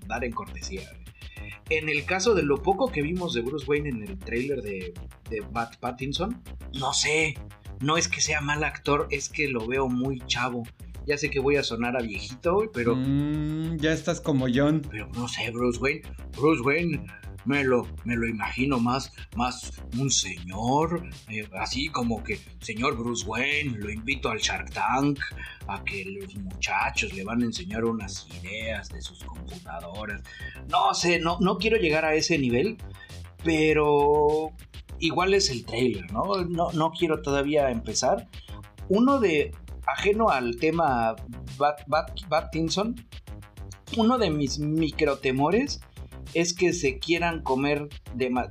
dar 0.07 0.23
en 0.23 0.31
cortesía, 0.31 0.89
En 1.69 1.89
el 1.89 2.05
caso 2.05 2.35
de 2.35 2.43
lo 2.43 2.61
poco 2.61 2.91
que 2.91 3.01
vimos 3.01 3.33
de 3.33 3.41
Bruce 3.41 3.65
Wayne 3.67 3.89
en 3.89 4.03
el 4.03 4.19
trailer 4.19 4.61
de, 4.61 4.93
de 5.29 5.41
Bat 5.51 5.77
Pattinson, 5.77 6.41
no 6.73 6.93
sé, 6.93 7.35
no 7.81 7.97
es 7.97 8.07
que 8.07 8.21
sea 8.21 8.41
mal 8.41 8.63
actor, 8.63 9.07
es 9.11 9.29
que 9.29 9.47
lo 9.47 9.67
veo 9.67 9.87
muy 9.87 10.21
chavo. 10.27 10.63
Ya 11.07 11.17
sé 11.17 11.29
que 11.29 11.39
voy 11.39 11.57
a 11.57 11.63
sonar 11.63 11.95
a 11.95 12.01
viejito, 12.01 12.69
pero. 12.73 12.95
Mm, 12.95 13.77
ya 13.77 13.93
estás 13.93 14.19
como 14.19 14.47
John. 14.53 14.81
Pero 14.89 15.07
no 15.13 15.27
sé, 15.27 15.51
Bruce 15.51 15.79
Wayne. 15.79 16.01
Bruce 16.35 16.61
Wayne 16.61 17.05
me 17.45 17.63
lo, 17.63 17.87
me 18.03 18.15
lo 18.15 18.27
imagino 18.27 18.79
más, 18.79 19.11
más 19.35 19.71
un 19.97 20.09
señor, 20.09 21.07
eh, 21.29 21.47
así 21.59 21.87
como 21.89 22.23
que, 22.23 22.39
señor 22.59 22.97
Bruce 22.97 23.25
Wayne, 23.25 23.77
lo 23.77 23.91
invito 23.91 24.29
al 24.29 24.39
Shark 24.39 24.71
Tank, 24.71 25.19
a 25.67 25.83
que 25.83 26.05
los 26.05 26.35
muchachos 26.35 27.13
le 27.13 27.23
van 27.23 27.41
a 27.41 27.45
enseñar 27.45 27.85
unas 27.85 28.27
ideas 28.41 28.89
de 28.89 29.01
sus 29.01 29.23
computadoras. 29.23 30.21
No 30.69 30.93
sé, 30.93 31.19
no, 31.19 31.37
no 31.39 31.57
quiero 31.57 31.77
llegar 31.77 32.05
a 32.05 32.15
ese 32.15 32.37
nivel, 32.37 32.77
pero 33.45 34.51
igual 34.99 35.33
es 35.35 35.49
el 35.51 35.65
trailer, 35.65 36.11
¿no? 36.11 36.43
No, 36.49 36.71
no 36.73 36.91
quiero 36.91 37.21
todavía 37.21 37.69
empezar. 37.69 38.27
Uno 38.89 39.19
de, 39.19 39.51
ajeno 39.87 40.29
al 40.29 40.57
tema 40.57 41.15
Bat, 41.57 41.81
Bat, 41.87 42.55
uno 43.97 44.17
de 44.17 44.31
mis 44.31 44.59
microtemores 44.59 45.79
es 46.33 46.53
que 46.53 46.73
se 46.73 46.97
quieran 46.97 47.43
comer 47.43 47.87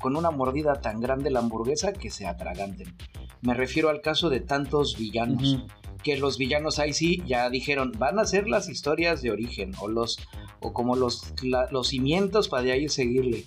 con 0.00 0.16
una 0.16 0.30
mordida 0.30 0.74
tan 0.80 1.00
grande 1.00 1.30
la 1.30 1.40
hamburguesa 1.40 1.92
que 1.92 2.10
se 2.10 2.26
atraganten. 2.26 2.94
Me 3.42 3.52
refiero 3.52 3.90
al 3.90 4.00
caso 4.00 4.30
de 4.30 4.40
tantos 4.40 4.96
villanos. 4.96 5.64
Que 6.02 6.18
los 6.18 6.36
villanos 6.36 6.78
ahí 6.78 6.92
sí 6.92 7.22
ya 7.26 7.48
dijeron, 7.48 7.92
van 7.98 8.18
a 8.18 8.26
ser 8.26 8.46
las 8.46 8.68
historias 8.68 9.22
de 9.22 9.30
origen 9.30 9.72
o 9.80 9.88
los 9.88 10.18
o 10.60 10.72
como 10.72 10.96
los, 10.96 11.32
los 11.70 11.88
cimientos 11.88 12.48
para 12.48 12.62
de 12.62 12.72
ahí 12.72 12.88
seguirle. 12.88 13.44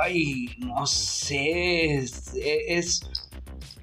Ay, 0.00 0.46
no 0.58 0.86
sé, 0.86 1.96
es, 1.96 2.32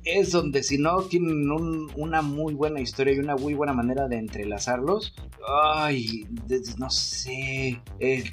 es, 0.04 0.32
donde 0.32 0.64
si 0.64 0.78
no 0.78 1.02
tienen 1.04 1.50
una 1.96 2.22
muy 2.22 2.54
buena 2.54 2.80
historia 2.80 3.14
y 3.14 3.20
una 3.20 3.36
muy 3.36 3.54
buena 3.54 3.74
manera 3.74 4.08
de 4.08 4.18
entrelazarlos, 4.18 5.14
ay, 5.48 6.28
no 6.78 6.90
sé, 6.90 7.82
eh, 8.00 8.24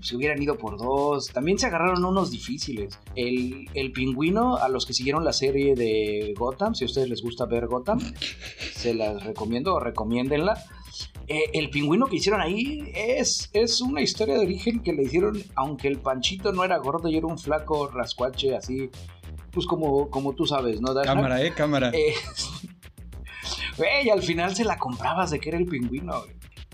se 0.00 0.16
hubieran 0.16 0.42
ido 0.42 0.56
por 0.56 0.78
dos. 0.78 1.28
También 1.28 1.58
se 1.58 1.66
agarraron 1.66 2.04
unos 2.04 2.30
difíciles. 2.30 2.98
El, 3.14 3.66
el, 3.74 3.92
pingüino, 3.92 4.56
a 4.56 4.68
los 4.68 4.86
que 4.86 4.94
siguieron 4.94 5.24
la 5.24 5.32
serie 5.32 5.74
de 5.74 6.34
Gotham, 6.36 6.74
si 6.74 6.84
a 6.84 6.86
ustedes 6.86 7.08
les 7.08 7.22
gusta 7.22 7.44
ver 7.44 7.66
Gotham, 7.66 8.00
se 8.74 8.94
las 8.94 9.22
recomiendo 9.24 9.74
o 9.74 9.80
recomiéndenla. 9.80 10.62
Eh, 11.28 11.50
el 11.54 11.70
pingüino 11.70 12.06
que 12.06 12.16
hicieron 12.16 12.40
ahí 12.40 12.90
es, 12.94 13.48
es 13.52 13.80
una 13.80 14.02
historia 14.02 14.34
de 14.34 14.40
origen 14.40 14.80
que 14.80 14.92
le 14.92 15.04
hicieron, 15.04 15.42
aunque 15.54 15.88
el 15.88 15.98
panchito 15.98 16.52
no 16.52 16.64
era 16.64 16.78
gordo 16.78 17.08
y 17.08 17.16
era 17.16 17.26
un 17.26 17.38
flaco 17.38 17.88
rascuache 17.88 18.56
así, 18.56 18.90
pues 19.50 19.66
como, 19.66 20.10
como 20.10 20.34
tú 20.34 20.46
sabes, 20.46 20.80
¿no? 20.80 20.94
Cámara, 20.94 21.42
eh, 21.42 21.52
cámara. 21.54 21.90
Eh, 21.94 22.14
güey, 23.76 24.10
al 24.10 24.22
final 24.22 24.54
se 24.54 24.64
la 24.64 24.78
comprabas 24.78 25.30
de 25.30 25.38
que 25.38 25.50
era 25.50 25.58
el 25.58 25.66
pingüino, 25.66 26.24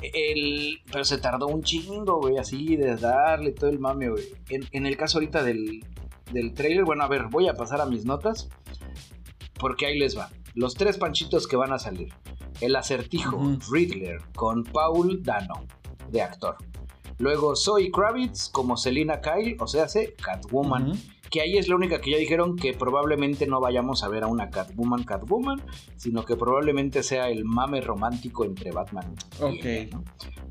El, 0.01 0.81
pero 0.91 1.05
se 1.05 1.19
tardó 1.19 1.47
un 1.47 1.63
chingo, 1.63 2.19
güey, 2.21 2.39
así 2.39 2.77
de 2.77 2.97
darle 2.97 3.53
todo 3.53 3.71
el 3.71 3.79
mame, 3.79 4.09
güey. 4.09 4.25
En, 4.49 4.87
el 4.87 4.97
caso 4.97 5.19
ahorita 5.19 5.43
del, 5.43 5.85
del 6.33 6.55
trailer, 6.55 6.85
bueno, 6.85 7.05
a 7.05 7.09
ver, 7.09 7.27
voy 7.31 7.49
a 7.49 7.55
pasar 7.55 7.81
a 7.81 7.87
mis 7.87 8.05
notas. 8.05 8.49
Porque 9.59 9.87
ahí 9.87 9.99
les 9.99 10.17
va. 10.17 10.31
Los 10.59 10.75
tres 10.75 10.99
panchitos 10.99 11.47
que 11.47 11.55
van 11.55 11.73
a 11.73 11.79
salir. 11.79 12.13
El 12.61 12.75
acertijo, 12.75 13.41
Riddler, 13.71 14.21
con 14.35 14.65
Paul 14.65 15.23
Dano, 15.23 15.65
de 16.11 16.21
actor. 16.21 16.57
Luego 17.19 17.55
Zoe 17.55 17.93
Kravitz 17.93 18.49
como 18.49 18.77
Selina 18.77 19.21
Kyle, 19.21 19.57
o 19.61 19.69
sea, 19.69 19.85
hace 19.85 20.15
Catwoman 20.15 21.01
que 21.31 21.41
ahí 21.41 21.59
es 21.59 21.69
la 21.69 21.77
única 21.77 22.01
que 22.01 22.11
ya 22.11 22.19
dijeron 22.19 22.57
que 22.57 22.75
probablemente 22.75 23.47
no 23.47 23.61
vayamos 23.61 24.03
a 24.05 24.09
ver 24.09 24.25
a 24.25 24.27
una 24.27 24.51
Catwoman 24.51 25.05
Catwoman, 25.05 25.61
sino 25.97 26.25
que 26.25 26.37
probablemente 26.37 27.03
sea 27.03 27.29
el 27.29 27.45
mame 27.45 27.81
romántico 27.81 28.45
entre 28.45 28.71
Batman 28.71 29.15
y 29.53 29.67
ella, 29.67 30.01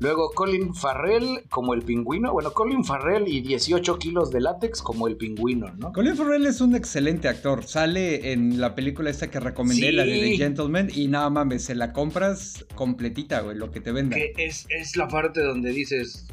Luego 0.00 0.30
Colin 0.30 0.74
Farrell 0.74 1.42
como 1.50 1.74
el 1.74 1.82
pingüino, 1.82 2.32
bueno, 2.32 2.52
Colin 2.52 2.84
Farrell 2.84 3.26
y 3.26 3.40
18 3.40 3.98
kilos 3.98 4.30
de 4.30 4.40
látex 4.40 4.80
como 4.80 5.08
el 5.08 5.16
pingüino, 5.16 5.72
¿no? 5.76 5.92
Colin 5.92 6.16
Farrell 6.16 6.46
es 6.46 6.60
un 6.60 6.76
excelente 6.76 7.26
actor, 7.26 7.64
sale 7.64 8.32
en 8.32 8.60
la 8.60 8.74
película 8.76 9.10
esta 9.10 9.28
que 9.30 9.40
recomendé, 9.40 9.90
la 9.92 10.04
de 10.04 10.20
The 10.20 10.36
Gentleman, 10.36 10.88
y 10.94 11.08
nada 11.08 11.30
mames, 11.30 11.64
se 11.64 11.74
la 11.74 11.92
compras 11.92 12.64
completita, 12.76 13.40
güey, 13.40 13.56
lo 13.56 13.70
que 13.72 13.80
te 13.80 13.90
venda. 13.90 14.16
Que 14.16 14.32
es, 14.36 14.66
es 14.70 14.96
la 14.96 15.08
parte 15.08 15.42
donde 15.42 15.72
dices, 15.72 16.28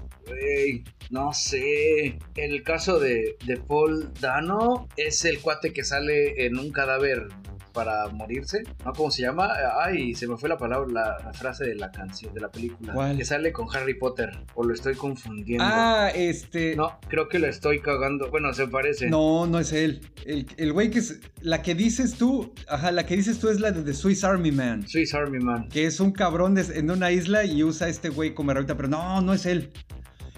no 1.10 1.34
sé. 1.34 2.18
El 2.36 2.64
caso 2.64 3.00
de, 3.00 3.38
de 3.46 3.58
Paul 3.58 4.12
Dano 4.20 4.88
es 4.98 5.26
el 5.26 5.40
cuate 5.40 5.74
que 5.74 5.84
sale 5.84 6.46
en 6.46 6.58
un 6.58 6.72
cadáver 6.72 7.28
para 7.76 8.08
morirse, 8.08 8.64
¿no? 8.86 8.94
¿Cómo 8.94 9.12
se 9.12 9.24
llama? 9.24 9.52
Ay, 9.84 10.16
se 10.16 10.28
me 10.28 10.38
fue 10.38 10.48
la 10.48 10.58
palabra, 10.58 10.88
la, 10.92 11.34
frase 11.34 11.66
de 11.66 11.76
la 11.76 11.92
canción, 11.92 12.34
de 12.34 12.40
la 12.40 12.50
película. 12.50 12.94
¿Cuál? 12.94 13.18
Que 13.18 13.26
sale 13.26 13.52
con 13.52 13.68
Harry 13.76 13.94
Potter, 13.96 14.32
o 14.56 14.64
lo 14.64 14.74
estoy 14.74 14.96
confundiendo. 14.96 15.66
Ah, 15.68 16.10
este... 16.16 16.76
No, 16.76 16.98
creo 17.10 17.28
que 17.28 17.38
lo 17.38 17.48
estoy 17.48 17.82
cagando, 17.82 18.32
bueno, 18.32 18.54
se 18.54 18.68
parece. 18.68 19.10
No, 19.10 19.46
no 19.46 19.60
es 19.60 19.74
él. 19.74 20.02
El, 20.26 20.72
güey 20.72 20.90
que 20.90 21.00
es, 21.00 21.20
la 21.42 21.62
que 21.62 21.76
dices 21.76 22.16
tú, 22.16 22.54
ajá, 22.70 22.92
la 22.92 23.06
que 23.06 23.18
dices 23.18 23.40
tú 23.40 23.50
es 23.50 23.60
la 23.60 23.72
de 23.72 23.84
The 23.84 23.94
Swiss 23.94 24.24
Army 24.24 24.54
Man. 24.54 24.88
Swiss 24.88 25.14
Army 25.14 25.40
Man. 25.40 25.68
Que 25.68 25.86
es 25.86 26.00
un 26.00 26.14
cabrón 26.14 26.58
en 26.58 26.90
una 26.90 27.12
isla 27.12 27.44
y 27.44 27.62
usa 27.62 27.90
este 27.90 28.08
güey 28.08 28.34
como 28.34 28.52
herramienta, 28.52 28.78
pero 28.78 28.88
no, 28.88 29.22
no 29.22 29.34
es 29.34 29.46
él. 29.46 29.72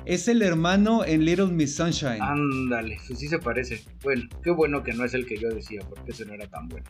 Es 0.07 0.29
el 0.29 0.41
hermano 0.41 1.03
en 1.03 1.25
Little 1.25 1.47
Miss 1.47 1.75
Sunshine. 1.75 2.21
Ándale, 2.21 2.97
pues 3.05 3.19
sí 3.19 3.27
se 3.27 3.39
parece. 3.39 3.83
Bueno, 4.01 4.23
qué 4.41 4.51
bueno 4.51 4.81
que 4.81 4.93
no 4.93 5.03
es 5.03 5.13
el 5.13 5.25
que 5.25 5.35
yo 5.35 5.49
decía, 5.49 5.81
porque 5.89 6.11
ese 6.11 6.25
no 6.25 6.33
era 6.33 6.47
tan 6.47 6.69
bueno. 6.69 6.89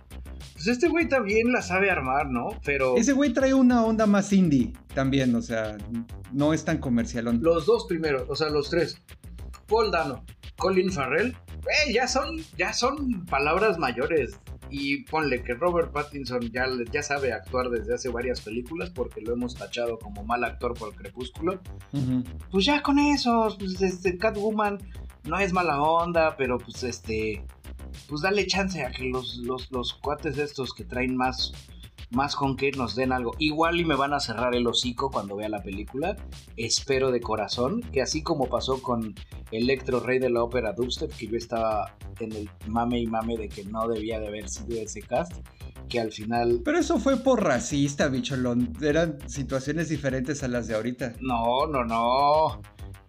Pues 0.54 0.68
este 0.68 0.88
güey 0.88 1.10
también 1.10 1.52
la 1.52 1.64
sabe 1.64 1.90
armar, 1.90 2.30
¿no? 2.30 2.50
Pero. 2.64 2.96
Ese 2.96 3.14
güey 3.14 3.34
trae 3.34 3.56
una 3.56 3.84
onda 3.84 4.06
más 4.06 4.32
indie 4.34 4.72
también, 4.94 5.34
o 5.34 5.42
sea, 5.42 5.78
no 6.32 6.54
es 6.54 6.64
tan 6.64 6.78
comercial. 6.78 7.40
Los 7.42 7.66
dos 7.66 7.88
primeros, 7.88 8.26
o 8.30 8.36
sea, 8.36 8.50
los 8.50 8.70
tres. 8.70 9.02
Paul 9.68 9.90
Dano, 9.90 10.24
Colin 10.56 10.92
Farrell, 10.92 11.30
eh, 11.30 11.94
ya 11.94 12.08
son, 12.08 12.38
ya 12.56 12.72
son 12.72 13.26
palabras 13.26 13.80
mayores 13.80 14.40
y 14.70 15.04
ponle 15.04 15.44
que 15.44 15.54
Robert 15.54 15.92
Pattinson 15.92 16.42
ya, 16.52 16.66
ya 16.92 17.04
sabe 17.04 17.34
actuar 17.34 17.70
desde 17.70 17.94
hace 17.94 18.10
varias 18.10 18.42
películas 18.42 18.90
porque 18.90 19.22
lo 19.22 19.34
hemos 19.34 19.56
tachado 19.56 19.98
como 20.00 20.24
mal 20.24 20.44
actor 20.44 20.74
por 20.74 20.94
Crepúsculo. 20.94 21.60
Pues 22.52 22.66
ya 22.66 22.82
con 22.82 23.00
eso, 23.00 23.56
pues 23.58 23.82
este 23.82 24.18
Catwoman 24.18 24.80
no 25.24 25.38
es 25.40 25.54
mala 25.54 25.82
onda, 25.82 26.36
pero 26.38 26.58
pues 26.58 26.84
este, 26.84 27.46
pues 28.08 28.22
dale 28.22 28.48
chance 28.48 28.84
a 28.84 28.92
que 28.92 29.06
los, 29.06 29.38
los, 29.38 29.72
los 29.72 29.94
cuates 29.94 30.38
estos 30.38 30.74
que 30.74 30.84
traen 30.84 31.16
más 31.16 31.54
más 32.10 32.36
con 32.36 32.56
que 32.56 32.72
nos 32.72 32.96
den 32.96 33.12
algo. 33.12 33.36
Igual 33.40 33.80
y 33.80 33.86
me 33.86 33.96
van 33.96 34.14
a 34.14 34.20
cerrar 34.20 34.56
el 34.56 34.68
hocico 34.68 35.12
cuando 35.12 35.36
vea 35.36 35.50
la 35.50 35.62
película. 35.62 36.16
Espero 36.56 37.12
de 37.12 37.22
corazón 37.22 37.82
que 37.92 38.02
así 38.02 38.22
como 38.22 38.48
pasó 38.48 38.82
con 38.82 39.16
Electro 39.52 40.00
Rey 40.00 40.20
de 40.20 40.30
la 40.30 40.44
Ópera 40.44 40.74
Dubstep, 40.74 41.12
que 41.16 41.28
yo 41.28 41.38
estaba 41.38 41.96
en 42.20 42.32
el 42.34 42.50
mame 42.68 43.00
y 43.00 43.08
mame 43.08 43.38
de 43.38 43.50
que 43.50 43.64
no 43.66 43.88
debía 43.88 44.20
de 44.20 44.28
haber 44.28 44.50
sido 44.50 44.82
ese 44.82 45.02
cast, 45.02 45.34
que 45.90 46.00
al 46.00 46.12
final... 46.12 46.62
Pero 46.64 46.80
eso 46.80 47.00
fue 47.00 47.18
por 47.18 47.44
racista, 47.44 48.08
bicholón. 48.08 48.74
Eran 48.82 49.18
situaciones 49.30 49.90
diferentes 49.90 50.44
a 50.44 50.48
las 50.48 50.68
de 50.68 50.76
ahorita. 50.76 51.14
No, 51.22 51.68
no, 51.68 51.84
no 51.84 52.62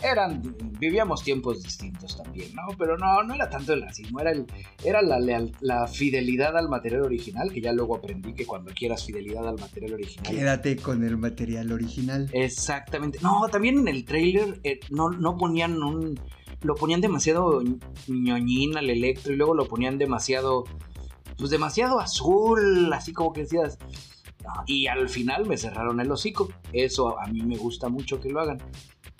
eran, 0.02 0.56
vivíamos 0.78 1.24
tiempos 1.24 1.62
distintos 1.62 2.16
también, 2.16 2.54
¿no? 2.54 2.62
Pero 2.78 2.96
no, 2.96 3.22
no 3.24 3.34
era 3.34 3.50
tanto 3.50 3.72
el 3.72 3.82
racismo, 3.82 4.20
era, 4.20 4.30
el, 4.30 4.46
era 4.84 5.02
la, 5.02 5.18
la 5.60 5.86
fidelidad 5.88 6.56
al 6.56 6.68
material 6.68 7.02
original, 7.02 7.52
que 7.52 7.60
ya 7.60 7.72
luego 7.72 7.96
aprendí 7.96 8.32
que 8.32 8.46
cuando 8.46 8.72
quieras 8.72 9.04
fidelidad 9.04 9.48
al 9.48 9.58
material 9.58 9.94
original. 9.94 10.32
Quédate 10.32 10.76
con 10.76 11.04
el 11.04 11.16
material 11.16 11.72
original. 11.72 12.30
Exactamente. 12.32 13.18
No, 13.22 13.48
también 13.50 13.78
en 13.78 13.88
el 13.88 14.04
trailer 14.04 14.60
eh, 14.64 14.80
no, 14.90 15.10
no 15.10 15.36
ponían 15.36 15.82
un... 15.82 16.18
Lo 16.62 16.74
ponían 16.74 17.00
demasiado 17.00 17.62
ñoñín 18.08 18.76
al 18.76 18.90
electro 18.90 19.32
y 19.32 19.36
luego 19.36 19.54
lo 19.54 19.66
ponían 19.66 19.98
demasiado... 19.98 20.64
Pues 21.36 21.50
demasiado 21.50 22.00
azul, 22.00 22.92
así 22.92 23.12
como 23.12 23.32
que 23.32 23.42
decías... 23.42 23.78
Y 24.66 24.86
al 24.86 25.10
final 25.10 25.44
me 25.44 25.58
cerraron 25.58 26.00
el 26.00 26.10
hocico. 26.10 26.48
Eso 26.72 27.20
a 27.20 27.26
mí 27.26 27.42
me 27.42 27.58
gusta 27.58 27.90
mucho 27.90 28.18
que 28.18 28.30
lo 28.30 28.40
hagan. 28.40 28.58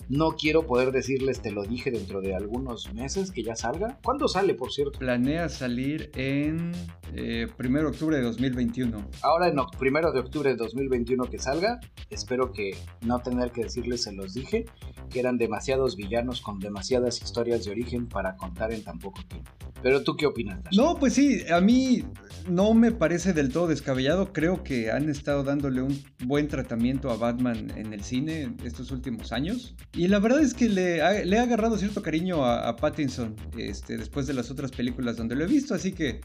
No 0.09 0.31
quiero 0.31 0.65
poder 0.65 0.91
decirles, 0.91 1.39
te 1.39 1.51
lo 1.51 1.61
dije 1.61 1.91
dentro 1.91 2.19
de 2.19 2.33
algunos 2.33 2.91
meses 2.95 3.29
que 3.29 3.43
ya 3.43 3.55
salga. 3.55 3.99
¿Cuándo 4.03 4.27
sale, 4.27 4.55
por 4.55 4.71
cierto? 4.71 4.97
Planea 4.97 5.49
salir 5.49 6.09
en 6.15 6.71
eh, 7.13 7.45
1 7.59 7.79
de 7.79 7.85
octubre 7.85 8.17
de 8.17 8.23
2021. 8.23 9.07
Ahora 9.21 9.49
en 9.49 9.59
1 9.59 10.11
de 10.11 10.19
octubre 10.19 10.49
de 10.49 10.55
2021 10.55 11.25
que 11.25 11.37
salga, 11.37 11.79
espero 12.09 12.51
que 12.51 12.71
no 13.05 13.19
tener 13.19 13.51
que 13.51 13.61
decirles, 13.65 14.01
se 14.01 14.11
los 14.11 14.33
dije, 14.33 14.65
que 15.11 15.19
eran 15.19 15.37
demasiados 15.37 15.95
villanos 15.95 16.41
con 16.41 16.57
demasiadas 16.57 17.21
historias 17.21 17.65
de 17.65 17.71
origen 17.71 18.07
para 18.07 18.35
contar 18.35 18.73
en 18.73 18.83
tan 18.83 18.97
poco 18.97 19.21
tiempo. 19.27 19.51
Pero 19.81 20.03
tú 20.03 20.15
qué 20.15 20.25
opinas? 20.25 20.59
No, 20.75 20.97
pues 20.97 21.13
sí, 21.13 21.43
a 21.51 21.61
mí 21.61 22.03
no 22.49 22.73
me 22.73 22.91
parece 22.91 23.33
del 23.33 23.49
todo 23.49 23.67
descabellado. 23.67 24.33
Creo 24.33 24.63
que 24.63 24.91
han 24.91 25.09
estado 25.09 25.43
dándole 25.43 25.81
un 25.81 26.03
buen 26.25 26.47
tratamiento 26.47 27.09
a 27.11 27.15
Batman 27.15 27.71
en 27.75 27.93
el 27.93 28.03
cine 28.03 28.55
estos 28.63 28.91
últimos 28.91 29.31
años. 29.31 29.75
Y 29.99 30.07
la 30.07 30.19
verdad 30.19 30.39
es 30.39 30.53
que 30.53 30.69
le 30.69 31.01
ha, 31.01 31.09
ha 31.09 31.43
agarrado 31.43 31.77
cierto 31.77 32.01
cariño 32.01 32.45
a, 32.45 32.73
Pattinson 32.77 33.35
este, 33.57 33.97
después 33.97 34.27
de 34.27 34.33
las 34.33 34.49
otras 34.49 34.71
películas 34.71 35.17
donde 35.17 35.35
lo 35.35 35.43
he 35.43 35.47
visto. 35.47 35.75
Así 35.75 35.91
que, 35.91 36.21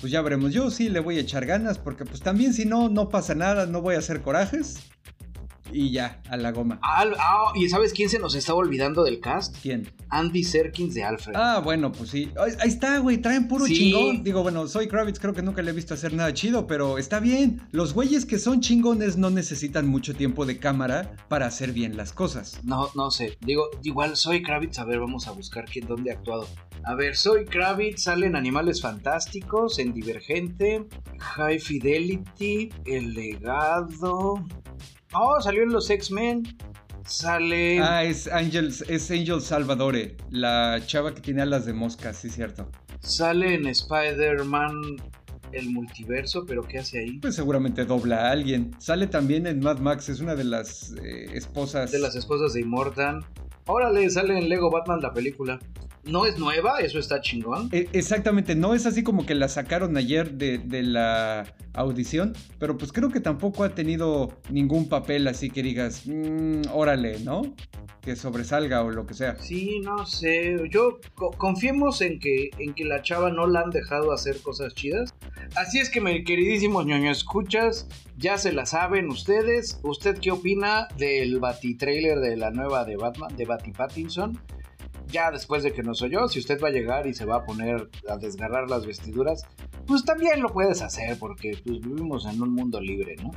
pues 0.00 0.10
ya 0.10 0.22
veremos. 0.22 0.54
Yo 0.54 0.70
sí 0.70 0.88
le 0.88 1.00
voy 1.00 1.18
a 1.18 1.20
echar 1.20 1.44
ganas 1.44 1.76
porque 1.76 2.06
pues 2.06 2.22
también 2.22 2.54
si 2.54 2.64
no, 2.64 2.88
no 2.88 3.10
pasa 3.10 3.34
nada, 3.34 3.66
no 3.66 3.82
voy 3.82 3.96
a 3.96 3.98
hacer 3.98 4.22
corajes. 4.22 4.78
Y 5.72 5.90
ya, 5.90 6.20
a 6.28 6.36
la 6.36 6.52
goma. 6.52 6.78
Ah, 6.82 7.04
ah, 7.18 7.52
¿Y 7.54 7.68
sabes 7.68 7.92
quién 7.92 8.08
se 8.08 8.18
nos 8.18 8.34
estaba 8.34 8.58
olvidando 8.58 9.04
del 9.04 9.20
cast? 9.20 9.56
¿Quién? 9.60 9.90
Andy 10.10 10.44
Serkins 10.44 10.94
de 10.94 11.04
Alfred. 11.04 11.34
Ah, 11.36 11.60
bueno, 11.62 11.92
pues 11.92 12.10
sí. 12.10 12.30
Ahí 12.60 12.68
está, 12.68 12.98
güey, 12.98 13.18
traen 13.18 13.48
puro 13.48 13.66
chingón. 13.66 14.22
Digo, 14.22 14.42
bueno, 14.42 14.66
soy 14.66 14.88
Kravitz, 14.88 15.18
creo 15.18 15.34
que 15.34 15.42
nunca 15.42 15.62
le 15.62 15.70
he 15.70 15.74
visto 15.74 15.94
hacer 15.94 16.14
nada 16.14 16.32
chido, 16.32 16.66
pero 16.66 16.98
está 16.98 17.20
bien. 17.20 17.62
Los 17.72 17.94
güeyes 17.94 18.24
que 18.24 18.38
son 18.38 18.60
chingones 18.60 19.16
no 19.16 19.30
necesitan 19.30 19.86
mucho 19.86 20.14
tiempo 20.14 20.46
de 20.46 20.58
cámara 20.58 21.16
para 21.28 21.46
hacer 21.46 21.72
bien 21.72 21.96
las 21.96 22.12
cosas. 22.12 22.60
No, 22.64 22.90
no 22.94 23.10
sé. 23.10 23.36
Digo, 23.40 23.68
igual 23.82 24.16
soy 24.16 24.42
Kravitz, 24.42 24.78
a 24.78 24.84
ver, 24.84 25.00
vamos 25.00 25.28
a 25.28 25.32
buscar 25.32 25.64
quién, 25.66 25.86
dónde 25.86 26.10
ha 26.10 26.14
actuado. 26.14 26.48
A 26.84 26.94
ver, 26.94 27.16
soy 27.16 27.44
Kravitz, 27.44 28.04
salen 28.04 28.36
Animales 28.36 28.80
Fantásticos, 28.80 29.78
en 29.78 29.92
Divergente, 29.92 30.86
High 31.18 31.58
Fidelity, 31.58 32.70
El 32.84 33.14
Legado. 33.14 34.44
Oh, 35.14 35.40
salió 35.40 35.62
en 35.62 35.72
los 35.72 35.88
X-Men. 35.88 36.44
Sale. 37.04 37.80
Ah, 37.80 38.04
es 38.04 38.28
Angel, 38.28 38.68
es 38.88 39.10
Angel 39.10 39.40
Salvadore, 39.40 40.16
la 40.30 40.78
chava 40.84 41.14
que 41.14 41.22
tiene 41.22 41.40
alas 41.40 41.64
de 41.64 41.72
mosca, 41.72 42.12
sí, 42.12 42.28
cierto. 42.28 42.70
Sale 43.00 43.54
en 43.54 43.66
Spider-Man 43.66 44.96
el 45.52 45.70
multiverso, 45.70 46.44
pero 46.44 46.62
¿qué 46.62 46.80
hace 46.80 46.98
ahí? 46.98 47.18
Pues 47.18 47.34
seguramente 47.34 47.86
dobla 47.86 48.28
a 48.28 48.32
alguien. 48.32 48.72
Sale 48.78 49.06
también 49.06 49.46
en 49.46 49.60
Mad 49.60 49.78
Max, 49.78 50.10
es 50.10 50.20
una 50.20 50.34
de 50.34 50.44
las 50.44 50.92
eh, 51.02 51.30
esposas. 51.32 51.90
De 51.92 51.98
las 51.98 52.14
esposas 52.14 52.52
de 52.52 52.60
Immortan. 52.60 53.24
Órale, 53.66 54.10
sale 54.10 54.36
en 54.36 54.48
Lego 54.50 54.70
Batman 54.70 55.00
la 55.00 55.12
película 55.12 55.58
no 56.08 56.26
es 56.26 56.38
nueva, 56.38 56.80
eso 56.80 56.98
está 56.98 57.20
chingón. 57.20 57.68
E, 57.72 57.88
exactamente, 57.92 58.54
no 58.54 58.74
es 58.74 58.86
así 58.86 59.02
como 59.02 59.26
que 59.26 59.34
la 59.34 59.48
sacaron 59.48 59.96
ayer 59.96 60.32
de, 60.32 60.58
la 60.82 61.54
audición, 61.74 62.34
pero 62.58 62.76
pues 62.76 62.92
creo 62.92 63.10
que 63.10 63.20
tampoco 63.20 63.64
ha 63.64 63.74
tenido 63.74 64.32
ningún 64.50 64.88
papel 64.88 65.26
así 65.28 65.50
que 65.50 65.62
digas, 65.62 66.02
mmm, 66.06 66.62
órale, 66.72 67.20
¿no? 67.20 67.42
Que 68.00 68.16
sobresalga 68.16 68.82
o 68.82 68.90
lo 68.90 69.06
que 69.06 69.14
sea. 69.14 69.36
Sí, 69.36 69.80
no 69.80 70.06
sé, 70.06 70.56
yo 70.70 70.98
confiemos 71.36 72.00
en 72.00 72.18
que, 72.20 72.50
en 72.58 72.74
que 72.74 72.84
la 72.84 73.02
chava 73.02 73.30
no 73.30 73.46
la 73.46 73.60
han 73.60 73.70
dejado 73.70 74.12
hacer 74.12 74.40
cosas 74.40 74.74
chidas. 74.74 75.14
Así 75.56 75.78
es 75.78 75.90
que, 75.90 76.00
mi 76.00 76.24
queridísimos 76.24 76.86
ñoño 76.86 77.10
escuchas, 77.10 77.86
ya 78.16 78.38
se 78.38 78.52
la 78.52 78.66
saben 78.66 79.08
ustedes. 79.08 79.78
¿Usted 79.82 80.18
qué 80.18 80.30
opina 80.30 80.88
del 80.96 81.38
Bati 81.38 81.74
trailer 81.74 82.18
de 82.20 82.36
la 82.36 82.50
nueva 82.50 82.84
de 82.84 82.96
Batman, 82.96 83.36
de 83.36 83.44
Bati 83.44 83.72
Pattinson? 83.72 84.40
Ya 85.10 85.30
después 85.30 85.62
de 85.62 85.72
que 85.72 85.82
nos 85.82 86.02
oyó, 86.02 86.28
si 86.28 86.38
usted 86.38 86.60
va 86.62 86.68
a 86.68 86.72
llegar 86.72 87.06
y 87.06 87.14
se 87.14 87.24
va 87.24 87.36
a 87.36 87.44
poner 87.44 87.88
a 88.08 88.16
desgarrar 88.16 88.68
las 88.68 88.86
vestiduras, 88.86 89.44
pues 89.86 90.04
también 90.04 90.40
lo 90.40 90.48
puedes 90.48 90.82
hacer 90.82 91.18
porque 91.18 91.58
pues, 91.64 91.80
vivimos 91.80 92.26
en 92.26 92.40
un 92.42 92.54
mundo 92.54 92.80
libre, 92.80 93.16
¿no? 93.22 93.30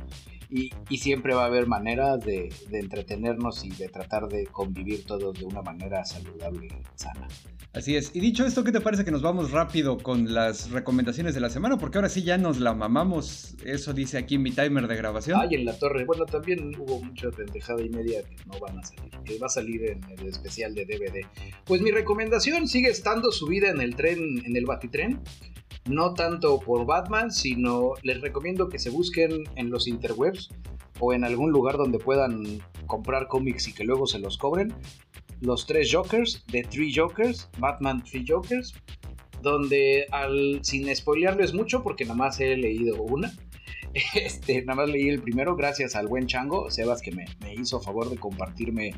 Y, 0.50 0.70
siempre 0.98 1.34
va 1.34 1.44
a 1.44 1.46
haber 1.46 1.66
maneras 1.66 2.22
de, 2.22 2.52
de, 2.68 2.78
entretenernos 2.78 3.64
y 3.64 3.70
de 3.70 3.88
tratar 3.88 4.28
de 4.28 4.46
convivir 4.46 5.06
todos 5.06 5.38
de 5.38 5.46
una 5.46 5.62
manera 5.62 6.04
saludable 6.04 6.66
y 6.66 6.82
sana. 6.94 7.26
Así 7.74 7.96
es. 7.96 8.14
Y 8.14 8.20
dicho 8.20 8.44
esto, 8.44 8.64
¿qué 8.64 8.72
te 8.72 8.82
parece 8.82 9.04
que 9.04 9.10
nos 9.10 9.22
vamos 9.22 9.50
rápido 9.50 9.96
con 9.96 10.34
las 10.34 10.70
recomendaciones 10.70 11.34
de 11.34 11.40
la 11.40 11.48
semana? 11.48 11.78
Porque 11.78 11.98
ahora 11.98 12.10
sí 12.10 12.22
ya 12.22 12.36
nos 12.36 12.60
la 12.60 12.74
mamamos. 12.74 13.56
Eso 13.64 13.94
dice 13.94 14.18
aquí 14.18 14.36
mi 14.36 14.50
timer 14.50 14.86
de 14.86 14.96
grabación. 14.96 15.40
Ay, 15.40 15.54
en 15.54 15.64
la 15.64 15.78
torre. 15.78 16.04
Bueno, 16.04 16.26
también 16.26 16.74
hubo 16.78 17.02
mucha 17.02 17.30
pendejada 17.30 17.80
y 17.80 17.88
media 17.88 18.22
que 18.22 18.36
no 18.44 18.58
van 18.60 18.78
a 18.78 18.84
salir. 18.84 19.10
Que 19.24 19.38
va 19.38 19.46
a 19.46 19.50
salir 19.50 19.90
en 19.90 20.00
el 20.18 20.26
especial 20.26 20.74
de 20.74 20.84
DVD. 20.84 21.26
Pues 21.64 21.80
mi 21.80 21.90
recomendación 21.90 22.68
sigue 22.68 22.90
estando 22.90 23.32
subida 23.32 23.70
en 23.70 23.80
el 23.80 23.96
tren, 23.96 24.44
en 24.44 24.54
el 24.54 24.66
Batitren 24.66 25.20
no 25.88 26.14
tanto 26.14 26.60
por 26.60 26.86
Batman, 26.86 27.30
sino 27.30 27.94
les 28.02 28.20
recomiendo 28.20 28.68
que 28.68 28.78
se 28.78 28.90
busquen 28.90 29.44
en 29.56 29.70
los 29.70 29.88
interwebs 29.88 30.50
o 31.00 31.12
en 31.12 31.24
algún 31.24 31.50
lugar 31.50 31.76
donde 31.76 31.98
puedan 31.98 32.60
comprar 32.86 33.26
cómics 33.26 33.68
y 33.68 33.72
que 33.72 33.84
luego 33.84 34.06
se 34.06 34.18
los 34.18 34.38
cobren. 34.38 34.74
Los 35.42 35.66
tres 35.66 35.90
Jokers, 35.92 36.42
The 36.50 36.62
Three 36.62 36.92
Jokers, 36.94 37.50
Batman 37.58 38.02
Three 38.02 38.24
Jokers, 38.26 38.74
donde 39.42 40.06
al, 40.10 40.60
sin 40.62 40.94
spoilearles 40.94 41.52
mucho, 41.52 41.82
porque 41.82 42.04
nada 42.04 42.16
más 42.16 42.40
he 42.40 42.56
leído 42.56 43.02
una, 43.02 43.32
este, 44.14 44.64
nada 44.64 44.82
más 44.82 44.90
leí 44.90 45.08
el 45.08 45.20
primero 45.20 45.54
gracias 45.54 45.96
al 45.96 46.06
buen 46.06 46.26
Chango, 46.26 46.70
Sebas, 46.70 47.02
que 47.02 47.12
me, 47.12 47.26
hizo 47.54 47.80
favor 47.80 48.08
de 48.08 48.16
compartirme, 48.16 48.94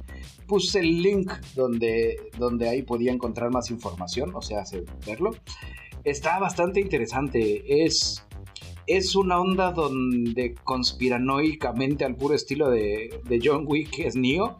puse 0.46 0.78
el 0.80 1.02
link 1.02 1.32
donde, 1.56 2.30
donde 2.38 2.68
ahí 2.68 2.82
podía 2.82 3.10
encontrar 3.10 3.50
más 3.50 3.70
información, 3.70 4.32
o 4.34 4.42
sea, 4.42 4.62
verlo 5.06 5.32
está 6.04 6.38
bastante 6.38 6.80
interesante. 6.80 7.84
Es, 7.84 8.24
es 8.86 9.16
una 9.16 9.40
onda 9.40 9.72
donde 9.72 10.54
conspiranoicamente, 10.62 12.04
al 12.04 12.16
puro 12.16 12.34
estilo 12.34 12.70
de, 12.70 13.10
John 13.42 13.64
Wick, 13.66 13.98
es 13.98 14.14
Neo, 14.14 14.58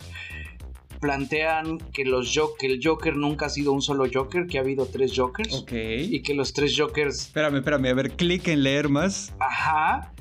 plantean 1.05 1.77
que, 1.93 2.07
los 2.07 2.35
que 2.59 2.67
el 2.67 2.81
Joker 2.83 3.15
nunca 3.15 3.45
ha 3.45 3.49
sido 3.51 3.73
un 3.73 3.83
solo 3.83 4.07
Joker, 4.11 4.47
que 4.47 4.57
ha 4.57 4.63
habido 4.63 4.87
tres 4.87 5.13
Jokers. 5.15 5.53
Ok. 5.53 5.73
Y 5.73 6.23
que 6.23 6.33
los 6.33 6.55
tres 6.55 6.75
Jokers. 6.75 7.27
Espérame, 7.27 7.57
espérame, 7.57 7.87
a 7.89 7.95
ver, 7.95 8.13
clic 8.13 8.49
en 8.49 8.63
leer 8.63 8.89
más. 8.89 9.35
Ajá. 9.39 10.15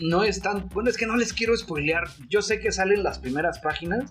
No 0.00 0.24
es 0.24 0.40
tan. 0.40 0.70
Bueno, 0.70 0.88
es 0.88 0.96
que 0.96 1.04
no 1.06 1.16
les 1.16 1.34
quiero 1.34 1.54
spoilear. 1.54 2.04
Yo 2.30 2.40
sé 2.40 2.58
que 2.58 2.72
salen 2.72 3.02
las 3.02 3.18
primeras 3.18 3.58
páginas, 3.58 4.10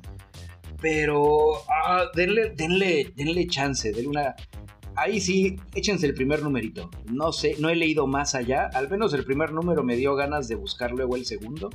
pero. 0.80 1.64
Ah, 1.68 2.06
denle, 2.14 2.52
denle, 2.56 3.12
denle 3.16 3.48
chance, 3.48 3.92
denle 3.92 4.10
una 4.10 4.36
ahí 4.96 5.20
sí, 5.20 5.56
échense 5.74 6.06
el 6.06 6.14
primer 6.14 6.44
numerito. 6.44 6.92
No 7.12 7.32
sé, 7.32 7.56
no 7.58 7.70
he 7.70 7.76
leído 7.76 8.06
más 8.06 8.36
allá. 8.36 8.70
Al 8.76 8.88
menos 8.88 9.16
el 9.16 9.26
primer 9.26 9.52
número 9.52 9.84
me 9.84 9.96
dio 9.96 10.16
ganas 10.16 10.48
de 10.48 10.56
buscar 10.56 10.92
luego 10.92 11.16
el 11.16 11.26
segundo. 11.26 11.72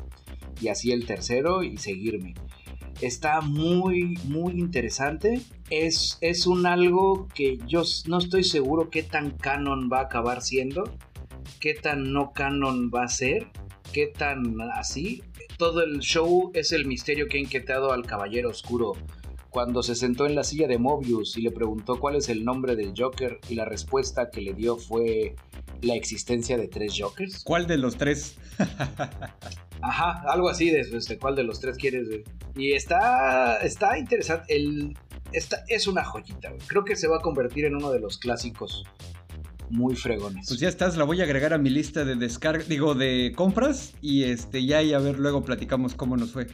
Y 0.61 0.68
así 0.68 0.92
el 0.92 1.07
tercero 1.07 1.64
y 1.64 1.76
seguirme. 1.76 2.34
Está 3.01 3.40
muy, 3.40 4.18
muy 4.24 4.55
interesante. 4.55 5.40
Es, 5.70 6.18
es 6.20 6.47
un 6.47 6.66
algo 6.66 7.28
que 7.34 7.59
yo 7.66 7.82
no 8.07 8.18
estoy 8.18 8.44
seguro 8.44 8.90
qué 8.90 9.03
tan 9.03 9.30
canon 9.30 9.90
va 9.92 10.01
a 10.01 10.05
acabar 10.05 10.42
siendo. 10.42 10.84
Qué 11.61 11.74
tan 11.74 12.12
no 12.12 12.32
canon 12.32 12.90
va 12.94 13.05
a 13.05 13.09
ser. 13.09 13.49
Qué 13.92 14.07
tan 14.07 14.61
así. 14.61 15.22
Todo 15.59 15.82
el 15.82 16.01
show 16.01 16.51
es 16.55 16.72
el 16.72 16.86
misterio 16.86 17.28
que 17.28 17.38
ha 17.38 17.40
inquietado 17.40 17.92
al 17.92 18.07
Caballero 18.07 18.51
Oscuro 18.51 18.94
cuando 19.57 19.82
se 19.82 19.94
sentó 19.94 20.26
en 20.26 20.34
la 20.34 20.44
silla 20.44 20.68
de 20.68 20.76
Mobius 20.76 21.38
y 21.38 21.40
le 21.40 21.51
preguntó 21.51 21.99
cuál 21.99 22.16
es 22.16 22.28
el 22.28 22.44
nombre 22.44 22.76
del 22.76 22.92
Joker 22.94 23.40
y 23.49 23.55
la 23.55 23.64
respuesta 23.64 24.28
que 24.28 24.42
le 24.42 24.53
dio 24.53 24.76
fue 24.76 25.34
la 25.80 25.94
existencia 25.94 26.59
de 26.59 26.68
tres 26.68 26.92
Jokers. 26.99 27.42
¿Cuál 27.42 27.66
de 27.66 27.78
los 27.78 27.97
tres? 27.97 28.36
Ajá, 29.87 30.22
algo 30.26 30.49
así 30.49 30.70
de, 30.70 30.84
cuál 31.20 31.37
de 31.37 31.45
los 31.45 31.61
tres 31.61 31.76
quieres 31.76 32.09
ver. 32.09 32.24
Y 32.57 32.72
está, 32.72 33.59
está 33.59 33.97
interesante. 33.97 34.55
El, 34.55 34.97
esta, 35.32 35.64
es 35.68 35.87
una 35.87 36.05
joyita. 36.05 36.53
Creo 36.66 36.84
que 36.84 36.97
se 36.97 37.07
va 37.07 37.18
a 37.18 37.20
convertir 37.20 37.66
en 37.66 37.76
uno 37.76 37.93
de 37.93 38.01
los 38.01 38.18
clásicos 38.18 38.84
muy 39.70 39.95
fregones. 39.95 40.49
Pues 40.49 40.59
ya 40.59 40.68
estás, 40.68 40.97
la 40.97 41.05
voy 41.05 41.20
a 41.20 41.24
agregar 41.24 41.53
a 41.53 41.59
mi 41.59 41.70
lista 41.70 42.05
de 42.05 42.16
descarga, 42.16 42.64
digo, 42.68 42.95
de 42.95 43.32
compras 43.37 43.95
y 44.01 44.24
este 44.24 44.64
ya 44.64 44.82
y 44.82 44.93
a 44.93 44.99
ver 44.99 45.18
luego 45.18 45.43
platicamos 45.45 45.95
cómo 45.95 46.16
nos 46.16 46.32
fue. 46.32 46.49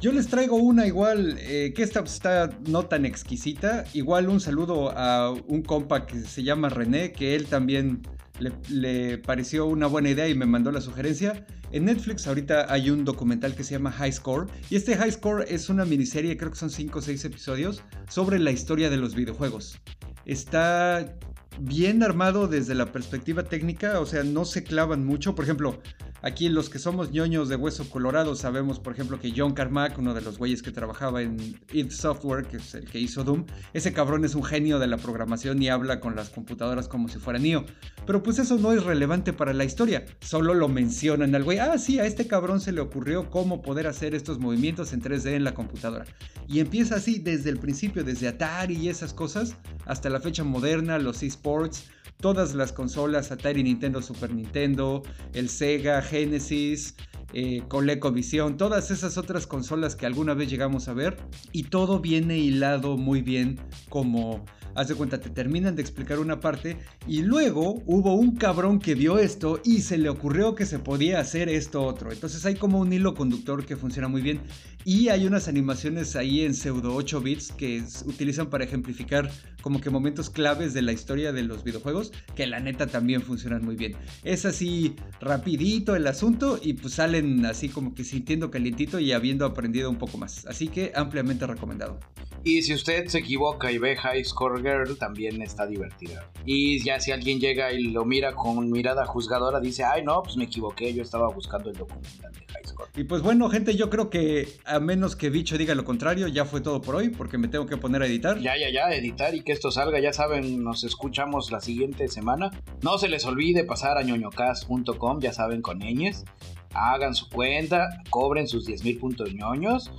Yo 0.00 0.12
les 0.12 0.26
traigo 0.26 0.56
una 0.56 0.86
igual, 0.86 1.38
eh, 1.40 1.72
que 1.74 1.82
esta 1.82 2.00
está 2.00 2.50
no 2.68 2.86
tan 2.86 3.06
exquisita. 3.06 3.84
Igual 3.94 4.28
un 4.28 4.40
saludo 4.40 4.90
a 4.96 5.30
un 5.30 5.62
compa 5.62 6.06
que 6.06 6.20
se 6.20 6.42
llama 6.42 6.68
René, 6.68 7.12
que 7.12 7.36
él 7.36 7.46
también 7.46 8.02
le, 8.38 9.18
pareció 9.18 9.66
una 9.66 9.86
buena 9.86 10.10
idea 10.10 10.28
y 10.28 10.34
me 10.34 10.46
mandó 10.46 10.70
la 10.70 10.80
sugerencia. 10.80 11.46
En 11.70 11.86
Netflix 11.86 12.26
ahorita 12.26 12.72
hay 12.72 12.90
un 12.90 13.04
documental 13.04 13.54
que 13.54 13.64
se 13.64 13.72
llama 13.72 13.92
High 13.92 14.12
Score. 14.12 14.46
Y 14.70 14.76
este 14.76 14.96
High 14.96 15.12
Score 15.12 15.44
es 15.48 15.68
una 15.68 15.84
miniserie, 15.84 16.36
creo 16.36 16.50
que 16.50 16.56
son 16.56 16.70
5 16.70 16.98
o 16.98 17.02
6 17.02 17.24
episodios, 17.24 17.82
sobre 18.08 18.38
la 18.38 18.50
historia 18.50 18.90
de 18.90 18.96
los 18.96 19.14
videojuegos. 19.14 19.78
Está 20.24 21.16
bien 21.60 22.02
armado 22.02 22.48
desde 22.48 22.74
la 22.74 22.90
perspectiva 22.92 23.44
técnica, 23.44 24.00
o 24.00 24.06
sea, 24.06 24.24
no 24.24 24.44
se 24.44 24.64
clavan 24.64 25.04
mucho. 25.04 25.34
Por 25.34 25.44
ejemplo, 25.44 25.80
Aquí 26.26 26.48
los 26.48 26.70
que 26.70 26.78
somos 26.78 27.12
ñoños 27.12 27.50
de 27.50 27.56
hueso 27.56 27.90
colorado 27.90 28.34
sabemos, 28.34 28.80
por 28.80 28.94
ejemplo, 28.94 29.20
que 29.20 29.34
John 29.36 29.52
Carmack, 29.52 29.98
uno 29.98 30.14
de 30.14 30.22
los 30.22 30.38
güeyes 30.38 30.62
que 30.62 30.70
trabajaba 30.70 31.20
en 31.20 31.36
id 31.70 31.90
Software, 31.90 32.46
que 32.46 32.56
es 32.56 32.74
el 32.74 32.86
que 32.86 32.98
hizo 32.98 33.24
Doom, 33.24 33.44
ese 33.74 33.92
cabrón 33.92 34.24
es 34.24 34.34
un 34.34 34.42
genio 34.42 34.78
de 34.78 34.86
la 34.86 34.96
programación 34.96 35.62
y 35.62 35.68
habla 35.68 36.00
con 36.00 36.16
las 36.16 36.30
computadoras 36.30 36.88
como 36.88 37.08
si 37.08 37.18
fuera 37.18 37.38
Neo. 37.38 37.66
Pero 38.06 38.22
pues 38.22 38.38
eso 38.38 38.56
no 38.56 38.72
es 38.72 38.84
relevante 38.84 39.34
para 39.34 39.52
la 39.52 39.64
historia, 39.64 40.06
solo 40.22 40.54
lo 40.54 40.66
mencionan 40.66 41.34
al 41.34 41.44
güey. 41.44 41.58
Ah, 41.58 41.76
sí, 41.76 41.98
a 41.98 42.06
este 42.06 42.26
cabrón 42.26 42.58
se 42.58 42.72
le 42.72 42.80
ocurrió 42.80 43.28
cómo 43.28 43.60
poder 43.60 43.86
hacer 43.86 44.14
estos 44.14 44.38
movimientos 44.38 44.94
en 44.94 45.02
3D 45.02 45.32
en 45.32 45.44
la 45.44 45.52
computadora. 45.52 46.06
Y 46.48 46.60
empieza 46.60 46.94
así 46.94 47.18
desde 47.18 47.50
el 47.50 47.58
principio, 47.58 48.02
desde 48.02 48.28
Atari 48.28 48.76
y 48.76 48.88
esas 48.88 49.12
cosas, 49.12 49.56
hasta 49.84 50.08
la 50.08 50.20
fecha 50.20 50.42
moderna, 50.42 50.98
los 50.98 51.22
esports 51.22 51.84
todas 52.20 52.54
las 52.54 52.72
consolas, 52.72 53.30
Atari, 53.30 53.62
Nintendo, 53.62 54.02
Super 54.02 54.32
Nintendo, 54.34 55.02
el 55.32 55.48
Sega, 55.48 56.00
Genesis, 56.02 56.94
eh, 57.32 57.62
ColecoVision, 57.68 58.56
todas 58.56 58.90
esas 58.90 59.18
otras 59.18 59.46
consolas 59.46 59.96
que 59.96 60.06
alguna 60.06 60.34
vez 60.34 60.48
llegamos 60.48 60.88
a 60.88 60.94
ver 60.94 61.16
y 61.52 61.64
todo 61.64 62.00
viene 62.00 62.38
hilado 62.38 62.96
muy 62.96 63.22
bien 63.22 63.58
como 63.88 64.44
haz 64.74 64.88
de 64.88 64.94
cuenta, 64.94 65.20
te 65.20 65.30
terminan 65.30 65.76
de 65.76 65.82
explicar 65.82 66.18
una 66.18 66.40
parte 66.40 66.76
y 67.06 67.22
luego 67.22 67.82
hubo 67.86 68.14
un 68.14 68.36
cabrón 68.36 68.78
que 68.78 68.94
vio 68.94 69.18
esto 69.18 69.60
y 69.64 69.80
se 69.80 69.98
le 69.98 70.08
ocurrió 70.08 70.54
que 70.54 70.66
se 70.66 70.78
podía 70.78 71.20
hacer 71.20 71.48
esto 71.48 71.82
otro. 71.82 72.12
Entonces 72.12 72.44
hay 72.46 72.54
como 72.54 72.78
un 72.78 72.92
hilo 72.92 73.14
conductor 73.14 73.64
que 73.64 73.76
funciona 73.76 74.08
muy 74.08 74.22
bien 74.22 74.40
y 74.84 75.08
hay 75.08 75.26
unas 75.26 75.48
animaciones 75.48 76.14
ahí 76.16 76.44
en 76.44 76.54
pseudo 76.54 76.94
8 76.94 77.20
bits 77.20 77.52
que 77.52 77.82
utilizan 78.04 78.50
para 78.50 78.64
ejemplificar 78.64 79.30
como 79.62 79.80
que 79.80 79.88
momentos 79.88 80.28
claves 80.28 80.74
de 80.74 80.82
la 80.82 80.92
historia 80.92 81.32
de 81.32 81.42
los 81.42 81.64
videojuegos 81.64 82.12
que 82.36 82.46
la 82.46 82.60
neta 82.60 82.86
también 82.86 83.22
funcionan 83.22 83.64
muy 83.64 83.76
bien. 83.76 83.96
Es 84.22 84.44
así 84.44 84.94
rapidito 85.20 85.96
el 85.96 86.06
asunto 86.06 86.58
y 86.62 86.74
pues 86.74 86.94
salen 86.94 87.46
así 87.46 87.68
como 87.68 87.94
que 87.94 88.04
sintiendo 88.04 88.50
calientito 88.50 88.98
y 88.98 89.12
habiendo 89.12 89.46
aprendido 89.46 89.88
un 89.88 89.96
poco 89.96 90.18
más. 90.18 90.44
Así 90.46 90.68
que 90.68 90.92
ampliamente 90.94 91.46
recomendado. 91.46 91.98
Y 92.42 92.60
si 92.60 92.74
usted 92.74 93.06
se 93.06 93.20
equivoca 93.20 93.72
y 93.72 93.78
ve 93.78 93.96
High 93.96 94.22
Score 94.22 94.60
Girl, 94.64 94.96
también 94.96 95.42
está 95.42 95.66
divertida. 95.66 96.28
Y 96.44 96.82
ya 96.82 96.98
si 96.98 97.12
alguien 97.12 97.38
llega 97.38 97.72
y 97.72 97.84
lo 97.84 98.04
mira 98.04 98.34
con 98.34 98.70
mirada 98.70 99.04
juzgadora, 99.04 99.60
dice, 99.60 99.84
ay 99.84 100.02
no, 100.02 100.22
pues 100.22 100.36
me 100.36 100.44
equivoqué, 100.44 100.92
yo 100.94 101.02
estaba 101.02 101.28
buscando 101.28 101.70
el 101.70 101.76
documental 101.76 102.32
de 102.32 102.46
High 102.52 102.64
Score. 102.64 102.90
Y 102.96 103.04
pues 103.04 103.22
bueno, 103.22 103.48
gente, 103.50 103.76
yo 103.76 103.90
creo 103.90 104.10
que 104.10 104.48
a 104.64 104.80
menos 104.80 105.16
que 105.16 105.30
Bicho 105.30 105.58
diga 105.58 105.74
lo 105.74 105.84
contrario, 105.84 106.28
ya 106.28 106.44
fue 106.44 106.60
todo 106.60 106.80
por 106.80 106.96
hoy, 106.96 107.10
porque 107.10 107.38
me 107.38 107.48
tengo 107.48 107.66
que 107.66 107.76
poner 107.76 108.02
a 108.02 108.06
editar. 108.06 108.38
Ya, 108.40 108.56
ya, 108.56 108.70
ya, 108.70 108.94
editar 108.94 109.34
y 109.34 109.42
que 109.42 109.52
esto 109.52 109.70
salga, 109.70 110.00
ya 110.00 110.12
saben, 110.12 110.62
nos 110.64 110.84
escuchamos 110.84 111.50
la 111.50 111.60
siguiente 111.60 112.08
semana. 112.08 112.50
No 112.82 112.98
se 112.98 113.08
les 113.08 113.26
olvide 113.26 113.64
pasar 113.64 113.98
a 113.98 114.02
ñoñocast.com, 114.02 115.20
ya 115.20 115.32
saben, 115.32 115.62
con 115.62 115.78
ñes. 115.78 116.24
Hagan 116.72 117.14
su 117.14 117.28
cuenta, 117.28 117.88
cobren 118.10 118.48
sus 118.48 118.66
10 118.66 118.84
mil 118.84 118.98
puntos 118.98 119.32
ñoños 119.32 119.92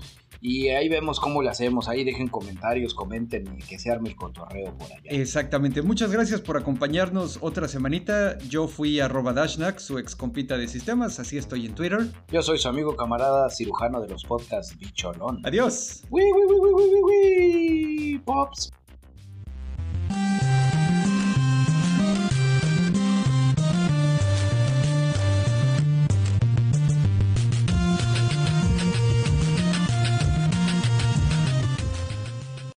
y 0.46 0.70
ahí 0.70 0.90
vemos 0.90 1.20
cómo 1.20 1.42
le 1.42 1.50
hacemos. 1.50 1.90
Ahí 1.90 2.04
dejen 2.04 2.28
comentarios, 2.28 2.94
comenten 2.94 3.48
y 3.58 3.64
que 3.64 3.80
se 3.80 3.90
arme 3.90 4.10
el 4.10 4.16
cotorreo 4.16 4.78
por 4.78 4.92
allá. 4.92 5.02
Exactamente. 5.06 5.82
Muchas 5.82 6.12
gracias 6.12 6.40
por 6.40 6.56
acompañarnos 6.56 7.40
otra 7.42 7.68
semanita. 7.68 8.38
Yo 8.48 8.68
fui 8.68 9.00
arroba 9.00 9.34
Dashnak, 9.34 9.80
su 9.80 9.98
ex 9.98 10.16
compita 10.16 10.56
de 10.56 10.68
sistemas. 10.68 11.20
Así 11.20 11.40
estoy 11.40 11.66
en 11.66 11.74
Twitter. 11.74 12.12
Yo 12.32 12.44
soy 12.44 12.60
su 12.60 12.68
amigo 12.68 12.96
camarada 12.96 13.50
cirujano 13.50 14.00
de 14.02 14.10
los 14.10 14.24
podcasts 14.24 14.78
Bicholón. 14.78 15.42
Adiós. 15.44 16.04
Wii, 16.12 16.32
wii, 16.32 17.02
wii, 17.04 18.20
Pops. 18.20 18.72